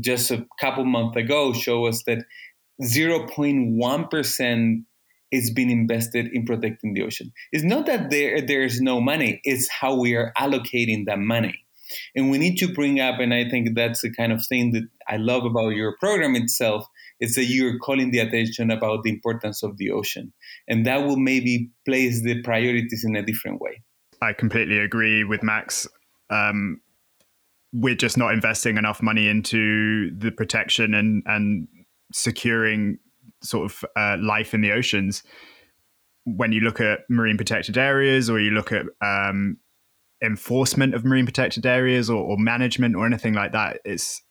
just 0.00 0.30
a 0.30 0.46
couple 0.60 0.84
months 0.84 1.16
ago 1.16 1.52
show 1.52 1.86
us 1.86 2.02
that 2.04 2.24
0.1% 2.82 4.84
is 5.30 5.50
being 5.50 5.70
invested 5.70 6.28
in 6.32 6.44
protecting 6.44 6.94
the 6.94 7.02
ocean. 7.02 7.32
It's 7.52 7.64
not 7.64 7.86
that 7.86 8.10
there 8.10 8.40
there's 8.40 8.80
no 8.80 9.00
money, 9.00 9.40
it's 9.44 9.68
how 9.68 9.94
we 9.94 10.14
are 10.14 10.32
allocating 10.36 11.06
that 11.06 11.18
money. 11.18 11.58
And 12.14 12.30
we 12.30 12.38
need 12.38 12.56
to 12.58 12.72
bring 12.72 13.00
up, 13.00 13.20
and 13.20 13.34
I 13.34 13.48
think 13.48 13.74
that's 13.74 14.00
the 14.00 14.12
kind 14.12 14.32
of 14.32 14.44
thing 14.46 14.72
that 14.72 14.88
I 15.08 15.16
love 15.16 15.44
about 15.44 15.70
your 15.70 15.96
program 15.98 16.36
itself, 16.36 16.86
is 17.22 17.36
that 17.36 17.44
you're 17.44 17.78
calling 17.78 18.10
the 18.10 18.18
attention 18.18 18.68
about 18.72 19.04
the 19.04 19.10
importance 19.10 19.62
of 19.62 19.76
the 19.76 19.92
ocean. 19.92 20.32
And 20.66 20.84
that 20.86 21.06
will 21.06 21.16
maybe 21.16 21.70
place 21.86 22.20
the 22.22 22.42
priorities 22.42 23.04
in 23.04 23.14
a 23.14 23.24
different 23.24 23.60
way. 23.60 23.80
I 24.20 24.32
completely 24.32 24.80
agree 24.80 25.22
with 25.22 25.40
Max. 25.40 25.86
Um, 26.30 26.80
we're 27.72 27.94
just 27.94 28.18
not 28.18 28.34
investing 28.34 28.76
enough 28.76 29.00
money 29.00 29.28
into 29.28 30.10
the 30.18 30.32
protection 30.32 30.94
and, 30.94 31.22
and 31.26 31.68
securing 32.12 32.98
sort 33.40 33.70
of 33.70 33.84
uh, 33.96 34.16
life 34.20 34.52
in 34.52 34.60
the 34.60 34.72
oceans. 34.72 35.22
When 36.24 36.50
you 36.50 36.60
look 36.60 36.80
at 36.80 37.00
marine 37.08 37.36
protected 37.36 37.78
areas 37.78 38.28
or 38.28 38.40
you 38.40 38.50
look 38.50 38.72
at 38.72 38.86
um, 39.00 39.58
enforcement 40.20 40.92
of 40.92 41.04
marine 41.04 41.24
protected 41.24 41.66
areas 41.66 42.10
or, 42.10 42.16
or 42.16 42.36
management 42.36 42.96
or 42.96 43.06
anything 43.06 43.32
like 43.32 43.52
that, 43.52 43.78
it's 43.84 44.22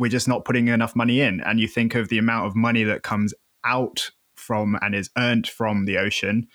we're 0.00 0.10
just 0.10 0.28
not 0.28 0.44
putting 0.44 0.68
enough 0.68 0.96
money 0.96 1.20
in. 1.20 1.40
And 1.40 1.60
you 1.60 1.68
think 1.68 1.94
of 1.94 2.08
the 2.08 2.18
amount 2.18 2.46
of 2.46 2.56
money 2.56 2.84
that 2.84 3.02
comes 3.02 3.34
out 3.64 4.10
from 4.34 4.76
and 4.80 4.94
is 4.94 5.10
earned 5.16 5.46
from 5.46 5.84
the 5.84 5.98
ocean, 5.98 6.48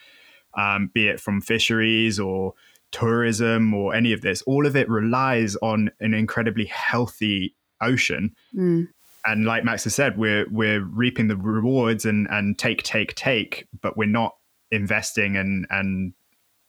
um, 0.58 0.89
be 0.93 1.08
it 1.08 1.20
from 1.20 1.41
fisheries 1.41 2.20
or 2.20 2.54
tourism 2.91 3.74
or 3.74 3.93
any 3.93 4.14
of 4.14 4.22
this, 4.22 4.41
all 4.43 4.66
of 4.66 4.76
it 4.76 4.89
relies 4.89 5.56
on 5.58 5.91
an 6.00 6.14
incredibly 6.14 6.66
healthy 6.66 7.56
ocean. 7.82 8.36
Mm 8.56 8.88
and 9.26 9.46
like 9.46 9.64
Max 9.64 9.84
has 9.86 9.96
said, 9.96 10.18
we're 10.18 10.46
we're 10.50 10.82
reaping 10.82 11.28
the 11.28 11.36
rewards 11.36 12.06
and 12.06 12.28
and 12.30 12.58
take 12.58 12.84
take 12.84 13.16
take, 13.16 13.68
but 13.82 13.98
we're 13.98 14.06
not 14.08 14.36
investing 14.72 15.36
and 15.36 15.66
and 15.70 16.14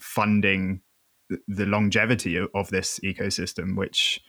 funding 0.00 0.80
the 1.48 1.66
longevity 1.66 2.38
of 2.38 2.70
this 2.70 2.98
ecosystem, 3.00 3.76
which 3.76 4.20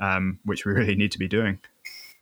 um, 0.00 0.40
which 0.44 0.64
we 0.64 0.72
really 0.72 0.96
need 0.96 1.12
to 1.12 1.18
be 1.18 1.28
doing. 1.28 1.60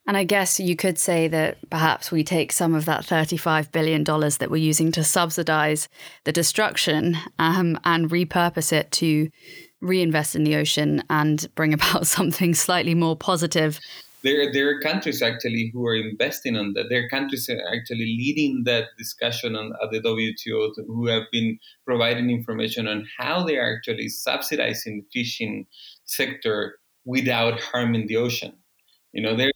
And 0.06 0.16
I 0.16 0.24
guess 0.24 0.60
you 0.60 0.76
could 0.76 0.98
say 0.98 1.26
that 1.28 1.58
perhaps 1.68 2.12
we 2.12 2.22
take 2.22 2.52
some 2.52 2.74
of 2.74 2.84
that 2.84 3.04
$35 3.04 3.72
billion 3.72 4.04
that 4.04 4.48
we're 4.50 4.56
using 4.56 4.92
to 4.92 5.02
subsidize 5.02 5.88
the 6.24 6.32
destruction 6.32 7.16
um, 7.38 7.78
and 7.84 8.08
repurpose 8.10 8.72
it 8.72 8.92
to 8.92 9.30
reinvest 9.80 10.36
in 10.36 10.44
the 10.44 10.56
ocean 10.56 11.02
and 11.10 11.48
bring 11.54 11.74
about 11.78 12.06
something 12.06 12.54
slightly 12.54 12.94
more 12.94 13.16
positive 13.16 13.80
there 14.26 14.52
there 14.52 14.68
are 14.68 14.80
countries 14.80 15.22
actually 15.22 15.70
who 15.72 15.86
are 15.86 15.94
investing 15.94 16.56
on 16.56 16.72
that. 16.74 16.86
There 16.90 17.04
are 17.04 17.08
countries 17.08 17.48
actually 17.48 18.16
leading 18.18 18.64
that 18.64 18.88
discussion 18.98 19.54
on 19.54 19.72
at 19.82 19.90
the 19.92 20.00
WTO 20.00 20.72
who 20.86 21.06
have 21.06 21.24
been 21.30 21.58
providing 21.84 22.30
information 22.30 22.88
on 22.88 23.06
how 23.18 23.44
they 23.44 23.56
are 23.56 23.76
actually 23.76 24.08
subsidizing 24.08 24.94
the 24.96 25.06
fishing 25.12 25.66
sector 26.06 26.78
without 27.04 27.60
harming 27.60 28.08
the 28.08 28.16
ocean. 28.16 28.54
You 29.12 29.22
know, 29.22 29.36
there 29.36 29.52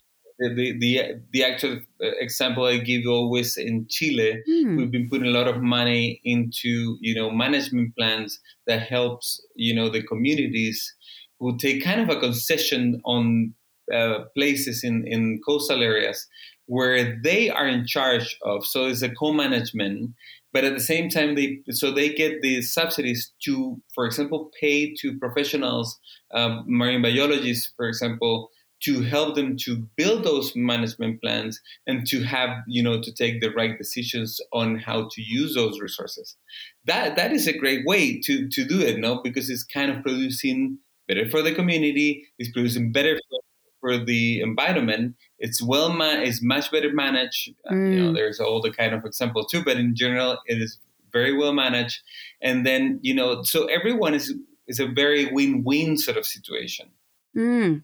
the, 0.48 0.78
the 0.78 1.02
the 1.32 1.44
actual 1.44 1.80
example 2.00 2.64
I 2.64 2.78
give 2.78 3.06
always 3.06 3.56
in 3.56 3.86
Chile, 3.88 4.42
mm. 4.48 4.76
we've 4.76 4.90
been 4.90 5.08
putting 5.08 5.26
a 5.26 5.38
lot 5.38 5.48
of 5.48 5.62
money 5.62 6.20
into 6.24 6.96
you 7.00 7.14
know 7.14 7.30
management 7.30 7.94
plans 7.96 8.40
that 8.66 8.82
helps 8.82 9.40
you 9.54 9.74
know 9.74 9.90
the 9.90 10.02
communities 10.02 10.94
who 11.38 11.56
take 11.56 11.84
kind 11.84 12.00
of 12.00 12.08
a 12.08 12.20
concession 12.20 13.00
on 13.04 13.54
uh, 13.92 14.24
places 14.36 14.84
in, 14.84 15.04
in 15.06 15.40
coastal 15.44 15.82
areas 15.82 16.26
where 16.66 17.20
they 17.24 17.50
are 17.50 17.66
in 17.66 17.84
charge 17.84 18.38
of. 18.42 18.64
So 18.64 18.86
it's 18.86 19.02
a 19.02 19.08
co-management, 19.08 20.10
but 20.52 20.64
at 20.64 20.74
the 20.74 20.80
same 20.80 21.08
time, 21.08 21.34
they 21.34 21.58
so 21.70 21.90
they 21.90 22.10
get 22.10 22.42
the 22.42 22.62
subsidies 22.62 23.32
to, 23.44 23.80
for 23.94 24.06
example, 24.06 24.50
pay 24.60 24.94
to 25.00 25.18
professionals, 25.18 25.98
um, 26.32 26.64
marine 26.68 27.02
biologists, 27.02 27.72
for 27.76 27.88
example, 27.88 28.50
to 28.82 29.02
help 29.02 29.34
them 29.34 29.56
to 29.56 29.86
build 29.96 30.24
those 30.24 30.54
management 30.56 31.20
plans 31.20 31.60
and 31.86 32.06
to 32.06 32.22
have 32.22 32.50
you 32.66 32.82
know 32.82 33.00
to 33.00 33.12
take 33.12 33.40
the 33.40 33.50
right 33.50 33.76
decisions 33.78 34.40
on 34.52 34.76
how 34.76 35.08
to 35.10 35.22
use 35.22 35.54
those 35.54 35.80
resources 35.80 36.36
that 36.84 37.16
that 37.16 37.32
is 37.32 37.46
a 37.46 37.56
great 37.56 37.84
way 37.86 38.20
to 38.20 38.48
to 38.48 38.64
do 38.64 38.80
it 38.80 38.98
no 38.98 39.20
because 39.22 39.50
it's 39.50 39.64
kind 39.64 39.90
of 39.90 40.02
producing 40.02 40.78
better 41.08 41.28
for 41.28 41.42
the 41.42 41.54
community 41.54 42.26
it's 42.38 42.52
producing 42.52 42.92
better 42.92 43.18
for 43.28 43.40
for 43.80 43.98
the 43.98 44.40
environment, 44.40 45.16
it's 45.38 45.62
well 45.62 45.92
ma- 45.92 46.20
it's 46.20 46.42
much 46.42 46.70
better 46.70 46.92
managed. 46.92 47.50
Mm. 47.70 47.94
you 47.94 48.02
know, 48.02 48.10
mm. 48.10 48.14
there's 48.14 48.38
all 48.38 48.60
the 48.60 48.70
kind 48.70 48.94
of 48.94 49.04
example 49.04 49.44
too, 49.44 49.64
but 49.64 49.78
in 49.78 49.96
general, 49.96 50.38
it 50.46 50.60
is 50.60 50.78
very 51.12 51.36
well 51.36 51.52
managed. 51.52 52.02
And 52.40 52.64
then 52.64 53.00
you 53.02 53.14
know, 53.14 53.42
so 53.42 53.64
everyone 53.66 54.14
is 54.14 54.34
is 54.68 54.78
a 54.78 54.86
very 54.86 55.26
win-win 55.32 55.96
sort 55.96 56.16
of 56.16 56.24
situation. 56.24 56.90
Mm. 57.36 57.82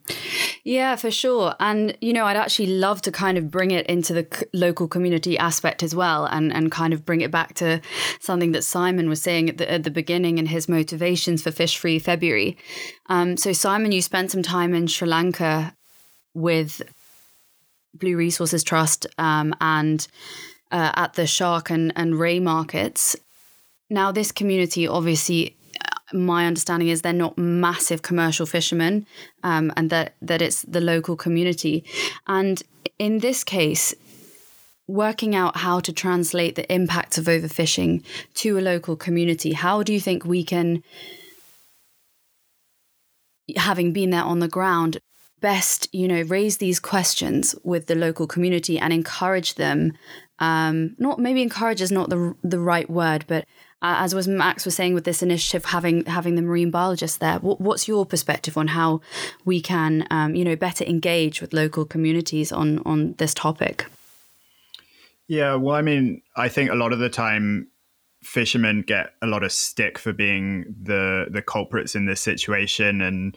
Yeah, 0.64 0.96
for 0.96 1.12
sure. 1.12 1.54
And, 1.60 1.96
you 2.00 2.12
know, 2.12 2.24
I'd 2.24 2.36
actually 2.36 2.66
love 2.66 3.00
to 3.02 3.12
kind 3.12 3.38
of 3.38 3.50
bring 3.50 3.70
it 3.70 3.86
into 3.86 4.12
the 4.12 4.26
c- 4.32 4.46
local 4.52 4.88
community 4.88 5.38
aspect 5.38 5.84
as 5.84 5.94
well 5.94 6.24
and, 6.24 6.52
and 6.52 6.72
kind 6.72 6.92
of 6.92 7.06
bring 7.06 7.20
it 7.20 7.30
back 7.30 7.54
to 7.54 7.80
something 8.18 8.50
that 8.52 8.64
Simon 8.64 9.08
was 9.08 9.22
saying 9.22 9.48
at 9.48 9.58
the, 9.58 9.70
at 9.70 9.84
the 9.84 9.90
beginning 9.90 10.40
and 10.40 10.48
his 10.48 10.68
motivations 10.68 11.42
for 11.42 11.52
Fish 11.52 11.78
Free 11.78 12.00
February. 12.00 12.56
Um, 13.06 13.36
so, 13.36 13.52
Simon, 13.52 13.92
you 13.92 14.02
spent 14.02 14.32
some 14.32 14.42
time 14.42 14.74
in 14.74 14.88
Sri 14.88 15.06
Lanka 15.06 15.76
with 16.34 16.82
Blue 17.94 18.16
Resources 18.16 18.64
Trust 18.64 19.06
um, 19.18 19.54
and 19.60 20.08
uh, 20.72 20.90
at 20.96 21.14
the 21.14 21.28
shark 21.28 21.70
and, 21.70 21.92
and 21.94 22.18
ray 22.18 22.40
markets. 22.40 23.14
Now, 23.88 24.10
this 24.10 24.32
community, 24.32 24.88
obviously, 24.88 25.56
my 26.12 26.46
understanding 26.46 26.88
is 26.88 27.02
they're 27.02 27.12
not 27.12 27.36
massive 27.36 28.02
commercial 28.02 28.46
fishermen, 28.46 29.06
um, 29.42 29.72
and 29.76 29.90
that 29.90 30.14
that 30.22 30.42
it's 30.42 30.62
the 30.62 30.80
local 30.80 31.16
community. 31.16 31.84
And 32.26 32.62
in 32.98 33.18
this 33.18 33.44
case, 33.44 33.94
working 34.86 35.34
out 35.34 35.56
how 35.58 35.80
to 35.80 35.92
translate 35.92 36.54
the 36.54 36.72
impacts 36.72 37.18
of 37.18 37.24
overfishing 37.24 38.04
to 38.34 38.58
a 38.58 38.60
local 38.60 38.96
community, 38.96 39.52
how 39.52 39.82
do 39.82 39.92
you 39.92 40.00
think 40.00 40.24
we 40.24 40.44
can, 40.44 40.82
having 43.56 43.92
been 43.92 44.10
there 44.10 44.22
on 44.22 44.38
the 44.38 44.48
ground, 44.48 44.98
best, 45.40 45.88
you 45.92 46.08
know, 46.08 46.22
raise 46.22 46.58
these 46.58 46.80
questions 46.80 47.54
with 47.64 47.86
the 47.86 47.94
local 47.94 48.26
community 48.26 48.78
and 48.78 48.92
encourage 48.92 49.54
them. 49.54 49.92
Um, 50.38 50.94
not 50.98 51.18
maybe 51.18 51.42
encourage 51.42 51.80
is 51.80 51.92
not 51.92 52.10
the 52.10 52.34
the 52.42 52.60
right 52.60 52.88
word, 52.88 53.24
but 53.26 53.46
uh, 53.82 53.96
as 53.98 54.14
was 54.14 54.26
Max 54.26 54.64
was 54.64 54.74
saying 54.74 54.94
with 54.94 55.04
this 55.04 55.22
initiative, 55.22 55.66
having 55.66 56.04
having 56.06 56.34
the 56.34 56.42
marine 56.42 56.70
biologists 56.70 57.18
there, 57.18 57.38
what, 57.40 57.60
what's 57.60 57.86
your 57.86 58.06
perspective 58.06 58.56
on 58.56 58.68
how 58.68 59.00
we 59.44 59.60
can, 59.60 60.06
um, 60.10 60.34
you 60.34 60.44
know, 60.44 60.56
better 60.56 60.84
engage 60.84 61.40
with 61.40 61.52
local 61.52 61.84
communities 61.84 62.52
on 62.52 62.78
on 62.86 63.14
this 63.14 63.34
topic? 63.34 63.86
Yeah, 65.28 65.56
well, 65.56 65.74
I 65.74 65.82
mean, 65.82 66.22
I 66.36 66.48
think 66.48 66.70
a 66.70 66.74
lot 66.74 66.92
of 66.92 67.00
the 67.00 67.10
time 67.10 67.68
fishermen 68.22 68.82
get 68.82 69.12
a 69.22 69.26
lot 69.26 69.42
of 69.42 69.52
stick 69.52 69.98
for 69.98 70.12
being 70.12 70.74
the 70.82 71.26
the 71.30 71.42
culprits 71.42 71.94
in 71.94 72.06
this 72.06 72.20
situation 72.20 73.00
and 73.00 73.36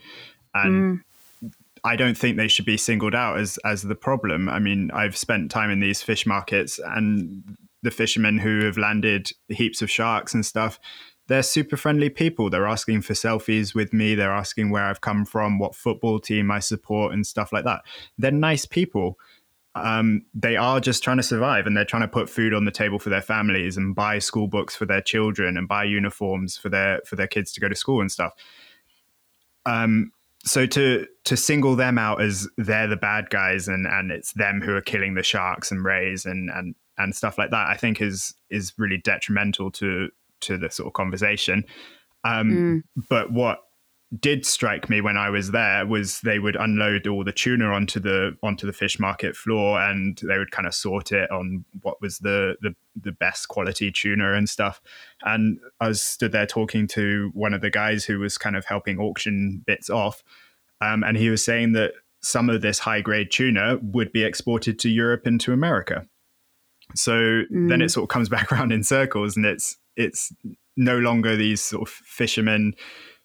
and 0.54 1.00
mm. 1.00 1.52
I 1.84 1.96
don't 1.96 2.18
think 2.18 2.38
they 2.38 2.48
should 2.48 2.66
be 2.66 2.78
singled 2.78 3.16
out 3.16 3.40
as 3.40 3.60
as 3.66 3.84
the 3.84 3.96
problem. 3.96 4.50
I 4.50 4.60
mean, 4.60 4.90
I've 4.92 5.18
spent 5.18 5.52
time 5.52 5.70
in 5.70 5.80
these 5.80 6.02
fish 6.02 6.26
markets 6.26 6.80
and 6.80 7.58
the 7.82 7.91
fishermen 7.91 8.39
who 8.39 8.65
have 8.65 8.77
landed 8.77 9.32
heaps 9.47 9.82
of 9.82 9.89
sharks 9.89 10.34
and 10.34 10.45
stuff, 10.45 10.80
they're 11.27 11.43
super 11.43 11.77
friendly 11.77 12.09
people. 12.09 12.49
They're 12.49 12.67
asking 12.67 13.03
for 13.03 13.13
selfies 13.13 13.75
with 13.75 13.93
me. 13.93 14.15
They're 14.15 14.32
asking 14.32 14.71
where 14.71 14.86
I've 14.86 15.01
come 15.01 15.25
from, 15.25 15.59
what 15.59 15.75
football 15.75 16.19
team 16.19 16.49
I 16.49 16.59
support, 16.59 17.13
and 17.13 17.25
stuff 17.25 17.53
like 17.53 17.65
that. 17.65 17.84
They're 18.17 18.32
nice 18.32 18.65
people. 18.65 19.17
Um, 19.75 20.25
they 20.34 20.57
are 20.57 20.80
just 20.80 21.03
trying 21.03 21.17
to 21.17 21.23
survive 21.23 21.67
and 21.67 21.77
they're 21.77 21.86
trying 21.86 22.01
to 22.01 22.07
put 22.07 22.30
food 22.30 22.53
on 22.53 22.65
the 22.65 22.71
table 22.71 22.97
for 22.97 23.09
their 23.09 23.21
families 23.21 23.77
and 23.77 23.95
buy 23.95 24.17
school 24.17 24.47
books 24.47 24.75
for 24.75 24.86
their 24.86 25.01
children 25.01 25.55
and 25.55 25.67
buy 25.67 25.84
uniforms 25.84 26.57
for 26.57 26.69
their 26.69 27.01
for 27.05 27.15
their 27.15 27.27
kids 27.27 27.53
to 27.53 27.61
go 27.61 27.69
to 27.69 27.75
school 27.75 28.01
and 28.01 28.11
stuff. 28.11 28.34
Um, 29.67 30.11
so 30.43 30.65
to 30.65 31.05
to 31.25 31.38
single 31.38 31.75
them 31.75 31.97
out 31.97 32.21
as 32.21 32.47
they're 32.57 32.88
the 32.88 32.97
bad 32.97 33.30
guys 33.30 33.67
and 33.67 33.86
and 33.86 34.11
it's 34.11 34.34
them 34.34 34.61
who 34.61 34.73
are 34.73 34.82
killing 34.82 35.13
the 35.13 35.23
sharks 35.23 35.71
and 35.71 35.84
rays 35.84 36.25
and 36.25 36.49
and 36.49 36.75
and 37.00 37.16
stuff 37.16 37.38
like 37.38 37.50
that, 37.52 37.68
I 37.68 37.76
think 37.76 38.02
is 38.02 38.36
is 38.50 38.74
really 38.78 38.97
detrimental 38.97 39.72
to 39.72 40.10
to 40.41 40.58
the 40.58 40.70
sort 40.70 40.88
of 40.88 40.93
conversation. 40.93 41.64
Um, 42.24 42.52
mm. 42.52 43.04
But 43.10 43.32
what 43.32 43.60
did 44.20 44.43
strike 44.43 44.89
me 44.89 45.02
when 45.02 45.18
I 45.18 45.30
was 45.30 45.52
there 45.52 45.86
was 45.86 46.20
they 46.22 46.39
would 46.39 46.56
unload 46.56 47.06
all 47.06 47.24
the 47.24 47.32
tuna 47.32 47.66
onto 47.66 48.00
the 48.00 48.36
onto 48.41 48.66
the 48.66 48.74
fish 48.74 49.00
market 49.00 49.36
floor, 49.36 49.80
and 49.80 50.20
they 50.28 50.38
would 50.38 50.52
kind 50.52 50.68
of 50.68 50.74
sort 50.74 51.12
it 51.12 51.30
on 51.32 51.64
what 51.82 52.02
was 52.02 52.20
the 52.20 52.56
the, 52.62 52.76
the 53.00 53.12
best 53.12 53.47
quality 53.47 53.91
tuna 53.91 54.34
and 54.34 54.50
stuff. 54.50 54.82
And 55.24 55.60
I 55.80 55.88
was 55.88 56.02
stood 56.02 56.32
there 56.32 56.47
talking 56.47 56.88
to 56.89 57.32
one 57.34 57.54
of 57.54 57.62
the 57.62 57.70
guys 57.70 58.04
who 58.06 58.20
was 58.20 58.38
kind 58.38 58.56
of 58.56 58.66
helping 58.66 59.00
auction 59.00 59.64
bits 59.66 59.89
off, 59.89 60.24
um, 60.82 61.04
and 61.04 61.18
he 61.18 61.30
was 61.30 61.43
saying 61.43 61.74
that 61.74 61.93
some 62.22 62.50
of 62.50 62.62
this 62.62 62.80
high 62.80 63.02
grade 63.02 63.32
tuna 63.32 63.80
would 63.82 64.12
be 64.12 64.24
exported 64.24 64.80
to 64.80 64.89
Europe 64.89 65.26
and 65.26 65.39
to 65.41 65.54
America. 65.54 66.06
So 66.96 67.14
mm. 67.14 67.70
then 67.70 67.82
it 67.82 67.90
sort 67.90 68.04
of 68.04 68.10
comes 68.10 68.30
back 68.36 68.52
around 68.52 68.72
in 68.72 68.84
circles, 68.84 69.36
and 69.36 69.46
it's 69.46 69.78
it's 69.96 70.32
no 70.78 70.98
longer 70.98 71.36
these 71.36 71.62
sort 71.62 71.88
of 71.88 71.94
fishermen 71.94 72.74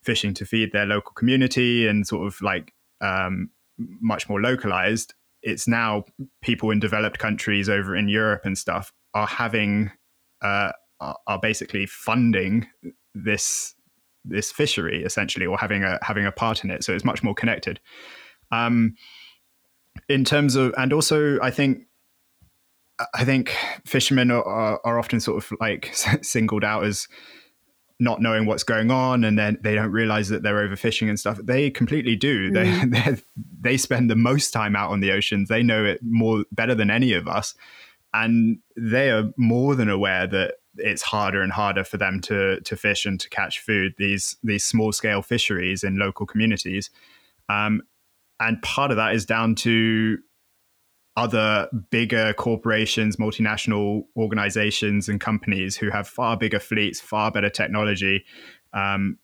fishing 0.02 0.34
to 0.34 0.44
feed 0.44 0.72
their 0.72 0.86
local 0.86 1.12
community 1.12 1.86
and 1.86 2.06
sort 2.06 2.26
of 2.26 2.40
like 2.42 2.74
um, 3.00 3.50
much 3.78 4.28
more 4.28 4.40
localized. 4.40 5.14
It's 5.42 5.68
now 5.68 6.04
people 6.42 6.70
in 6.70 6.80
developed 6.80 7.18
countries 7.18 7.68
over 7.68 7.94
in 7.94 8.08
Europe 8.08 8.42
and 8.44 8.56
stuff 8.56 8.92
are 9.14 9.26
having 9.26 9.90
uh, 10.42 10.72
are 11.00 11.38
basically 11.40 11.86
funding 11.86 12.66
this 13.14 13.74
this 14.24 14.50
fishery 14.50 15.04
essentially 15.04 15.46
or 15.46 15.58
having 15.58 15.84
a 15.84 15.98
having 16.02 16.26
a 16.26 16.32
part 16.32 16.64
in 16.64 16.70
it. 16.70 16.82
So 16.84 16.94
it's 16.94 17.04
much 17.04 17.22
more 17.22 17.34
connected. 17.34 17.80
Um, 18.50 18.94
in 20.08 20.24
terms 20.24 20.56
of 20.56 20.74
and 20.76 20.92
also 20.92 21.38
I 21.40 21.50
think 21.50 21.84
I 23.12 23.24
think 23.24 23.54
fishermen 23.84 24.30
are, 24.30 24.80
are, 24.84 24.98
often 24.98 25.20
sort 25.20 25.42
of 25.42 25.58
like 25.60 25.94
singled 26.22 26.64
out 26.64 26.84
as 26.84 27.08
not 28.00 28.20
knowing 28.20 28.46
what's 28.46 28.64
going 28.64 28.90
on 28.90 29.24
and 29.24 29.38
then 29.38 29.58
they 29.62 29.74
don't 29.74 29.90
realize 29.90 30.28
that 30.28 30.42
they're 30.42 30.68
overfishing 30.68 31.08
and 31.08 31.18
stuff. 31.18 31.38
They 31.42 31.70
completely 31.70 32.16
do. 32.16 32.50
Mm. 32.50 32.90
They 32.90 33.22
they 33.60 33.76
spend 33.76 34.10
the 34.10 34.16
most 34.16 34.52
time 34.52 34.76
out 34.76 34.90
on 34.90 35.00
the 35.00 35.12
oceans. 35.12 35.48
They 35.48 35.62
know 35.62 35.84
it 35.84 36.00
more 36.02 36.44
better 36.52 36.74
than 36.74 36.90
any 36.90 37.14
of 37.14 37.26
us, 37.28 37.54
and 38.12 38.58
they 38.76 39.10
are 39.10 39.32
more 39.36 39.74
than 39.74 39.88
aware 39.88 40.26
that 40.26 40.54
it's 40.76 41.02
harder 41.02 41.40
and 41.40 41.52
harder 41.52 41.84
for 41.84 41.96
them 41.96 42.20
to 42.22 42.60
to 42.60 42.76
fish 42.76 43.06
and 43.06 43.18
to 43.20 43.28
catch 43.30 43.60
food. 43.60 43.94
These 43.96 44.36
these 44.42 44.64
small 44.64 44.92
scale 44.92 45.22
fisheries 45.22 45.82
in 45.82 45.98
local 45.98 46.26
communities, 46.26 46.90
um, 47.48 47.82
and 48.40 48.60
part 48.62 48.90
of 48.90 48.96
that 48.96 49.14
is 49.14 49.24
down 49.24 49.54
to 49.56 50.18
other 51.16 51.68
bigger 51.90 52.32
corporations, 52.34 53.16
multinational 53.16 54.04
organizations, 54.16 55.08
and 55.08 55.20
companies 55.20 55.76
who 55.76 55.90
have 55.90 56.08
far 56.08 56.36
bigger 56.36 56.58
fleets, 56.58 57.00
far 57.00 57.30
better 57.30 57.50
technology, 57.50 58.24
um, 58.72 59.18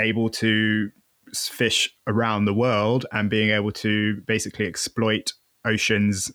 able 0.00 0.28
to 0.28 0.90
fish 1.32 1.94
around 2.08 2.44
the 2.44 2.54
world 2.54 3.06
and 3.12 3.30
being 3.30 3.50
able 3.50 3.70
to 3.70 4.20
basically 4.26 4.66
exploit 4.66 5.32
oceans 5.64 6.32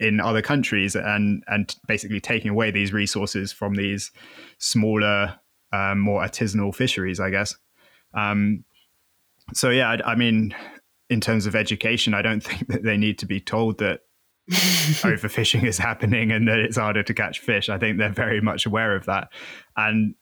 in 0.00 0.20
other 0.20 0.42
countries 0.42 0.96
and 0.96 1.44
and 1.46 1.76
basically 1.86 2.20
taking 2.20 2.50
away 2.50 2.70
these 2.70 2.92
resources 2.92 3.52
from 3.52 3.74
these 3.74 4.10
smaller, 4.58 5.38
um, 5.72 6.00
more 6.00 6.22
artisanal 6.22 6.74
fisheries, 6.74 7.20
I 7.20 7.30
guess. 7.30 7.54
Um, 8.14 8.64
so 9.52 9.70
yeah, 9.70 9.90
I, 9.90 10.12
I 10.12 10.14
mean, 10.14 10.54
in 11.10 11.20
terms 11.20 11.46
of 11.46 11.54
education, 11.54 12.14
I 12.14 12.22
don't 12.22 12.40
think 12.44 12.68
that 12.68 12.82
they 12.82 12.96
need 12.96 13.18
to 13.18 13.26
be 13.26 13.40
told 13.40 13.78
that 13.78 14.00
overfishing 14.50 15.64
is 15.64 15.78
happening 15.78 16.30
and 16.30 16.48
that 16.48 16.58
it's 16.58 16.76
harder 16.76 17.02
to 17.02 17.14
catch 17.14 17.38
fish. 17.40 17.68
I 17.68 17.78
think 17.78 17.98
they're 17.98 18.10
very 18.10 18.40
much 18.40 18.66
aware 18.66 18.94
of 18.94 19.06
that. 19.06 19.28
And 19.76 20.14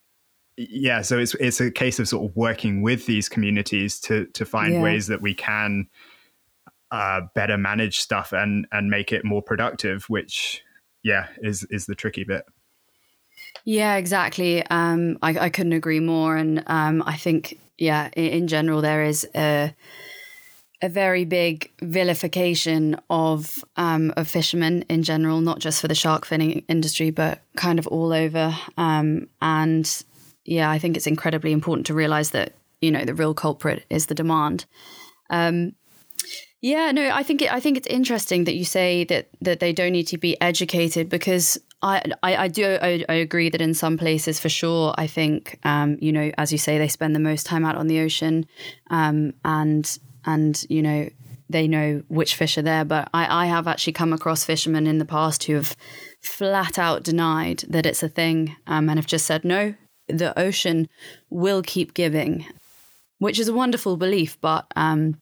yeah, 0.57 1.03
so 1.03 1.19
it's 1.19 1.35
it's 1.35 1.61
a 1.61 1.71
case 1.71 1.99
of 1.99 2.09
sort 2.09 2.31
of 2.31 2.37
working 2.37 2.83
with 2.83 3.07
these 3.07 3.29
communities 3.29 3.99
to 4.01 4.27
to 4.27 4.45
find 4.45 4.75
yeah. 4.75 4.83
ways 4.83 5.07
that 5.07 5.23
we 5.23 5.35
can 5.35 5.89
uh, 6.91 7.23
better 7.35 7.57
manage 7.57 7.99
stuff 7.99 8.33
and 8.33 8.67
and 8.71 8.91
make 8.91 9.13
it 9.13 9.25
more 9.25 9.43
productive, 9.43 10.05
which 10.05 10.63
yeah 11.03 11.29
is 11.39 11.67
is 11.71 11.87
the 11.87 11.95
tricky 11.95 12.25
bit. 12.25 12.45
Yeah, 13.65 13.97
exactly. 13.97 14.65
Um, 14.67 15.19
I, 15.23 15.39
I 15.39 15.49
couldn't 15.49 15.73
agree 15.73 16.01
more, 16.01 16.37
and 16.37 16.63
um, 16.67 17.03
I 17.07 17.17
think 17.17 17.59
yeah, 17.79 18.11
in, 18.15 18.27
in 18.27 18.49
general 18.49 18.83
there 18.83 19.05
is 19.05 19.27
a 19.35 19.75
a 20.83 20.89
very 20.89 21.25
big 21.25 21.71
vilification 21.81 22.97
of 23.09 23.65
um, 23.77 24.13
of 24.17 24.27
fishermen 24.27 24.85
in 24.89 25.05
general, 25.05 25.41
not 25.41 25.61
just 25.61 25.81
for 25.81 25.89
the 25.89 25.95
shark 25.95 26.27
finning 26.27 26.65
industry, 26.69 27.11
but 27.11 27.41
kind 27.57 27.79
of 27.79 27.87
all 27.87 28.13
over. 28.13 28.55
Um, 28.77 29.29
and 29.41 30.05
yeah, 30.45 30.71
I 30.71 30.79
think 30.79 30.97
it's 30.97 31.07
incredibly 31.07 31.53
important 31.53 31.87
to 31.87 31.95
realize 31.95 32.31
that 32.31 32.55
you 32.81 32.91
know 32.91 33.05
the 33.05 33.15
real 33.15 33.33
culprit 33.33 33.85
is 33.89 34.07
the 34.07 34.15
demand. 34.15 34.67
Um, 35.31 35.75
yeah, 36.61 36.93
no, 36.93 37.11
I 37.11 37.23
think 37.23 37.43
it, 37.43 37.53
I 37.53 37.61
think 37.61 37.77
it's 37.77 37.89
interesting 37.89 38.45
that 38.45 38.55
you 38.55 38.65
say 38.65 39.05
that 39.05 39.29
that 39.41 39.61
they 39.61 39.73
don't 39.73 39.93
need 39.93 40.09
to 40.09 40.19
be 40.19 40.41
educated 40.41 41.09
because 41.09 41.59
I, 41.85 42.13
I, 42.23 42.47
do 42.47 42.79
I, 42.81 43.05
I, 43.09 43.15
agree 43.15 43.51
that 43.51 43.61
in 43.61 43.75
some 43.75 43.99
places 43.99 44.39
for 44.39 44.49
sure 44.49 44.95
I 44.97 45.09
think 45.09 45.59
um, 45.65 45.99
you 46.01 46.13
know 46.13 46.31
as 46.39 46.53
you 46.53 46.59
say 46.59 46.79
they 46.79 46.87
spend 46.87 47.17
the 47.17 47.21
most 47.21 47.45
time 47.45 47.65
out 47.65 47.75
on 47.75 47.89
the 47.89 47.99
ocean 47.99 48.47
um, 48.91 49.35
and 49.45 49.99
and 50.25 50.65
you 50.69 50.83
know 50.83 51.09
they 51.49 51.69
know 51.69 52.03
which 52.09 52.35
fish 52.35 52.59
are 52.59 52.63
there. 52.63 52.85
But 52.85 53.09
I, 53.13 53.45
I 53.45 53.47
have 53.47 53.69
actually 53.69 53.93
come 53.93 54.13
across 54.13 54.45
fishermen 54.45 54.87
in 54.87 54.99
the 54.99 55.05
past 55.05 55.45
who 55.45 55.55
have 55.55 55.77
flat 56.21 56.79
out 56.79 57.03
denied 57.03 57.65
that 57.69 57.87
it's 57.87 58.03
a 58.03 58.09
thing 58.09 58.57
um, 58.67 58.89
and 58.89 58.99
have 58.99 59.07
just 59.07 59.27
said 59.27 59.45
no. 59.45 59.75
The 60.09 60.39
ocean 60.39 60.89
will 61.31 61.63
keep 61.63 61.95
giving, 61.95 62.47
which 63.19 63.39
is 63.39 63.49
a 63.49 63.55
wonderful 63.55 63.97
belief, 63.97 64.41
but 64.41 64.67
um, 64.75 65.21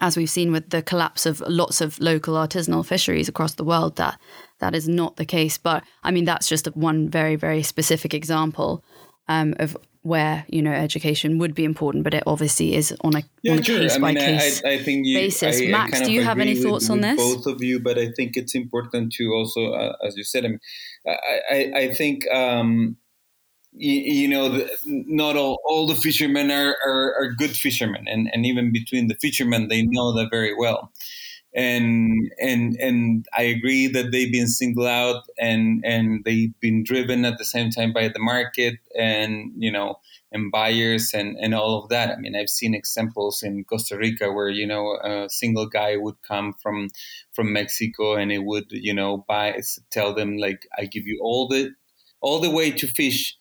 as 0.00 0.16
we've 0.16 0.30
seen 0.30 0.52
with 0.52 0.70
the 0.70 0.82
collapse 0.82 1.24
of 1.26 1.40
lots 1.40 1.80
of 1.80 1.98
local 2.00 2.34
artisanal 2.34 2.84
fisheries 2.84 3.28
across 3.28 3.54
the 3.54 3.64
world, 3.64 3.96
that 3.96 4.18
that 4.60 4.74
is 4.74 4.88
not 4.88 5.16
the 5.16 5.24
case. 5.24 5.56
But 5.58 5.84
I 6.02 6.10
mean, 6.10 6.24
that's 6.24 6.48
just 6.48 6.66
one 6.76 7.08
very, 7.08 7.36
very 7.36 7.62
specific 7.62 8.12
example 8.12 8.84
um, 9.28 9.54
of 9.58 9.76
where 10.08 10.44
you 10.48 10.62
know 10.62 10.72
education 10.72 11.38
would 11.38 11.54
be 11.54 11.64
important, 11.64 12.02
but 12.04 12.14
it 12.14 12.22
obviously 12.26 12.74
is 12.74 12.94
on 13.02 13.14
a, 13.14 13.22
yeah, 13.42 13.52
on 13.52 13.58
a 13.58 13.62
case 13.62 13.96
I 13.96 13.98
by 13.98 14.12
mean, 14.12 14.24
case 14.24 14.62
I, 14.64 14.70
I 14.70 14.82
think 14.82 15.06
you, 15.06 15.16
basis. 15.16 15.60
I, 15.60 15.66
Max, 15.66 16.00
do 16.00 16.10
you 16.10 16.22
have 16.22 16.38
any 16.38 16.56
thoughts 16.56 16.88
with, 16.88 16.90
on 16.92 17.00
this? 17.02 17.16
Both 17.16 17.46
of 17.46 17.62
you, 17.62 17.78
but 17.78 17.98
I 17.98 18.10
think 18.12 18.36
it's 18.36 18.54
important 18.54 19.12
to 19.12 19.24
also, 19.34 19.72
uh, 19.72 19.96
as 20.04 20.16
you 20.16 20.24
said, 20.24 20.44
I, 20.44 20.48
mean, 20.48 20.60
I, 21.06 21.72
I 21.76 21.94
think 21.94 22.28
um, 22.32 22.96
you, 23.72 23.92
you, 23.92 24.28
know 24.28 24.48
the, 24.48 24.70
not 24.86 25.36
all, 25.36 25.60
all 25.64 25.86
the 25.86 25.94
fishermen 25.94 26.50
are, 26.50 26.74
are, 26.86 27.14
are 27.20 27.32
good 27.32 27.50
fishermen, 27.50 28.06
and, 28.08 28.30
and 28.32 28.46
even 28.46 28.72
between 28.72 29.08
the 29.08 29.14
fishermen, 29.14 29.68
they 29.68 29.82
know 29.82 30.12
that 30.14 30.30
very 30.30 30.54
well 30.56 30.90
and 31.58 32.30
and 32.40 32.76
and 32.76 33.26
I 33.36 33.42
agree 33.42 33.88
that 33.88 34.12
they've 34.12 34.30
been 34.30 34.46
singled 34.46 34.86
out 34.86 35.24
and 35.38 35.82
and 35.84 36.24
they've 36.24 36.54
been 36.60 36.84
driven 36.84 37.24
at 37.24 37.38
the 37.38 37.44
same 37.44 37.70
time 37.70 37.92
by 37.92 38.08
the 38.08 38.20
market 38.20 38.76
and 38.96 39.52
you 39.58 39.72
know 39.72 39.96
and 40.30 40.52
buyers 40.52 41.12
and 41.14 41.36
and 41.40 41.54
all 41.54 41.82
of 41.82 41.88
that. 41.88 42.10
I 42.10 42.16
mean, 42.16 42.36
I've 42.36 42.48
seen 42.50 42.74
examples 42.74 43.42
in 43.42 43.64
Costa 43.64 43.96
Rica 43.96 44.30
where 44.32 44.50
you 44.50 44.66
know 44.66 44.98
a 45.02 45.28
single 45.28 45.66
guy 45.66 45.96
would 45.96 46.22
come 46.22 46.54
from 46.62 46.90
from 47.32 47.52
Mexico 47.52 48.14
and 48.14 48.30
it 48.30 48.44
would 48.44 48.66
you 48.70 48.94
know 48.94 49.24
buy 49.26 49.60
tell 49.90 50.14
them 50.14 50.36
like 50.38 50.60
I 50.78 50.84
give 50.84 51.06
you 51.06 51.18
all 51.22 51.48
the 51.48 51.72
all 52.20 52.38
the 52.40 52.50
way 52.50 52.70
to 52.70 52.86
fish 52.86 53.36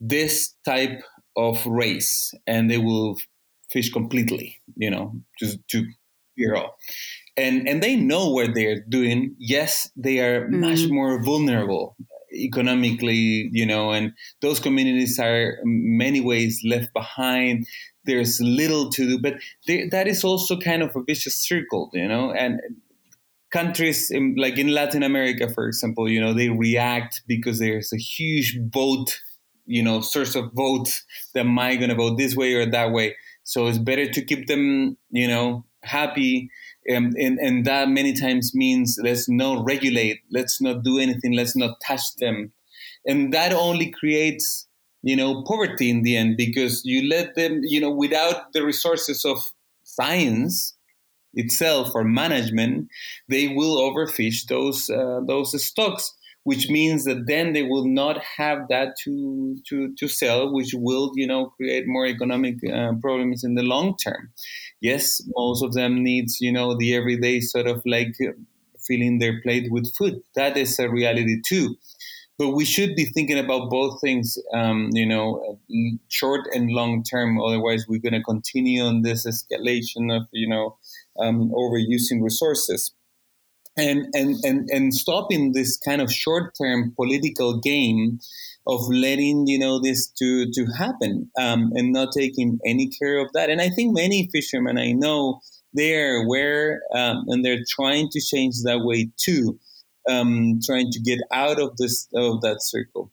this 0.00 0.54
type 0.64 1.02
of 1.36 1.64
race 1.66 2.32
and 2.46 2.70
they 2.70 2.78
will 2.78 3.18
fish 3.70 3.92
completely 3.92 4.60
you 4.76 4.90
know 4.90 5.12
just 5.38 5.58
to 5.68 5.84
zero 6.38 6.74
and 7.36 7.68
and 7.68 7.82
they 7.82 7.96
know 7.96 8.28
what 8.30 8.54
they're 8.54 8.84
doing 8.88 9.34
yes 9.38 9.90
they 9.96 10.18
are 10.20 10.42
mm-hmm. 10.42 10.60
much 10.60 10.88
more 10.88 11.22
vulnerable 11.22 11.96
economically 12.32 13.48
you 13.52 13.64
know 13.64 13.90
and 13.90 14.12
those 14.42 14.60
communities 14.60 15.18
are 15.18 15.58
many 15.64 16.20
ways 16.20 16.60
left 16.64 16.92
behind 16.92 17.66
there's 18.04 18.40
little 18.40 18.90
to 18.90 19.06
do 19.06 19.18
but 19.20 19.34
they, 19.66 19.88
that 19.88 20.06
is 20.06 20.24
also 20.24 20.58
kind 20.58 20.82
of 20.82 20.94
a 20.94 21.02
vicious 21.06 21.34
circle 21.34 21.90
you 21.94 22.06
know 22.06 22.30
and 22.32 22.60
countries 23.50 24.10
in, 24.10 24.34
like 24.36 24.58
in 24.58 24.68
latin 24.68 25.02
america 25.02 25.48
for 25.48 25.66
example 25.66 26.06
you 26.06 26.20
know 26.20 26.34
they 26.34 26.50
react 26.50 27.22
because 27.26 27.58
there's 27.58 27.92
a 27.94 27.96
huge 27.96 28.58
vote, 28.74 29.20
you 29.64 29.82
know 29.82 30.00
source 30.00 30.34
of 30.34 30.52
votes 30.52 31.04
that 31.34 31.44
might 31.44 31.76
going 31.76 31.90
to 31.90 31.94
vote 31.94 32.18
this 32.18 32.34
way 32.34 32.54
or 32.54 32.66
that 32.66 32.92
way. 32.92 33.14
So 33.44 33.66
it's 33.66 33.78
better 33.78 34.06
to 34.10 34.24
keep 34.24 34.46
them, 34.46 34.98
you 35.10 35.28
know, 35.28 35.64
happy. 35.82 36.50
Um, 36.94 37.12
and, 37.20 37.38
and 37.38 37.64
that 37.66 37.88
many 37.88 38.14
times 38.14 38.54
means 38.54 38.98
let's 39.02 39.28
not 39.28 39.64
regulate, 39.64 40.20
let's 40.30 40.60
not 40.60 40.82
do 40.82 40.98
anything, 40.98 41.32
let's 41.32 41.56
not 41.56 41.78
touch 41.86 42.14
them. 42.18 42.52
And 43.06 43.32
that 43.32 43.52
only 43.52 43.90
creates, 43.90 44.66
you 45.02 45.16
know, 45.16 45.42
poverty 45.44 45.90
in 45.90 46.02
the 46.02 46.16
end 46.16 46.36
because 46.36 46.82
you 46.84 47.08
let 47.08 47.34
them, 47.34 47.60
you 47.62 47.80
know, 47.80 47.90
without 47.90 48.52
the 48.52 48.64
resources 48.64 49.24
of 49.24 49.38
science 49.84 50.74
itself 51.34 51.90
or 51.94 52.04
management, 52.04 52.88
they 53.28 53.48
will 53.48 53.76
overfish 53.76 54.46
those 54.46 54.88
uh, 54.88 55.20
those 55.26 55.62
stocks 55.62 56.14
which 56.48 56.70
means 56.70 57.04
that 57.04 57.26
then 57.26 57.52
they 57.52 57.62
will 57.62 57.84
not 57.84 58.16
have 58.38 58.68
that 58.68 58.96
to 59.04 59.58
to 59.68 59.94
to 59.98 60.08
sell, 60.08 60.50
which 60.50 60.72
will 60.72 61.12
you 61.14 61.26
know 61.26 61.52
create 61.56 61.84
more 61.86 62.06
economic 62.06 62.56
uh, 62.64 62.92
problems 63.02 63.44
in 63.44 63.54
the 63.54 63.62
long 63.62 63.94
term. 63.98 64.30
Yes, 64.80 65.22
most 65.36 65.62
of 65.64 65.74
them 65.74 66.02
needs 66.02 66.40
you 66.40 66.52
know 66.52 66.76
the 66.76 66.94
everyday 66.94 67.40
sort 67.40 67.66
of 67.66 67.82
like 67.86 68.14
filling 68.86 69.18
their 69.18 69.40
plate 69.42 69.70
with 69.70 69.94
food. 69.96 70.22
That 70.34 70.56
is 70.56 70.78
a 70.78 70.88
reality 70.88 71.40
too. 71.46 71.76
But 72.38 72.50
we 72.50 72.64
should 72.64 72.94
be 72.94 73.04
thinking 73.04 73.36
about 73.38 73.68
both 73.68 74.00
things, 74.00 74.38
um, 74.54 74.90
you 74.92 75.04
know, 75.04 75.58
short 76.06 76.42
and 76.54 76.70
long 76.70 77.02
term. 77.02 77.40
Otherwise, 77.40 77.86
we're 77.88 78.00
going 78.00 78.12
to 78.12 78.22
continue 78.22 78.82
on 78.84 79.02
this 79.02 79.26
escalation 79.26 80.16
of, 80.16 80.28
you 80.30 80.48
know, 80.48 80.76
um, 81.18 81.50
overusing 81.50 82.22
resources 82.22 82.94
and 83.78 84.06
and 84.14 84.36
and 84.44 84.68
and 84.70 84.92
stopping 84.94 85.52
this 85.52 85.78
kind 85.78 86.02
of 86.02 86.12
short 86.12 86.54
term 86.60 86.92
political 86.96 87.58
game 87.58 88.18
of 88.68 88.82
letting 88.88 89.46
you 89.46 89.58
know 89.58 89.80
this 89.80 90.06
to 90.18 90.50
to 90.52 90.66
happen 90.76 91.30
um, 91.38 91.72
and 91.74 91.92
not 91.92 92.12
taking 92.16 92.58
any 92.66 92.88
care 92.88 93.18
of 93.18 93.32
that. 93.32 93.50
And 93.50 93.60
I 93.60 93.70
think 93.70 93.94
many 93.94 94.28
fishermen 94.30 94.78
I 94.78 94.92
know 94.92 95.40
they 95.74 95.96
are 95.96 96.22
aware 96.24 96.82
um, 96.94 97.24
and 97.28 97.44
they're 97.44 97.64
trying 97.68 98.08
to 98.10 98.20
change 98.20 98.56
that 98.64 98.80
way 98.84 99.10
too, 99.16 99.58
um, 100.08 100.60
trying 100.64 100.90
to 100.92 101.00
get 101.00 101.18
out 101.32 101.58
of 101.60 101.76
this 101.78 102.06
of 102.14 102.42
that 102.42 102.58
circle. 102.60 103.10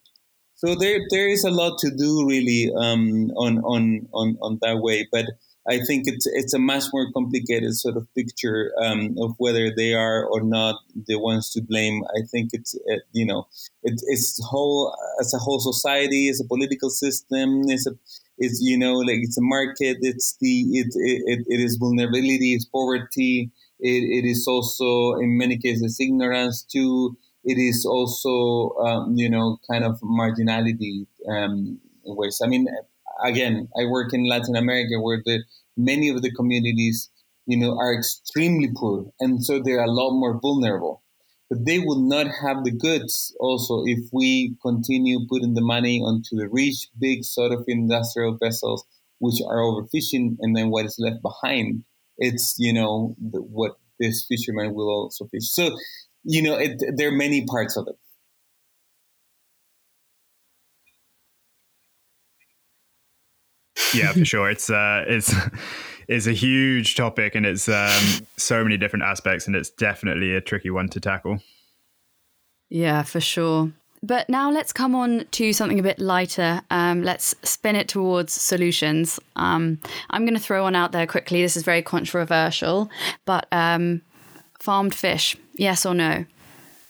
So 0.55 0.75
there 0.75 0.99
there 1.09 1.29
is 1.29 1.43
a 1.43 1.51
lot 1.51 1.79
to 1.79 1.91
do 1.95 2.27
really 2.27 2.71
um, 2.75 3.31
on 3.37 3.59
on 3.59 4.07
on 4.13 4.37
on 4.41 4.59
that 4.61 4.79
way, 4.79 5.07
but 5.11 5.25
I 5.67 5.79
think 5.79 6.03
it's 6.05 6.27
it's 6.27 6.53
a 6.53 6.59
much 6.59 6.83
more 6.93 7.11
complicated 7.11 7.73
sort 7.73 7.97
of 7.97 8.07
picture 8.13 8.71
um, 8.81 9.15
of 9.19 9.33
whether 9.39 9.71
they 9.75 9.93
are 9.93 10.25
or 10.25 10.41
not 10.41 10.75
the 11.07 11.19
ones 11.19 11.49
to 11.51 11.61
blame. 11.61 12.03
I 12.15 12.21
think 12.31 12.51
it's 12.53 12.75
it, 12.85 13.01
you 13.13 13.25
know 13.25 13.47
it, 13.83 13.99
it's 14.07 14.39
whole 14.45 14.95
as 15.19 15.33
a 15.33 15.37
whole 15.39 15.59
society, 15.59 16.29
as 16.29 16.39
a 16.39 16.47
political 16.47 16.89
system, 16.89 17.63
it's 17.67 17.87
a 17.87 17.91
it's 18.37 18.59
you 18.61 18.77
know 18.77 18.95
like 18.95 19.19
it's 19.21 19.37
a 19.37 19.41
market. 19.41 19.97
It's 20.01 20.37
the 20.39 20.61
it 20.73 20.87
it, 20.95 21.45
it 21.47 21.59
is 21.59 21.77
vulnerability, 21.77 22.53
it's 22.53 22.65
poverty. 22.65 23.51
It, 23.79 24.23
it 24.23 24.25
is 24.27 24.45
also 24.47 25.15
in 25.19 25.37
many 25.37 25.57
cases 25.57 25.99
ignorance 25.99 26.63
too. 26.63 27.17
It 27.43 27.57
is 27.57 27.85
also 27.85 28.75
um, 28.85 29.15
you 29.15 29.29
know 29.29 29.57
kind 29.69 29.83
of 29.83 29.99
marginality 30.01 31.07
um, 31.27 31.79
ways. 32.03 32.39
I 32.43 32.47
mean 32.47 32.67
again, 33.23 33.69
I 33.79 33.85
work 33.85 34.13
in 34.13 34.27
Latin 34.27 34.55
America 34.55 34.99
where 34.99 35.21
the 35.25 35.43
many 35.77 36.09
of 36.09 36.21
the 36.21 36.31
communities, 36.31 37.09
you 37.45 37.57
know, 37.57 37.77
are 37.77 37.93
extremely 37.93 38.69
poor, 38.75 39.11
and 39.19 39.43
so 39.43 39.61
they're 39.61 39.83
a 39.83 39.91
lot 39.91 40.11
more 40.11 40.39
vulnerable. 40.39 41.03
But 41.49 41.65
they 41.65 41.77
will 41.77 41.99
not 42.01 42.27
have 42.41 42.63
the 42.63 42.71
goods 42.71 43.35
also 43.39 43.83
if 43.85 43.99
we 44.11 44.55
continue 44.63 45.27
putting 45.29 45.53
the 45.53 45.61
money 45.61 45.99
onto 45.99 46.35
the 46.35 46.49
rich, 46.49 46.87
big 46.99 47.23
sort 47.23 47.51
of 47.51 47.65
industrial 47.67 48.37
vessels, 48.41 48.83
which 49.19 49.41
are 49.47 49.57
overfishing, 49.57 50.37
and 50.39 50.55
then 50.55 50.71
what 50.71 50.85
is 50.85 50.95
left 50.97 51.21
behind, 51.21 51.83
it's 52.17 52.55
you 52.57 52.73
know 52.73 53.15
the, 53.19 53.41
what 53.41 53.77
this 53.99 54.25
fisherman 54.27 54.73
will 54.73 54.89
also 54.89 55.25
fish. 55.27 55.49
So, 55.49 55.77
you 56.23 56.41
know, 56.41 56.57
it, 56.57 56.81
there 56.95 57.09
are 57.09 57.15
many 57.15 57.45
parts 57.45 57.77
of 57.77 57.87
it. 57.87 57.95
Yeah, 63.95 64.11
for 64.13 64.25
sure. 64.25 64.49
It's 64.49 64.69
uh, 64.69 65.05
it's 65.07 65.33
it's 66.07 66.27
a 66.27 66.33
huge 66.33 66.95
topic, 66.95 67.35
and 67.35 67.45
it's 67.45 67.67
um, 67.67 68.27
so 68.37 68.63
many 68.63 68.77
different 68.77 69.03
aspects, 69.03 69.47
and 69.47 69.55
it's 69.55 69.69
definitely 69.69 70.35
a 70.35 70.41
tricky 70.41 70.69
one 70.69 70.89
to 70.89 70.99
tackle. 70.99 71.39
Yeah, 72.69 73.03
for 73.03 73.19
sure. 73.19 73.71
But 74.03 74.29
now 74.29 74.51
let's 74.51 74.71
come 74.71 74.93
on 74.93 75.25
to 75.31 75.51
something 75.51 75.79
a 75.79 75.83
bit 75.83 75.97
lighter. 75.99 76.61
Um, 76.69 77.01
let's 77.01 77.33
spin 77.41 77.75
it 77.75 77.87
towards 77.87 78.33
solutions. 78.33 79.19
Um, 79.35 79.79
I'm 80.11 80.25
going 80.25 80.35
to 80.35 80.39
throw 80.39 80.61
one 80.63 80.75
out 80.75 80.91
there 80.91 81.07
quickly. 81.07 81.41
This 81.41 81.57
is 81.57 81.63
very 81.63 81.81
controversial, 81.81 82.89
but 83.25 83.47
um, 83.51 84.03
farmed 84.59 84.93
fish, 84.93 85.35
yes 85.55 85.87
or 85.87 85.95
no? 85.95 86.25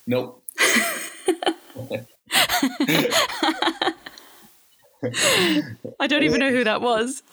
Nope. 0.07 0.43
I 5.99 6.07
don't 6.07 6.23
even 6.23 6.39
know 6.39 6.51
who 6.51 6.63
that 6.63 6.81
was. 6.81 7.23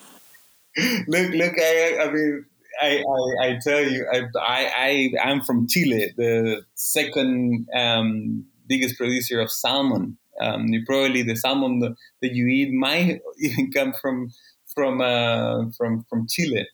Look, 1.06 1.32
look, 1.32 1.52
I, 1.58 1.98
I 2.00 2.10
mean, 2.10 2.44
I, 2.80 2.98
I, 2.98 3.46
I, 3.46 3.58
tell 3.62 3.82
you, 3.82 4.06
I, 4.10 4.22
I, 4.40 5.10
I, 5.22 5.30
am 5.30 5.42
from 5.42 5.68
Chile, 5.68 6.12
the 6.16 6.62
second 6.74 7.68
um, 7.76 8.46
biggest 8.66 8.96
producer 8.96 9.40
of 9.40 9.50
salmon. 9.50 10.16
Um, 10.40 10.70
probably 10.86 11.22
the 11.22 11.36
salmon 11.36 11.80
that, 11.80 11.94
that 12.22 12.32
you 12.32 12.46
eat 12.46 12.72
might 12.72 13.20
even 13.38 13.70
come 13.74 13.92
from 14.00 14.30
from 14.74 15.00
uh, 15.02 15.64
from 15.76 16.06
from 16.08 16.26
Chile. 16.28 16.66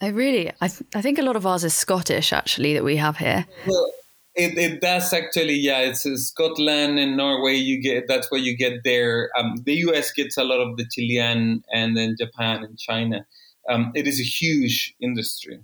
I 0.00 0.08
really, 0.08 0.50
I, 0.60 0.68
th- 0.68 0.82
I 0.94 1.02
think 1.02 1.18
a 1.18 1.22
lot 1.22 1.36
of 1.36 1.46
ours 1.46 1.62
is 1.62 1.74
Scottish 1.74 2.32
actually 2.32 2.72
that 2.72 2.84
we 2.84 2.96
have 2.96 3.18
here. 3.18 3.46
Well, 3.66 3.92
it, 4.34 4.56
it 4.56 4.80
does 4.80 5.12
actually, 5.12 5.54
yeah. 5.54 5.80
It's 5.80 6.02
Scotland 6.02 6.98
and 6.98 7.16
Norway. 7.16 7.54
You 7.54 7.80
get 7.82 8.06
that's 8.06 8.30
where 8.30 8.40
you 8.40 8.56
get 8.56 8.84
there. 8.84 9.30
Um, 9.36 9.56
the 9.64 9.74
U.S. 9.86 10.12
gets 10.12 10.36
a 10.36 10.44
lot 10.44 10.60
of 10.60 10.76
the 10.76 10.86
Chilean, 10.86 11.62
and 11.72 11.96
then 11.96 12.16
Japan 12.18 12.62
and 12.62 12.78
China. 12.78 13.26
Um, 13.68 13.92
it 13.94 14.06
is 14.06 14.20
a 14.20 14.24
huge 14.24 14.94
industry, 15.00 15.60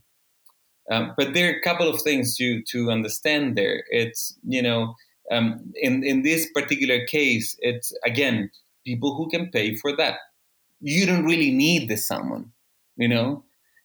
um, 0.91 1.15
but 1.17 1.33
there 1.33 1.49
are 1.49 1.57
a 1.57 1.63
couple 1.63 1.89
of 1.89 2.03
things 2.03 2.37
to 2.37 2.63
to 2.71 2.91
understand 2.91 3.57
there. 3.57 3.85
It's 3.91 4.37
you 4.47 4.63
know, 4.63 4.95
um, 5.31 5.73
in 5.77 6.03
in 6.03 6.23
this 6.23 6.51
particular 6.53 7.07
case, 7.07 7.57
it's 7.61 7.93
again 8.05 8.51
people 8.85 9.15
who 9.15 9.29
can 9.29 9.49
pay 9.51 9.77
for 9.77 9.97
that. 9.97 10.19
You 10.81 11.07
don't 11.07 11.25
really 11.25 11.53
need 11.53 11.89
the 11.89 11.97
salmon, 11.97 12.53
you 12.97 13.09
know. 13.09 13.45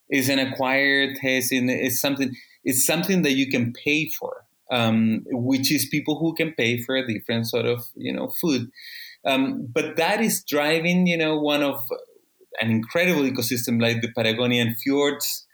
It's 0.10 0.28
an 0.28 0.40
acquired 0.40 1.18
taste, 1.18 1.52
and 1.52 1.70
it's 1.70 2.02
something. 2.02 2.36
It's 2.64 2.86
something 2.86 3.22
that 3.22 3.34
you 3.34 3.50
can 3.50 3.74
pay 3.74 4.10
for 4.10 4.46
um, 4.72 5.24
which 5.28 5.72
is 5.72 5.86
people 5.88 6.18
who 6.18 6.34
can 6.34 6.54
pay 6.54 6.82
for 6.82 6.96
a 6.96 7.06
different 7.06 7.48
sort 7.48 7.66
of 7.66 7.86
you 7.96 8.14
know 8.14 8.32
food. 8.42 8.70
Um, 9.26 9.68
but 9.72 9.98
that 9.98 10.22
is 10.22 10.44
driving 10.44 11.08
you 11.08 11.18
know 11.18 11.40
one 11.40 11.62
of 11.62 11.82
an 12.60 12.70
incredible 12.72 13.24
ecosystem 13.24 13.82
like 13.82 14.02
the 14.02 14.12
Patagonian 14.16 14.76
fjords 14.76 15.48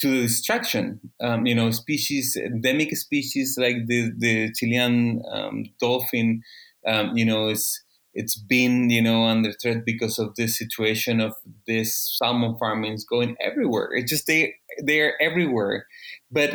to 0.00 0.22
destruction. 0.22 1.00
Um, 1.20 1.46
you 1.46 1.54
know, 1.54 1.70
species, 1.70 2.36
endemic 2.36 2.96
species 2.96 3.56
like 3.58 3.86
the 3.86 4.10
the 4.16 4.52
Chilean 4.52 5.22
um, 5.30 5.64
dolphin. 5.80 6.42
Um, 6.86 7.16
you 7.16 7.26
know, 7.26 7.48
is 7.48 7.82
it's 8.14 8.38
been 8.38 8.90
you 8.90 9.02
know 9.02 9.24
under 9.24 9.52
threat 9.52 9.84
because 9.84 10.18
of 10.18 10.34
this 10.36 10.58
situation 10.58 11.20
of 11.20 11.34
this 11.66 12.18
salmon 12.18 12.56
farming 12.58 12.94
is 12.94 13.04
going 13.04 13.36
everywhere. 13.40 13.90
It 13.94 14.06
just 14.06 14.26
they 14.26 14.54
they 14.82 15.00
are 15.00 15.14
everywhere, 15.20 15.86
but 16.30 16.54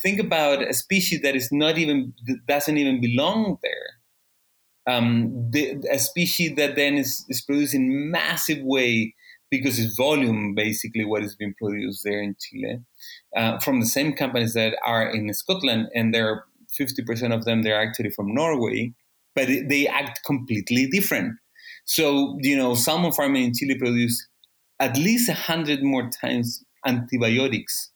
think 0.00 0.20
about 0.20 0.62
a 0.62 0.74
species 0.74 1.22
that 1.22 1.36
is 1.36 1.50
not 1.52 1.78
even 1.78 2.12
doesn't 2.46 2.76
even 2.76 3.00
belong 3.00 3.58
there. 3.62 4.94
Um, 4.94 5.48
the, 5.50 5.80
a 5.90 5.98
species 5.98 6.56
that 6.56 6.74
then 6.74 6.94
is, 6.94 7.24
is 7.28 7.40
produced 7.40 7.74
in 7.74 8.10
massive 8.10 8.58
way 8.62 9.14
because 9.50 9.78
it's 9.78 9.94
volume 9.96 10.54
basically 10.54 11.04
what 11.04 11.22
is 11.22 11.36
being 11.36 11.54
produced 11.60 12.02
there 12.04 12.20
in 12.20 12.34
Chile 12.40 12.80
uh, 13.36 13.58
from 13.58 13.80
the 13.80 13.86
same 13.86 14.14
companies 14.14 14.54
that 14.54 14.76
are 14.84 15.08
in 15.08 15.32
Scotland, 15.34 15.88
and 15.94 16.12
there 16.12 16.28
are 16.28 16.44
50% 16.80 17.34
of 17.34 17.44
them 17.44 17.62
they're 17.62 17.80
actually 17.80 18.10
from 18.10 18.34
Norway, 18.34 18.92
but 19.34 19.46
they 19.46 19.86
act 19.86 20.20
completely 20.24 20.86
different. 20.86 21.34
So 21.84 22.38
you 22.40 22.56
know, 22.56 22.74
salmon 22.74 23.12
farming 23.12 23.44
in 23.44 23.54
Chile 23.54 23.78
produce 23.78 24.26
at 24.80 24.96
least 24.96 25.28
a 25.28 25.34
hundred 25.34 25.82
more 25.82 26.08
times 26.20 26.64
antibiotics 26.86 27.91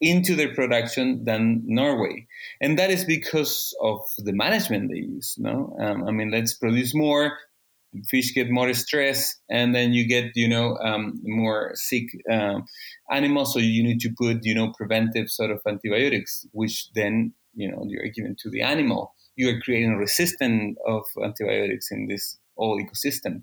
into 0.00 0.34
their 0.34 0.54
production 0.54 1.24
than 1.24 1.62
Norway, 1.64 2.26
and 2.60 2.78
that 2.78 2.90
is 2.90 3.04
because 3.04 3.74
of 3.82 4.00
the 4.18 4.32
management 4.32 4.90
they 4.90 4.98
use. 4.98 5.34
No, 5.38 5.76
um, 5.80 6.06
I 6.06 6.10
mean, 6.10 6.30
let's 6.30 6.54
produce 6.54 6.94
more. 6.94 7.38
Fish 8.10 8.34
get 8.34 8.50
more 8.50 8.74
stress, 8.74 9.36
and 9.48 9.74
then 9.74 9.94
you 9.94 10.06
get 10.06 10.32
you 10.34 10.48
know 10.48 10.76
um, 10.78 11.18
more 11.24 11.72
sick 11.74 12.04
um, 12.30 12.66
animals. 13.10 13.54
So 13.54 13.58
you 13.58 13.82
need 13.82 14.00
to 14.00 14.10
put 14.18 14.44
you 14.44 14.54
know 14.54 14.72
preventive 14.76 15.30
sort 15.30 15.50
of 15.50 15.60
antibiotics, 15.66 16.46
which 16.52 16.92
then 16.94 17.32
you 17.54 17.70
know 17.70 17.84
you're 17.86 18.08
giving 18.08 18.36
to 18.40 18.50
the 18.50 18.62
animal. 18.62 19.14
You 19.36 19.48
are 19.50 19.60
creating 19.60 19.92
a 19.92 19.98
resistance 19.98 20.76
of 20.86 21.04
antibiotics 21.22 21.90
in 21.90 22.06
this 22.06 22.38
whole 22.56 22.78
ecosystem. 22.78 23.42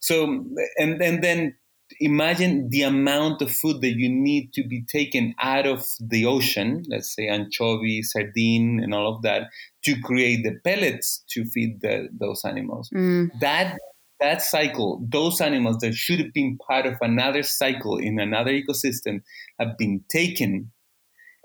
So 0.00 0.44
and 0.78 1.00
and 1.00 1.22
then 1.22 1.54
imagine 2.00 2.68
the 2.70 2.82
amount 2.82 3.42
of 3.42 3.50
food 3.50 3.80
that 3.80 3.94
you 3.96 4.08
need 4.08 4.52
to 4.54 4.66
be 4.66 4.84
taken 4.84 5.34
out 5.40 5.66
of 5.66 5.86
the 6.00 6.26
ocean, 6.26 6.84
let's 6.88 7.14
say 7.14 7.28
anchovy, 7.28 8.02
sardine, 8.02 8.80
and 8.82 8.94
all 8.94 9.14
of 9.14 9.22
that, 9.22 9.48
to 9.84 10.00
create 10.00 10.42
the 10.44 10.58
pellets 10.64 11.24
to 11.30 11.44
feed 11.44 11.80
the, 11.80 12.08
those 12.12 12.44
animals. 12.44 12.90
Mm. 12.94 13.30
That 13.40 13.78
that 14.20 14.40
cycle, 14.40 15.04
those 15.10 15.40
animals 15.40 15.78
that 15.78 15.94
should 15.94 16.20
have 16.20 16.32
been 16.32 16.56
part 16.56 16.86
of 16.86 16.94
another 17.00 17.42
cycle 17.42 17.98
in 17.98 18.20
another 18.20 18.52
ecosystem, 18.52 19.22
have 19.58 19.76
been 19.76 20.04
taken 20.08 20.70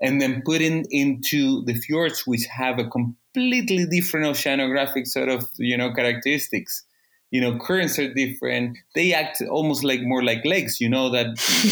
and 0.00 0.20
then 0.20 0.42
put 0.44 0.60
in, 0.60 0.84
into 0.90 1.64
the 1.64 1.74
fjords, 1.74 2.24
which 2.24 2.44
have 2.46 2.78
a 2.78 2.88
completely 2.88 3.84
different 3.86 4.26
oceanographic 4.26 5.06
sort 5.06 5.28
of 5.28 5.48
you 5.58 5.76
know 5.76 5.92
characteristics 5.92 6.84
you 7.30 7.40
know 7.40 7.58
currents 7.58 7.98
are 7.98 8.12
different. 8.12 8.78
They 8.94 9.12
act 9.12 9.42
almost 9.50 9.84
like 9.84 10.00
more 10.02 10.22
like 10.22 10.44
lakes 10.44 10.80
you 10.80 10.88
know 10.88 11.10
that 11.10 11.26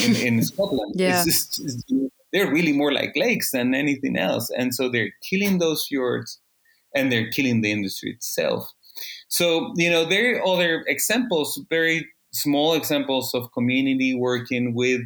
in, 0.04 0.16
in 0.16 0.42
scotland 0.50 0.94
yeah. 0.96 1.22
It's 1.24 1.56
just, 1.56 1.60
it's, 1.64 2.10
they're 2.32 2.52
really 2.52 2.72
more 2.72 2.92
like 2.92 3.12
lakes 3.16 3.52
than 3.52 3.74
anything 3.74 4.16
else. 4.16 4.50
And 4.50 4.74
so 4.74 4.90
they're 4.90 5.12
killing 5.28 5.58
those 5.58 5.86
fjords 5.86 6.38
and 6.94 7.10
they're 7.10 7.30
killing 7.30 7.62
the 7.62 7.72
industry 7.72 8.10
itself. 8.10 8.70
So 9.28 9.72
you 9.76 9.90
know 9.90 10.04
there 10.04 10.36
are 10.36 10.46
other 10.46 10.84
examples 10.86 11.60
very 11.70 12.06
small 12.32 12.74
examples 12.74 13.32
of 13.34 13.52
community 13.52 14.14
working 14.14 14.74
with 14.74 15.00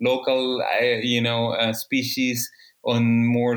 local 0.00 0.62
uh, 0.62 0.84
you 1.00 1.20
know 1.20 1.52
uh, 1.52 1.72
species 1.72 2.50
on 2.84 3.26
more 3.26 3.56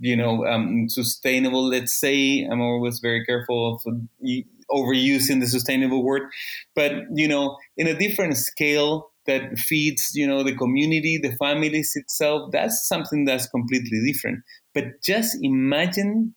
you 0.00 0.16
know 0.16 0.44
um, 0.46 0.88
sustainable 0.88 1.68
let's 1.68 1.94
say. 1.94 2.46
I'm 2.50 2.60
always 2.60 2.98
very 2.98 3.24
careful 3.24 3.74
of 3.74 3.82
overusing 4.74 5.40
the 5.40 5.46
sustainable 5.46 6.02
word, 6.02 6.22
but 6.74 6.92
you 7.12 7.28
know, 7.28 7.56
in 7.76 7.86
a 7.86 7.98
different 7.98 8.36
scale 8.36 9.10
that 9.26 9.58
feeds 9.58 10.10
you 10.14 10.26
know 10.26 10.42
the 10.42 10.54
community, 10.54 11.18
the 11.18 11.34
families 11.36 11.92
itself. 11.94 12.50
That's 12.52 12.86
something 12.86 13.24
that's 13.24 13.48
completely 13.48 14.00
different. 14.06 14.40
But 14.74 15.02
just 15.02 15.36
imagine 15.42 16.34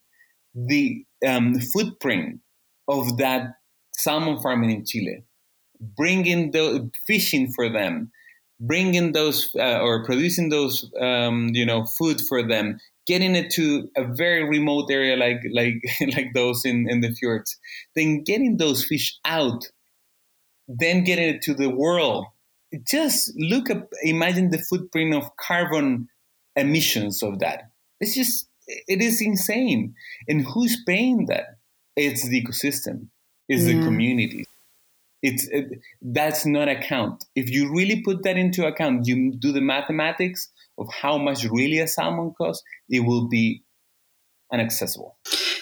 the 0.54 1.06
um, 1.26 1.60
footprint 1.60 2.40
of 2.88 3.18
that 3.18 3.56
salmon 3.94 4.40
farming 4.40 4.72
in 4.72 4.86
Chile, 4.86 5.24
bringing 5.80 6.52
the 6.52 6.90
fishing 7.06 7.52
for 7.54 7.70
them, 7.70 8.12
bringing 8.60 9.12
those 9.12 9.50
uh, 9.60 9.80
or 9.80 10.06
producing 10.06 10.50
those 10.50 10.90
um, 11.00 11.50
you 11.54 11.66
know 11.66 11.86
food 11.86 12.22
for 12.22 12.48
them 12.48 12.80
getting 13.08 13.36
it 13.36 13.50
to 13.52 13.90
a 13.96 14.04
very 14.04 14.44
remote 14.44 14.92
area 14.92 15.16
like 15.16 15.42
like 15.52 15.82
like 16.16 16.34
those 16.34 16.66
in, 16.66 16.88
in 16.90 17.02
the 17.02 17.12
fjords, 17.14 17.58
then 17.96 18.24
getting 18.24 18.58
those 18.58 18.86
fish 18.86 19.18
out, 19.26 19.66
then 20.68 21.04
getting 21.04 21.36
it 21.36 21.42
to 21.44 21.54
the 21.54 21.70
world. 21.70 22.26
Just 22.86 23.32
look 23.38 23.70
up, 23.70 23.88
imagine 24.04 24.52
the 24.52 24.58
footprint 24.58 25.16
of 25.16 25.36
carbon 25.38 26.10
emissions 26.58 27.24
of 27.24 27.40
that. 27.40 27.72
It's 28.02 28.14
just, 28.14 28.50
it 28.68 29.02
is 29.02 29.22
insane. 29.22 29.96
And 30.28 30.46
who's 30.46 30.84
paying 30.84 31.28
that? 31.28 31.60
It's 31.96 32.28
the 32.28 32.44
ecosystem, 32.44 33.08
it's 33.48 33.64
yeah. 33.64 33.74
the 33.74 33.84
community. 33.84 34.46
It's 35.24 35.48
it, 35.48 35.80
that's 36.02 36.46
not 36.46 36.68
account. 36.68 37.26
If 37.36 37.50
you 37.50 37.74
really 37.74 38.04
put 38.04 38.24
that 38.24 38.38
into 38.38 38.68
account, 38.68 39.08
you 39.08 39.34
do 39.34 39.52
the 39.52 39.62
mathematics 39.62 40.50
of 40.78 40.88
how 40.92 41.18
much 41.18 41.44
really 41.46 41.80
a 41.80 41.88
salmon 41.88 42.34
costs, 42.38 42.64
it 42.90 43.02
will 43.02 43.28
be 43.28 43.64
inaccessible. 44.52 45.18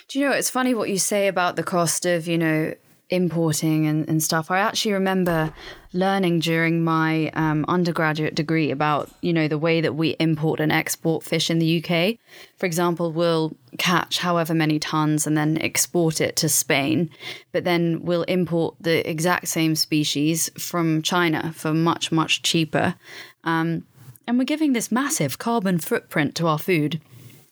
Do 0.07 0.20
you 0.20 0.30
know, 0.30 0.36
it's 0.36 0.49
funny 0.49 0.74
what 0.74 0.89
you 0.89 0.99
say 0.99 1.28
about 1.28 1.55
the 1.55 1.63
cost 1.63 2.05
of, 2.05 2.28
you 2.28 2.38
know, 2.38 2.74
importing 3.09 3.86
and, 3.86 4.07
and 4.09 4.22
stuff. 4.24 4.49
I 4.49 4.59
actually 4.59 4.93
remember 4.93 5.53
learning 5.93 6.39
during 6.39 6.84
my 6.84 7.30
um, 7.34 7.63
undergraduate 7.68 8.34
degree 8.34 8.72
about, 8.72 9.09
you 9.22 9.32
know, 9.32 9.47
the 9.47 9.57
way 9.57 9.80
that 9.82 9.93
we 9.93 10.16
import 10.20 10.59
and 10.59 10.72
export 10.72 11.24
fish 11.24 11.49
in 11.49 11.59
the 11.59 11.84
UK. 11.84 12.18
For 12.57 12.66
example, 12.66 13.11
we'll 13.11 13.55
catch 13.78 14.20
however 14.20 14.53
many 14.53 14.80
tons 14.80 15.28
and 15.28 15.38
then 15.38 15.57
export 15.61 16.20
it 16.20 16.36
to 16.38 16.49
Spain, 16.49 17.09
but 17.51 17.63
then 17.63 18.01
we'll 18.03 18.24
import 18.24 18.76
the 18.80 19.07
exact 19.07 19.47
same 19.47 19.76
species 19.76 20.49
from 20.57 21.01
China 21.01 21.53
for 21.53 21.74
much, 21.74 22.11
much 22.11 22.41
cheaper. 22.41 22.95
Um, 23.43 23.86
and 24.28 24.38
we're 24.38 24.45
giving 24.45 24.73
this 24.73 24.91
massive 24.91 25.38
carbon 25.38 25.80
footprint 25.80 26.36
to 26.36 26.47
our 26.47 26.59
food 26.59 27.01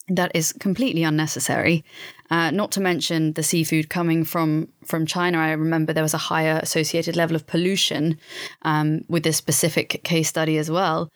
that 0.09 0.31
is 0.35 0.53
completely 0.53 1.03
unnecessary. 1.03 1.83
Uh, 2.29 2.51
not 2.51 2.71
to 2.71 2.81
mention 2.81 3.33
the 3.33 3.43
seafood 3.43 3.89
coming 3.89 4.23
from 4.23 4.67
from 4.85 5.05
China. 5.05 5.37
I 5.37 5.51
remember 5.51 5.93
there 5.93 6.03
was 6.03 6.13
a 6.13 6.29
higher 6.29 6.59
associated 6.61 7.15
level 7.15 7.35
of 7.35 7.47
pollution 7.47 8.17
um, 8.63 9.01
with 9.07 9.23
this 9.23 9.37
specific 9.37 10.03
case 10.03 10.29
study 10.29 10.57
as 10.57 10.69
well. 10.69 11.09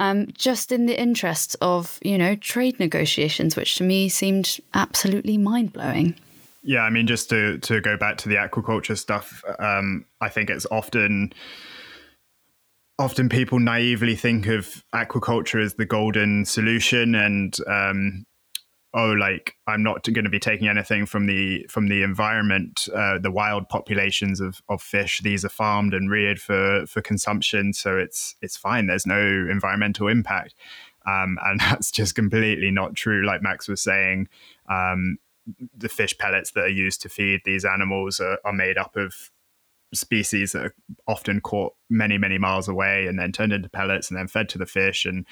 Um, 0.00 0.26
just 0.32 0.72
in 0.72 0.86
the 0.86 1.00
interests 1.00 1.54
of 1.60 1.98
you 2.02 2.18
know 2.18 2.34
trade 2.34 2.78
negotiations, 2.80 3.56
which 3.56 3.76
to 3.76 3.84
me 3.84 4.08
seemed 4.08 4.58
absolutely 4.74 5.38
mind 5.38 5.72
blowing. 5.72 6.16
Yeah, 6.64 6.80
I 6.80 6.90
mean, 6.90 7.06
just 7.06 7.30
to 7.30 7.58
to 7.58 7.80
go 7.80 7.96
back 7.96 8.18
to 8.18 8.28
the 8.28 8.36
aquaculture 8.36 8.98
stuff, 8.98 9.44
um, 9.58 10.06
I 10.20 10.28
think 10.28 10.50
it's 10.50 10.66
often 10.70 11.32
often 12.98 13.28
people 13.28 13.58
naively 13.58 14.14
think 14.14 14.46
of 14.46 14.84
aquaculture 14.94 15.62
as 15.62 15.74
the 15.74 15.86
golden 15.86 16.44
solution 16.44 17.14
and 17.14 17.56
um, 17.66 18.24
oh 18.92 19.10
like 19.10 19.56
i'm 19.66 19.82
not 19.82 20.04
going 20.04 20.24
to 20.24 20.30
be 20.30 20.38
taking 20.38 20.68
anything 20.68 21.04
from 21.04 21.26
the 21.26 21.66
from 21.68 21.88
the 21.88 22.02
environment. 22.02 22.88
Uh, 22.94 23.18
the 23.18 23.30
wild 23.30 23.68
populations 23.68 24.40
of, 24.40 24.62
of 24.68 24.80
fish 24.80 25.20
these 25.22 25.44
are 25.44 25.50
farmed 25.50 25.92
and 25.92 26.10
reared 26.10 26.40
for 26.40 26.86
for 26.86 27.02
consumption 27.02 27.72
so 27.72 27.96
it's 27.96 28.36
it's 28.40 28.56
fine. 28.56 28.86
There's 28.86 29.06
no 29.06 29.20
environmental 29.50 30.08
impact. 30.08 30.54
Um, 31.06 31.38
and 31.44 31.60
that's 31.60 31.90
just 31.90 32.14
completely 32.14 32.70
not 32.70 32.94
true. 32.94 33.26
Like 33.26 33.42
max 33.42 33.68
was 33.68 33.82
saying 33.82 34.28
um, 34.68 35.18
the 35.76 35.88
fish 35.88 36.16
pellets 36.16 36.52
that 36.52 36.64
are 36.64 36.68
used 36.68 37.02
to 37.02 37.08
feed 37.08 37.42
these 37.44 37.64
animals 37.64 38.20
are, 38.20 38.38
are 38.44 38.52
made 38.52 38.78
up 38.78 38.96
of 38.96 39.30
species 39.94 40.52
that 40.52 40.66
are 40.66 40.74
often 41.06 41.40
caught 41.40 41.72
many 41.90 42.18
many 42.18 42.38
miles 42.38 42.68
away 42.68 43.06
and 43.06 43.18
then 43.18 43.32
turned 43.32 43.52
into 43.52 43.68
pellets 43.68 44.10
and 44.10 44.18
then 44.18 44.28
fed 44.28 44.48
to 44.50 44.58
the 44.58 44.66
fish. 44.66 45.04
And 45.04 45.26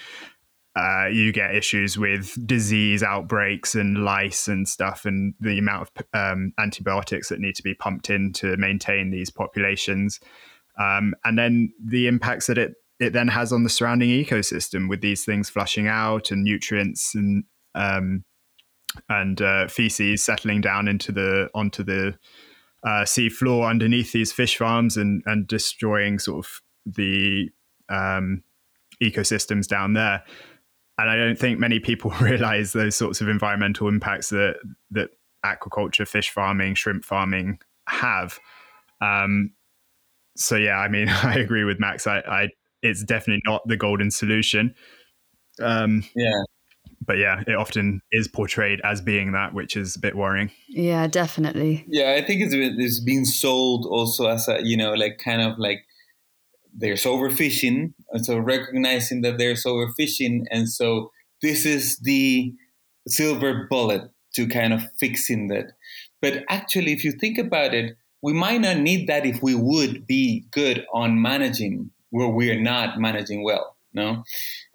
uh, 0.75 1.07
you 1.13 1.33
get 1.33 1.55
issues 1.55 1.99
with 1.99 2.35
disease 2.47 3.03
outbreaks 3.03 3.75
and 3.75 4.05
lice 4.05 4.49
and 4.49 4.67
stuff 4.67 5.05
and 5.05 5.35
the 5.39 5.59
amount 5.59 5.89
of 5.89 6.07
um, 6.15 6.53
antibiotics 6.59 7.29
that 7.29 7.41
need 7.41 7.55
to 7.55 7.63
be 7.63 7.75
pumped 7.75 8.09
in 8.09 8.33
to 8.33 8.57
maintain 8.57 9.11
these 9.11 9.29
populations. 9.29 10.19
Um, 10.81 11.15
and 11.25 11.39
then 11.39 11.75
the 11.85 12.07
impacts 12.07 12.47
that 12.47 12.57
it 12.57 12.73
it 12.99 13.13
then 13.13 13.29
has 13.29 13.53
on 13.53 13.65
the 13.65 13.69
surrounding 13.69 14.11
ecosystem 14.11 14.89
with 14.89 15.01
these 15.01 15.25
things 15.25 15.51
flushing 15.51 15.89
out 15.89 16.31
and 16.31 16.45
nutrients 16.45 17.15
and 17.15 17.45
um, 17.75 18.25
and 19.09 19.41
uh, 19.43 19.67
feces 19.69 20.23
settling 20.23 20.61
down 20.61 20.89
into 20.89 21.13
the 21.13 21.51
onto 21.55 21.83
the 21.83 22.15
uh, 22.85 23.05
sea 23.05 23.29
floor 23.29 23.69
underneath 23.69 24.13
these 24.13 24.33
fish 24.33 24.57
farms 24.57 24.97
and 24.97 25.23
and 25.27 25.47
destroying 25.47 26.19
sort 26.19 26.45
of 26.45 26.61
the 26.87 27.49
um, 27.89 28.43
ecosystems 29.03 29.67
down 29.67 29.93
there. 29.93 30.23
And 30.99 31.11
I 31.11 31.17
don't 31.17 31.39
think 31.39 31.59
many 31.59 31.81
people 31.81 32.11
realize 32.21 32.73
those 32.73 32.97
sorts 32.97 33.21
of 33.21 33.29
environmental 33.29 33.89
impacts 33.89 34.31
that 34.31 34.57
that 34.91 35.11
aquaculture, 35.45 36.07
fish 36.07 36.31
farming, 36.31 36.75
shrimp 36.75 37.05
farming 37.05 37.59
have. 37.89 38.39
Um, 39.01 39.53
so 40.37 40.57
yeah, 40.57 40.79
I 40.79 40.89
mean, 40.89 41.09
I 41.23 41.35
agree 41.35 41.65
with 41.65 41.81
Max. 41.81 42.07
I, 42.07 42.19
I 42.19 42.49
it's 42.83 43.05
definitely 43.05 43.43
not 43.45 43.63
the 43.67 43.77
golden 43.77 44.11
solution. 44.11 44.75
Um, 45.61 46.03
yeah, 46.17 46.43
but 47.05 47.19
yeah, 47.19 47.43
it 47.47 47.55
often 47.55 48.01
is 48.13 48.29
portrayed 48.29 48.81
as 48.85 49.01
being 49.01 49.33
that, 49.33 49.55
which 49.55 49.77
is 49.77 49.97
a 49.97 49.99
bit 49.99 50.17
worrying. 50.17 50.51
Yeah, 50.69 51.07
definitely. 51.07 51.85
Yeah, 51.89 52.13
I 52.13 52.25
think 52.25 52.43
it's 52.43 52.55
it's 52.55 53.01
being 53.01 53.25
sold 53.25 53.87
also 53.87 54.29
as 54.29 54.49
a 54.49 54.61
you 54.63 54.77
know 54.77 54.93
like 54.93 55.19
kind 55.19 55.43
of 55.43 55.59
like 55.59 55.85
there's 56.75 57.05
overfishing, 57.05 57.93
and 58.13 58.25
so 58.25 58.39
recognizing 58.39 59.23
that 59.23 59.39
there's 59.39 59.65
overfishing, 59.65 60.45
and 60.51 60.69
so 60.69 61.11
this 61.41 61.67
is 61.67 61.99
the 61.99 62.55
silver 63.09 63.67
bullet 63.69 64.11
to 64.35 64.47
kind 64.47 64.73
of 64.73 64.83
fixing 64.99 65.49
that. 65.49 65.73
But 66.21 66.45
actually, 66.49 66.93
if 66.93 67.05
you 67.05 67.13
think 67.13 67.37
about 67.37 67.75
it, 67.75 67.97
we 68.23 68.33
might 68.33 68.61
not 68.61 68.79
need 68.79 69.09
that 69.09 69.27
if 69.27 69.43
we 69.43 69.55
would 69.55 70.07
be 70.07 70.45
good 70.53 70.87
on 70.93 71.21
managing 71.21 71.91
where 72.11 72.29
we 72.29 72.51
are 72.51 72.61
not 72.61 73.01
managing 73.01 73.43
well. 73.43 73.77
No, 73.93 74.23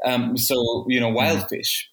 um, 0.06 0.38
so 0.38 0.86
you 0.90 1.00
know, 1.00 1.10
wild 1.10 1.40
mm-hmm. 1.40 1.56
fish 1.56 1.90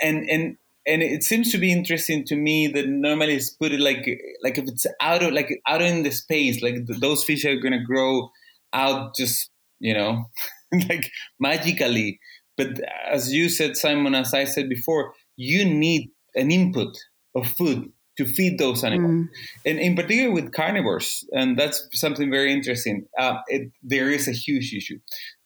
and 0.00 0.28
and 0.28 0.56
and 0.86 1.02
it 1.02 1.22
seems 1.24 1.50
to 1.50 1.58
be 1.58 1.72
interesting 1.72 2.24
to 2.24 2.36
me 2.36 2.68
that 2.68 2.86
normally 2.88 3.34
it's 3.34 3.50
put 3.50 3.72
it 3.72 3.80
like 3.80 4.06
like 4.42 4.58
if 4.58 4.68
it's 4.68 4.86
out 5.00 5.22
of 5.22 5.32
like 5.32 5.60
out 5.66 5.82
in 5.82 6.02
the 6.02 6.10
space 6.10 6.62
like 6.62 6.76
those 6.86 7.24
fish 7.24 7.44
are 7.44 7.56
going 7.56 7.72
to 7.72 7.84
grow 7.84 8.30
out 8.72 9.14
just 9.14 9.50
you 9.80 9.92
know 9.92 10.24
like 10.88 11.10
magically 11.40 12.18
but 12.56 12.68
as 13.10 13.32
you 13.32 13.48
said 13.48 13.76
simon 13.76 14.14
as 14.14 14.32
i 14.32 14.44
said 14.44 14.68
before 14.68 15.12
you 15.36 15.64
need 15.64 16.10
an 16.34 16.50
input 16.50 16.96
of 17.34 17.46
food 17.46 17.90
to 18.16 18.24
feed 18.24 18.58
those 18.58 18.82
animals, 18.82 19.12
mm. 19.12 19.28
and 19.64 19.78
in 19.78 19.94
particular 19.94 20.32
with 20.32 20.52
carnivores. 20.52 21.24
And 21.32 21.58
that's 21.58 21.86
something 21.92 22.30
very 22.30 22.52
interesting. 22.52 23.06
Uh, 23.18 23.36
it, 23.48 23.70
there 23.82 24.10
is 24.10 24.26
a 24.26 24.32
huge 24.32 24.72
issue. 24.72 24.98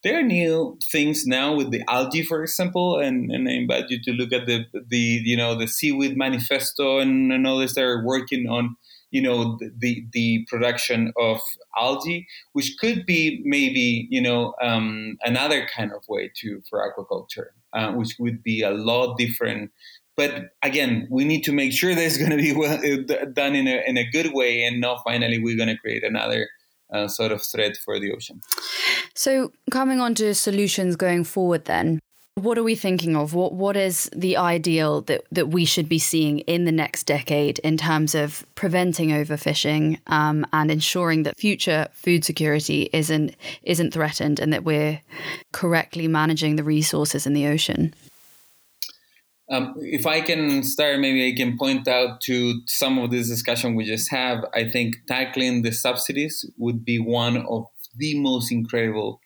There 0.02 0.18
are 0.18 0.22
new 0.22 0.78
things 0.90 1.26
now 1.26 1.54
with 1.54 1.70
the 1.70 1.82
algae, 1.86 2.22
for 2.22 2.42
example, 2.42 2.98
and, 2.98 3.30
and 3.30 3.46
I 3.46 3.52
invite 3.52 3.90
you 3.90 4.00
to 4.02 4.12
look 4.12 4.32
at 4.32 4.46
the 4.46 4.64
the 4.72 5.20
you 5.24 5.36
know 5.36 5.54
the 5.54 5.68
seaweed 5.68 6.16
manifesto 6.16 6.98
and, 6.98 7.30
and 7.32 7.46
others 7.46 7.74
that 7.74 7.84
are 7.84 8.04
working 8.04 8.48
on 8.48 8.76
you 9.10 9.20
know 9.20 9.58
the 9.78 10.06
the 10.12 10.46
production 10.48 11.12
of 11.18 11.40
algae, 11.76 12.26
which 12.52 12.76
could 12.80 13.04
be 13.04 13.42
maybe 13.44 14.06
you 14.10 14.22
know 14.22 14.54
um, 14.62 15.18
another 15.22 15.66
kind 15.66 15.92
of 15.92 16.02
way 16.08 16.30
to 16.36 16.62
for 16.70 16.80
aquaculture, 16.80 17.48
uh, 17.74 17.92
which 17.92 18.16
would 18.18 18.42
be 18.42 18.62
a 18.62 18.70
lot 18.70 19.18
different. 19.18 19.70
But 20.16 20.50
again, 20.62 21.08
we 21.10 21.24
need 21.24 21.44
to 21.44 21.52
make 21.52 21.72
sure 21.72 21.94
that 21.94 22.02
it's 22.02 22.18
going 22.18 22.30
to 22.30 22.36
be 22.36 22.52
well, 22.52 22.78
uh, 22.78 23.24
done 23.26 23.54
in 23.54 23.66
a, 23.66 23.82
in 23.86 23.96
a 23.96 24.10
good 24.10 24.32
way 24.34 24.62
and 24.64 24.80
not 24.80 25.02
finally 25.02 25.38
we're 25.38 25.56
going 25.56 25.68
to 25.68 25.78
create 25.78 26.04
another 26.04 26.48
uh, 26.92 27.08
sort 27.08 27.32
of 27.32 27.42
threat 27.42 27.76
for 27.76 27.98
the 27.98 28.12
ocean. 28.12 28.40
So, 29.14 29.52
coming 29.70 30.00
on 30.00 30.14
to 30.16 30.34
solutions 30.34 30.96
going 30.96 31.24
forward, 31.24 31.64
then, 31.64 32.00
what 32.34 32.56
are 32.58 32.62
we 32.62 32.74
thinking 32.74 33.16
of? 33.16 33.34
What 33.34 33.52
What 33.52 33.76
is 33.76 34.08
the 34.14 34.36
ideal 34.36 35.02
that, 35.02 35.24
that 35.32 35.48
we 35.48 35.64
should 35.64 35.88
be 35.88 35.98
seeing 35.98 36.40
in 36.40 36.64
the 36.64 36.72
next 36.72 37.04
decade 37.04 37.58
in 37.60 37.76
terms 37.76 38.14
of 38.14 38.46
preventing 38.54 39.10
overfishing 39.10 39.98
um, 40.06 40.46
and 40.52 40.70
ensuring 40.70 41.24
that 41.24 41.38
future 41.38 41.88
food 41.92 42.24
security 42.24 42.88
isn't 42.92 43.34
isn't 43.62 43.92
threatened 43.92 44.40
and 44.40 44.52
that 44.52 44.64
we're 44.64 45.00
correctly 45.52 46.08
managing 46.08 46.56
the 46.56 46.64
resources 46.64 47.26
in 47.26 47.34
the 47.34 47.46
ocean? 47.46 47.94
Um, 49.50 49.74
if 49.78 50.06
I 50.06 50.20
can 50.20 50.62
start, 50.62 51.00
maybe 51.00 51.26
I 51.26 51.34
can 51.36 51.58
point 51.58 51.88
out 51.88 52.20
to 52.22 52.60
some 52.66 52.98
of 52.98 53.10
this 53.10 53.28
discussion 53.28 53.74
we 53.74 53.84
just 53.84 54.08
have. 54.10 54.44
I 54.54 54.70
think 54.70 54.94
tackling 55.08 55.62
the 55.62 55.72
subsidies 55.72 56.48
would 56.56 56.84
be 56.84 57.00
one 57.00 57.38
of 57.38 57.66
the 57.96 58.20
most 58.20 58.52
incredible 58.52 59.20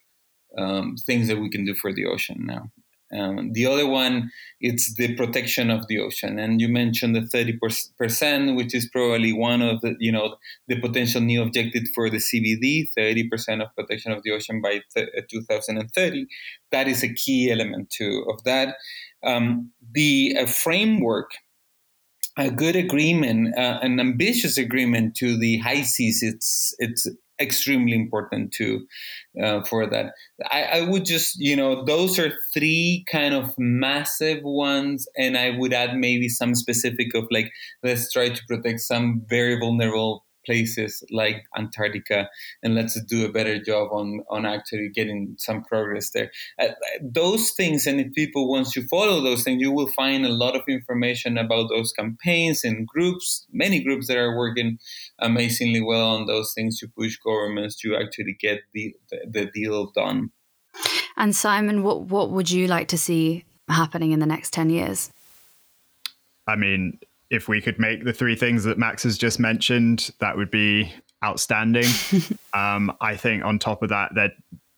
um, 0.57 0.97
things 0.97 1.29
that 1.29 1.39
we 1.39 1.51
can 1.51 1.67
do 1.67 1.75
for 1.75 1.93
the 1.93 2.07
ocean 2.07 2.47
now. 2.47 2.71
Um, 3.13 3.53
the 3.53 3.67
other 3.67 3.87
one, 3.87 4.31
it's 4.61 4.95
the 4.95 5.15
protection 5.15 5.71
of 5.71 5.87
the 5.87 6.01
ocean, 6.01 6.39
and 6.39 6.61
you 6.61 6.69
mentioned 6.69 7.15
the 7.15 7.27
thirty 7.27 7.57
percent, 7.99 8.57
which 8.57 8.75
is 8.75 8.89
probably 8.91 9.33
one 9.33 9.63
of 9.63 9.83
the 9.83 9.95
you 10.01 10.11
know 10.11 10.37
the 10.67 10.81
potential 10.81 11.21
new 11.21 11.43
objective 11.43 11.85
for 11.95 12.11
the 12.11 12.17
CBD, 12.17 12.89
thirty 12.97 13.29
percent 13.29 13.63
of 13.63 13.69
protection 13.77 14.11
of 14.11 14.23
the 14.25 14.33
ocean 14.33 14.61
by 14.61 14.81
th- 14.95 15.11
2030. 15.31 16.27
That 16.73 16.89
is 16.89 17.05
a 17.05 17.13
key 17.13 17.53
element 17.53 17.91
too 17.91 18.25
of 18.29 18.43
that 18.45 18.77
um, 19.25 19.71
be 19.95 20.35
a 20.37 20.47
framework, 20.47 21.31
a 22.37 22.51
good 22.51 22.77
agreement, 22.77 23.57
uh, 23.57 23.79
an 23.83 24.01
ambitious 24.01 24.59
agreement 24.59 25.15
to 25.17 25.39
the 25.39 25.59
high 25.59 25.83
seas. 25.83 26.23
It's 26.23 26.75
it's 26.79 27.07
extremely 27.41 27.95
important 27.95 28.53
to 28.53 28.87
uh, 29.43 29.63
for 29.65 29.87
that. 29.89 30.15
I, 30.51 30.63
I 30.65 30.81
would 30.83 31.05
just 31.05 31.39
you 31.39 31.57
know 31.57 31.85
those 31.85 32.19
are 32.19 32.33
three 32.53 33.05
kind 33.11 33.35
of 33.35 33.55
massive 33.59 34.43
ones, 34.43 35.07
and 35.17 35.37
I 35.37 35.51
would 35.51 35.73
add 35.73 35.97
maybe 35.97 36.29
some 36.29 36.55
specific 36.55 37.15
of 37.15 37.27
like 37.31 37.53
let's 37.83 38.13
try 38.13 38.31
to 38.31 38.43
protect 38.49 38.81
some 38.81 39.23
very 39.29 39.59
vulnerable 39.59 40.24
places 40.45 41.03
like 41.11 41.45
Antarctica, 41.57 42.29
and 42.63 42.75
let's 42.75 43.01
do 43.05 43.25
a 43.25 43.33
better 43.33 43.63
job 43.63 43.89
on 43.93 44.21
on 44.31 44.47
actually 44.47 44.91
getting 44.95 45.35
some 45.39 45.63
progress 45.63 46.11
there. 46.11 46.31
Uh, 46.59 46.69
those 47.03 47.51
things, 47.51 47.87
and 47.87 48.01
if 48.01 48.13
people 48.13 48.49
once 48.49 48.77
you 48.77 48.87
follow 48.89 49.21
those 49.21 49.43
things, 49.43 49.61
you 49.61 49.73
will 49.73 49.89
find 49.89 50.25
a 50.25 50.31
lot 50.33 50.57
of 50.57 50.63
information 50.69 51.39
about 51.39 51.69
those 51.69 51.93
campaigns 51.93 52.65
and 52.65 52.87
groups, 52.87 53.47
many 53.53 53.83
groups 53.83 54.09
that 54.09 54.17
are 54.17 54.37
working 54.37 54.79
amazingly 55.19 55.81
well 55.81 56.17
on 56.17 56.27
those 56.27 56.53
things 56.55 56.79
to 56.79 56.89
push 56.89 57.17
governments 57.19 57.77
to 57.77 57.97
actually 57.97 58.37
get 58.41 58.61
the 58.73 58.95
the, 59.11 59.19
the 59.31 59.47
deal 59.47 59.91
done. 59.95 60.31
And 61.17 61.35
Simon, 61.35 61.83
what 61.83 62.03
what 62.03 62.31
would 62.31 62.51
you 62.51 62.67
like 62.67 62.89
to 62.89 62.99
see 62.99 63.45
happening 63.69 64.13
in 64.13 64.21
the 64.21 64.27
next 64.27 64.53
ten 64.53 64.71
years? 64.71 65.11
I 66.47 66.57
mean, 66.57 66.99
if 67.35 67.49
we 67.49 67.61
could 67.61 67.79
make 67.79 68.05
the 68.05 68.13
three 68.13 68.37
things 68.37 68.65
that 68.65 68.79
Max 68.79 69.03
has 69.03 69.19
just 69.19 69.41
mentioned, 69.41 70.11
that 70.21 70.37
would 70.37 70.51
be 70.51 70.93
outstanding. 71.25 71.87
um, 72.55 72.97
I 73.01 73.17
think 73.17 73.45
on 73.45 73.59
top 73.59 73.83
of 73.83 73.89
that, 73.89 74.15
that 74.15 74.33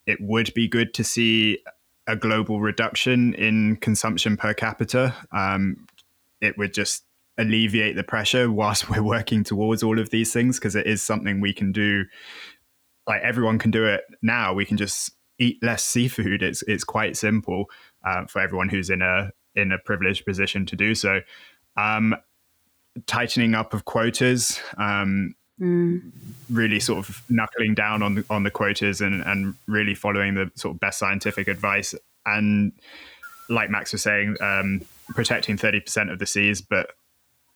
it 0.07 0.17
would 0.21 0.53
be 0.55 0.67
good 0.67 0.93
to 0.95 1.03
see 1.03 1.59
a 2.07 2.15
global 2.15 2.59
reduction 2.59 3.33
in 3.35 3.75
consumption 3.75 4.37
per 4.37 4.53
capita. 4.53 5.13
Um, 5.31 5.85
it 6.41 6.57
would 6.57 6.73
just 6.73 7.03
alleviate 7.37 7.95
the 7.95 8.03
pressure 8.03 8.51
whilst 8.51 8.89
we're 8.89 9.03
working 9.03 9.43
towards 9.43 9.83
all 9.83 9.99
of 9.99 10.09
these 10.09 10.33
things 10.33 10.57
because 10.57 10.75
it 10.75 10.87
is 10.87 11.01
something 11.01 11.39
we 11.39 11.53
can 11.53 11.71
do. 11.71 12.05
Like 13.05 13.21
everyone 13.21 13.59
can 13.59 13.71
do 13.71 13.85
it 13.85 14.01
now. 14.21 14.53
We 14.53 14.65
can 14.65 14.77
just 14.77 15.11
eat 15.37 15.59
less 15.61 15.83
seafood. 15.83 16.41
It's 16.41 16.63
it's 16.63 16.83
quite 16.83 17.15
simple 17.15 17.65
uh, 18.03 18.25
for 18.25 18.41
everyone 18.41 18.69
who's 18.69 18.89
in 18.89 19.01
a 19.01 19.31
in 19.55 19.71
a 19.71 19.77
privileged 19.77 20.25
position 20.25 20.65
to 20.65 20.75
do 20.75 20.95
so. 20.95 21.21
Um, 21.77 22.15
tightening 23.05 23.53
up 23.53 23.73
of 23.73 23.85
quotas, 23.85 24.59
um, 24.77 25.35
mm. 25.59 26.11
really 26.49 26.79
sort 26.79 26.99
of 26.99 27.21
knuckling 27.29 27.75
down 27.75 28.01
on 28.01 28.15
the, 28.15 28.25
on 28.29 28.43
the 28.43 28.51
quotas 28.51 29.01
and, 29.01 29.21
and 29.23 29.55
really 29.67 29.95
following 29.95 30.35
the 30.35 30.51
sort 30.55 30.75
of 30.75 30.79
best 30.79 30.99
scientific 30.99 31.47
advice. 31.47 31.93
And 32.25 32.71
like 33.49 33.69
Max 33.69 33.91
was 33.91 34.01
saying, 34.01 34.37
um, 34.41 34.81
protecting 35.09 35.57
30% 35.57 36.11
of 36.11 36.19
the 36.19 36.25
seas, 36.25 36.61
but 36.61 36.91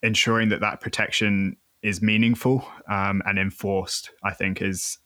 ensuring 0.02 0.48
that 0.50 0.60
that 0.60 0.80
protection 0.80 1.56
is 1.82 2.00
meaningful 2.00 2.66
um, 2.88 3.22
and 3.26 3.38
enforced, 3.38 4.10
I 4.22 4.32
think 4.32 4.62
is 4.62 4.98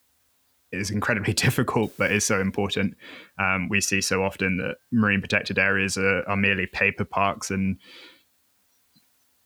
is 0.72 0.91
incredibly 0.91 1.32
difficult, 1.47 1.93
but 1.97 2.12
is 2.12 2.26
so 2.26 2.41
important. 2.41 2.97
Um, 3.39 3.68
we 3.68 3.80
see 3.80 4.01
so 4.01 4.22
often 4.22 4.59
that 4.59 4.76
marine 4.91 5.20
protected 5.20 5.59
areas 5.59 5.97
are, 5.97 6.28
are 6.28 6.37
merely 6.37 6.66
paper 6.66 7.05
parks 7.05 7.51
and 7.51 7.78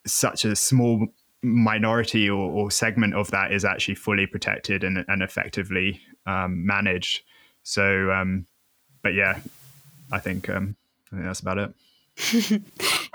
such 0.06 0.44
a 0.44 0.56
small 0.56 1.06
minority 1.42 2.28
or, 2.28 2.50
or, 2.50 2.70
segment 2.70 3.14
of 3.14 3.30
that 3.30 3.52
is 3.52 3.64
actually 3.64 3.94
fully 3.94 4.26
protected 4.26 4.84
and, 4.84 5.04
and 5.08 5.22
effectively 5.22 6.00
um, 6.26 6.66
managed. 6.66 7.22
So, 7.62 8.10
um, 8.10 8.46
but 9.02 9.14
yeah, 9.14 9.40
I 10.12 10.18
think 10.18 10.48
um, 10.48 10.76
I 11.06 11.16
think 11.16 11.26
that's 11.26 11.40
about 11.40 11.58
it. 11.58 11.74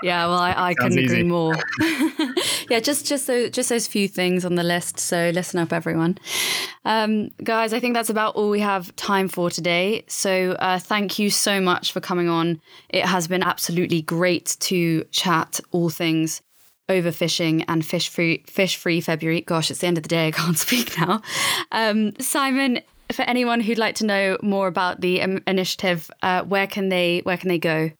yeah, 0.02 0.26
well, 0.26 0.38
I, 0.38 0.70
I 0.70 0.74
couldn't 0.74 0.98
agree 0.98 1.22
more. 1.22 1.54
yeah, 2.70 2.80
just 2.80 3.06
just 3.06 3.26
those, 3.26 3.50
just 3.50 3.68
those 3.68 3.86
few 3.86 4.08
things 4.08 4.44
on 4.44 4.56
the 4.56 4.64
list. 4.64 4.98
So 4.98 5.30
listen 5.32 5.60
up, 5.60 5.72
everyone, 5.72 6.18
um, 6.84 7.28
guys. 7.44 7.72
I 7.72 7.80
think 7.80 7.94
that's 7.94 8.10
about 8.10 8.34
all 8.34 8.50
we 8.50 8.60
have 8.60 8.94
time 8.96 9.28
for 9.28 9.50
today. 9.50 10.04
So 10.08 10.52
uh, 10.52 10.78
thank 10.78 11.18
you 11.18 11.30
so 11.30 11.60
much 11.60 11.92
for 11.92 12.00
coming 12.00 12.28
on. 12.28 12.60
It 12.88 13.04
has 13.04 13.28
been 13.28 13.42
absolutely 13.42 14.02
great 14.02 14.56
to 14.60 15.04
chat 15.12 15.60
all 15.70 15.90
things 15.90 16.42
overfishing 16.88 17.64
and 17.68 17.84
fish 17.84 18.08
free 18.08 18.44
fish 18.46 18.76
free 18.76 19.00
February. 19.00 19.40
Gosh, 19.40 19.70
it's 19.70 19.80
the 19.80 19.86
end 19.86 19.98
of 19.98 20.02
the 20.02 20.08
day. 20.08 20.28
I 20.28 20.30
can't 20.30 20.58
speak 20.58 20.98
now. 20.98 21.22
Um, 21.72 22.12
Simon, 22.20 22.80
for 23.12 23.22
anyone 23.22 23.60
who'd 23.60 23.78
like 23.78 23.96
to 23.96 24.06
know 24.06 24.38
more 24.42 24.68
about 24.68 25.00
the 25.00 25.22
um, 25.22 25.42
initiative, 25.46 26.10
uh, 26.22 26.42
where 26.42 26.66
can 26.66 26.88
they 26.88 27.20
where 27.24 27.36
can 27.36 27.48
they 27.48 27.58
go? 27.58 27.90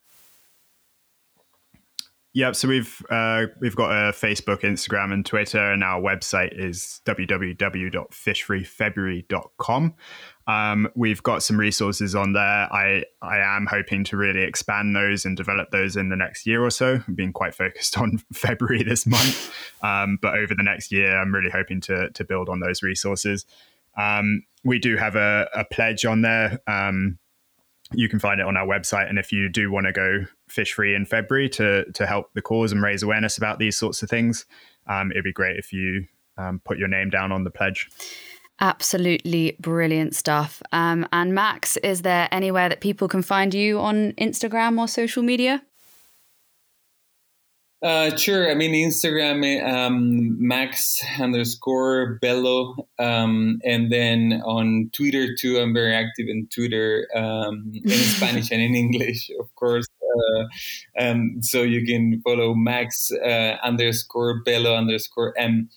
Yep. 2.36 2.56
So 2.56 2.68
we've 2.68 3.02
uh, 3.08 3.46
we've 3.62 3.76
got 3.76 3.92
a 3.92 4.12
Facebook, 4.12 4.60
Instagram, 4.60 5.10
and 5.10 5.24
Twitter, 5.24 5.72
and 5.72 5.82
our 5.82 6.02
website 6.02 6.50
is 6.52 7.00
www.fishfreefebruary.com. 7.06 9.94
Um, 10.46 10.88
we've 10.94 11.22
got 11.22 11.42
some 11.42 11.58
resources 11.58 12.14
on 12.14 12.32
there. 12.32 12.72
I 12.72 13.04
I 13.20 13.38
am 13.38 13.66
hoping 13.66 14.04
to 14.04 14.16
really 14.16 14.42
expand 14.42 14.94
those 14.94 15.24
and 15.24 15.36
develop 15.36 15.70
those 15.70 15.96
in 15.96 16.08
the 16.08 16.16
next 16.16 16.46
year 16.46 16.64
or 16.64 16.70
so. 16.70 17.00
I've 17.06 17.16
been 17.16 17.32
quite 17.32 17.54
focused 17.54 17.98
on 18.00 18.18
February 18.32 18.82
this 18.82 19.06
month, 19.06 19.52
um, 19.82 20.18
but 20.22 20.34
over 20.38 20.54
the 20.54 20.62
next 20.62 20.92
year, 20.92 21.16
I'm 21.16 21.34
really 21.34 21.50
hoping 21.50 21.80
to 21.82 22.10
to 22.10 22.24
build 22.24 22.48
on 22.48 22.60
those 22.60 22.82
resources. 22.82 23.44
Um, 23.96 24.44
we 24.62 24.78
do 24.78 24.96
have 24.96 25.16
a, 25.16 25.48
a 25.54 25.64
pledge 25.64 26.04
on 26.04 26.22
there. 26.22 26.60
Um, 26.66 27.18
you 27.92 28.08
can 28.08 28.18
find 28.18 28.40
it 28.40 28.46
on 28.46 28.56
our 28.56 28.66
website, 28.66 29.08
and 29.08 29.18
if 29.18 29.32
you 29.32 29.48
do 29.48 29.70
want 29.70 29.86
to 29.86 29.92
go 29.92 30.26
fish 30.48 30.74
free 30.74 30.94
in 30.94 31.06
February 31.06 31.48
to 31.50 31.90
to 31.92 32.06
help 32.06 32.32
the 32.34 32.42
cause 32.42 32.70
and 32.70 32.82
raise 32.82 33.02
awareness 33.02 33.36
about 33.36 33.58
these 33.58 33.76
sorts 33.76 34.02
of 34.02 34.08
things, 34.08 34.46
um, 34.86 35.10
it'd 35.10 35.24
be 35.24 35.32
great 35.32 35.56
if 35.56 35.72
you 35.72 36.06
um, 36.38 36.60
put 36.64 36.78
your 36.78 36.88
name 36.88 37.10
down 37.10 37.32
on 37.32 37.42
the 37.44 37.50
pledge. 37.50 37.88
Absolutely 38.60 39.56
brilliant 39.60 40.14
stuff. 40.14 40.62
Um, 40.72 41.06
and 41.12 41.34
Max, 41.34 41.76
is 41.78 42.02
there 42.02 42.28
anywhere 42.32 42.68
that 42.68 42.80
people 42.80 43.06
can 43.06 43.22
find 43.22 43.52
you 43.52 43.78
on 43.78 44.12
Instagram 44.12 44.78
or 44.78 44.88
social 44.88 45.22
media? 45.22 45.62
Uh, 47.82 48.16
sure. 48.16 48.50
I 48.50 48.54
mean, 48.54 48.72
Instagram, 48.72 49.62
um, 49.62 50.36
Max 50.44 50.98
underscore 51.20 52.18
Bello. 52.22 52.88
Um, 52.98 53.60
and 53.64 53.92
then 53.92 54.40
on 54.46 54.90
Twitter, 54.96 55.36
too, 55.38 55.58
I'm 55.58 55.74
very 55.74 55.94
active 55.94 56.26
in 56.28 56.48
Twitter 56.52 57.06
um, 57.14 57.70
in 57.74 57.90
Spanish 58.16 58.50
and 58.50 58.62
in 58.62 58.74
English, 58.74 59.30
of 59.38 59.54
course. 59.54 59.86
Uh, 60.00 60.44
um, 60.98 61.42
so 61.42 61.62
you 61.62 61.84
can 61.84 62.22
follow 62.22 62.54
Max 62.54 63.10
uh, 63.12 63.56
underscore 63.62 64.42
Bello 64.42 64.74
underscore 64.74 65.34
M. 65.36 65.68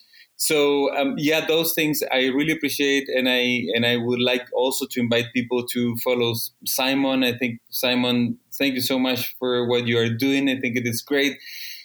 So 0.42 0.96
um, 0.96 1.16
yeah, 1.18 1.46
those 1.46 1.74
things 1.74 2.02
I 2.12 2.28
really 2.28 2.54
appreciate, 2.54 3.10
and 3.10 3.28
I 3.28 3.68
and 3.76 3.86
I 3.86 3.98
would 3.98 4.22
like 4.22 4.48
also 4.54 4.86
to 4.92 5.00
invite 5.02 5.26
people 5.34 5.68
to 5.68 5.98
follow 5.98 6.34
Simon. 6.66 7.24
I 7.26 7.38
think 7.38 7.60
Simon, 7.72 8.40
thank 8.58 8.76
you 8.76 8.82
so 8.82 8.98
much 8.98 9.36
for 9.38 9.68
what 9.68 9.86
you 9.86 10.00
are 10.00 10.10
doing. 10.10 10.50
I 10.50 10.58
think 10.60 10.78
it 10.78 10.88
is 10.88 11.02
great. 11.02 11.38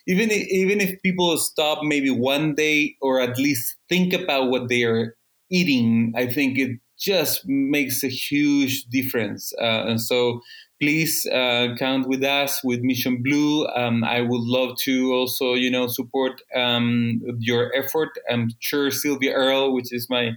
Even 0.06 0.30
if, 0.30 0.46
even 0.48 0.80
if 0.80 1.00
people 1.02 1.36
stop 1.38 1.82
maybe 1.82 2.10
one 2.10 2.54
day 2.54 2.94
or 3.00 3.20
at 3.20 3.38
least 3.38 3.76
think 3.88 4.12
about 4.12 4.50
what 4.50 4.68
they 4.68 4.84
are 4.84 5.16
eating, 5.50 6.12
I 6.14 6.26
think 6.26 6.58
it 6.58 6.78
just 6.98 7.42
makes 7.46 8.04
a 8.04 8.08
huge 8.08 8.84
difference. 8.84 9.52
Uh, 9.60 9.84
and 9.88 10.00
so 10.00 10.40
please 10.80 11.26
uh, 11.26 11.74
count 11.78 12.08
with 12.08 12.22
us 12.22 12.62
with 12.64 12.80
Mission 12.82 13.22
Blue. 13.22 13.66
Um, 13.68 14.04
I 14.04 14.20
would 14.20 14.42
love 14.42 14.76
to 14.80 15.12
also, 15.12 15.54
you 15.54 15.70
know, 15.70 15.86
support 15.86 16.42
um, 16.54 17.20
your 17.38 17.74
effort. 17.74 18.10
I'm 18.30 18.50
sure 18.58 18.90
Sylvia 18.90 19.32
Earle, 19.32 19.72
which 19.72 19.92
is 19.92 20.08
my 20.10 20.32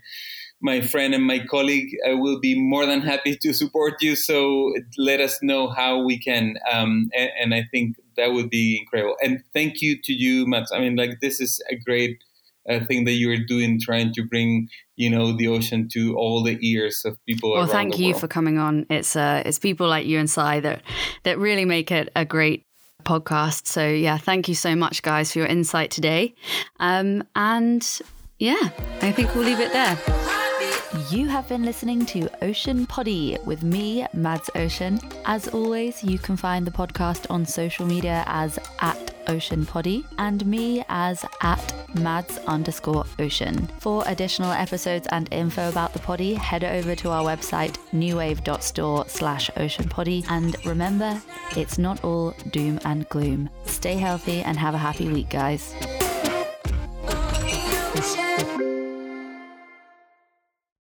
my 0.60 0.82
friend 0.82 1.14
and 1.14 1.24
my 1.24 1.38
colleague, 1.38 1.96
uh, 2.10 2.18
will 2.18 2.40
be 2.40 2.60
more 2.60 2.88
than 2.88 3.02
happy 3.02 3.36
to 3.36 3.54
support 3.54 4.02
you. 4.02 4.16
So 4.16 4.74
let 4.98 5.20
us 5.20 5.38
know 5.44 5.70
how 5.70 6.02
we 6.02 6.18
can, 6.18 6.56
um, 6.72 7.12
and, 7.16 7.30
and, 7.40 7.54
I 7.54 7.68
think 7.70 7.98
that 8.16 8.34
would 8.34 8.50
be 8.50 8.80
incredible. 8.80 9.18
And 9.22 9.44
thank 9.54 9.84
you 9.84 10.02
to 10.02 10.14
you, 10.14 10.48
Mads. 10.48 10.72
I 10.72 10.80
mean, 10.80 10.96
like 10.96 11.20
this 11.22 11.40
is 11.40 11.62
a 11.70 11.76
great 11.76 12.24
uh, 12.70 12.84
thing 12.86 13.06
that 13.06 13.14
you're 13.14 13.46
doing, 13.46 13.80
trying 13.80 14.14
to 14.14 14.24
bring 14.24 14.68
you 14.96 15.10
know 15.10 15.36
the 15.36 15.48
ocean 15.48 15.88
to 15.94 16.16
all 16.16 16.44
the 16.44 16.58
ears 16.62 17.04
of 17.06 17.18
people. 17.26 17.52
Well, 17.52 17.68
thank 17.68 18.00
you 18.00 18.10
world. 18.10 18.22
for 18.22 18.28
coming 18.28 18.58
on. 18.58 18.86
It's 18.90 19.16
uh, 19.16 19.44
it's 19.46 19.60
people 19.60 19.88
like 19.88 20.06
you 20.06 20.20
and 20.20 20.30
Si 20.30 20.60
that 20.60 20.82
that 21.24 21.38
really 21.38 21.66
make 21.66 21.92
it 21.92 22.10
a 22.16 22.26
great 22.26 22.66
podcast. 23.04 23.68
So 23.68 23.88
yeah, 23.88 24.18
thank 24.18 24.48
you 24.48 24.56
so 24.56 24.76
much, 24.76 25.02
guys, 25.02 25.32
for 25.32 25.40
your 25.40 25.48
insight 25.48 25.92
today. 25.92 26.36
Um, 26.80 27.24
and 27.36 27.88
yeah, 28.40 28.70
I 29.02 29.12
think 29.12 29.34
we'll 29.34 29.46
leave 29.46 29.60
it 29.60 29.72
there. 29.72 30.46
You 31.10 31.28
have 31.28 31.50
been 31.50 31.64
listening 31.64 32.06
to 32.08 32.30
Ocean 32.42 32.86
Poddy 32.86 33.38
with 33.44 33.62
me, 33.62 34.08
Mads 34.14 34.50
Ocean. 34.56 35.00
As 35.26 35.50
always, 35.50 36.02
you 36.02 36.18
can 36.18 36.38
find 36.38 36.66
the 36.66 36.72
podcast 36.72 37.30
on 37.30 37.46
social 37.46 37.86
media 37.86 38.24
as 38.26 38.58
at 38.80 39.14
Ocean 39.28 39.66
Poddy 39.66 40.06
and 40.18 40.46
me 40.46 40.86
as 40.88 41.26
at 41.42 41.74
Mads 42.00 42.38
underscore 42.48 43.06
Ocean. 43.20 43.68
For 43.80 44.04
additional 44.08 44.52
episodes 44.52 45.08
and 45.12 45.28
info 45.34 45.68
about 45.68 45.92
the 45.92 46.00
poddy, 46.00 46.36
head 46.36 46.64
over 46.64 46.96
to 46.96 47.10
our 47.10 47.24
website 47.26 47.78
newwave.store 47.94 49.10
slash 49.10 49.52
ocean 49.58 49.90
poddy. 49.90 50.24
And 50.30 50.56
remember, 50.66 51.22
it's 51.58 51.78
not 51.78 52.02
all 52.06 52.32
doom 52.52 52.80
and 52.86 53.08
gloom. 53.10 53.50
Stay 53.66 53.96
healthy 53.96 54.42
and 54.42 54.58
have 54.58 54.74
a 54.74 54.78
happy 54.78 55.10
week, 55.10 55.30
guys. 55.30 55.74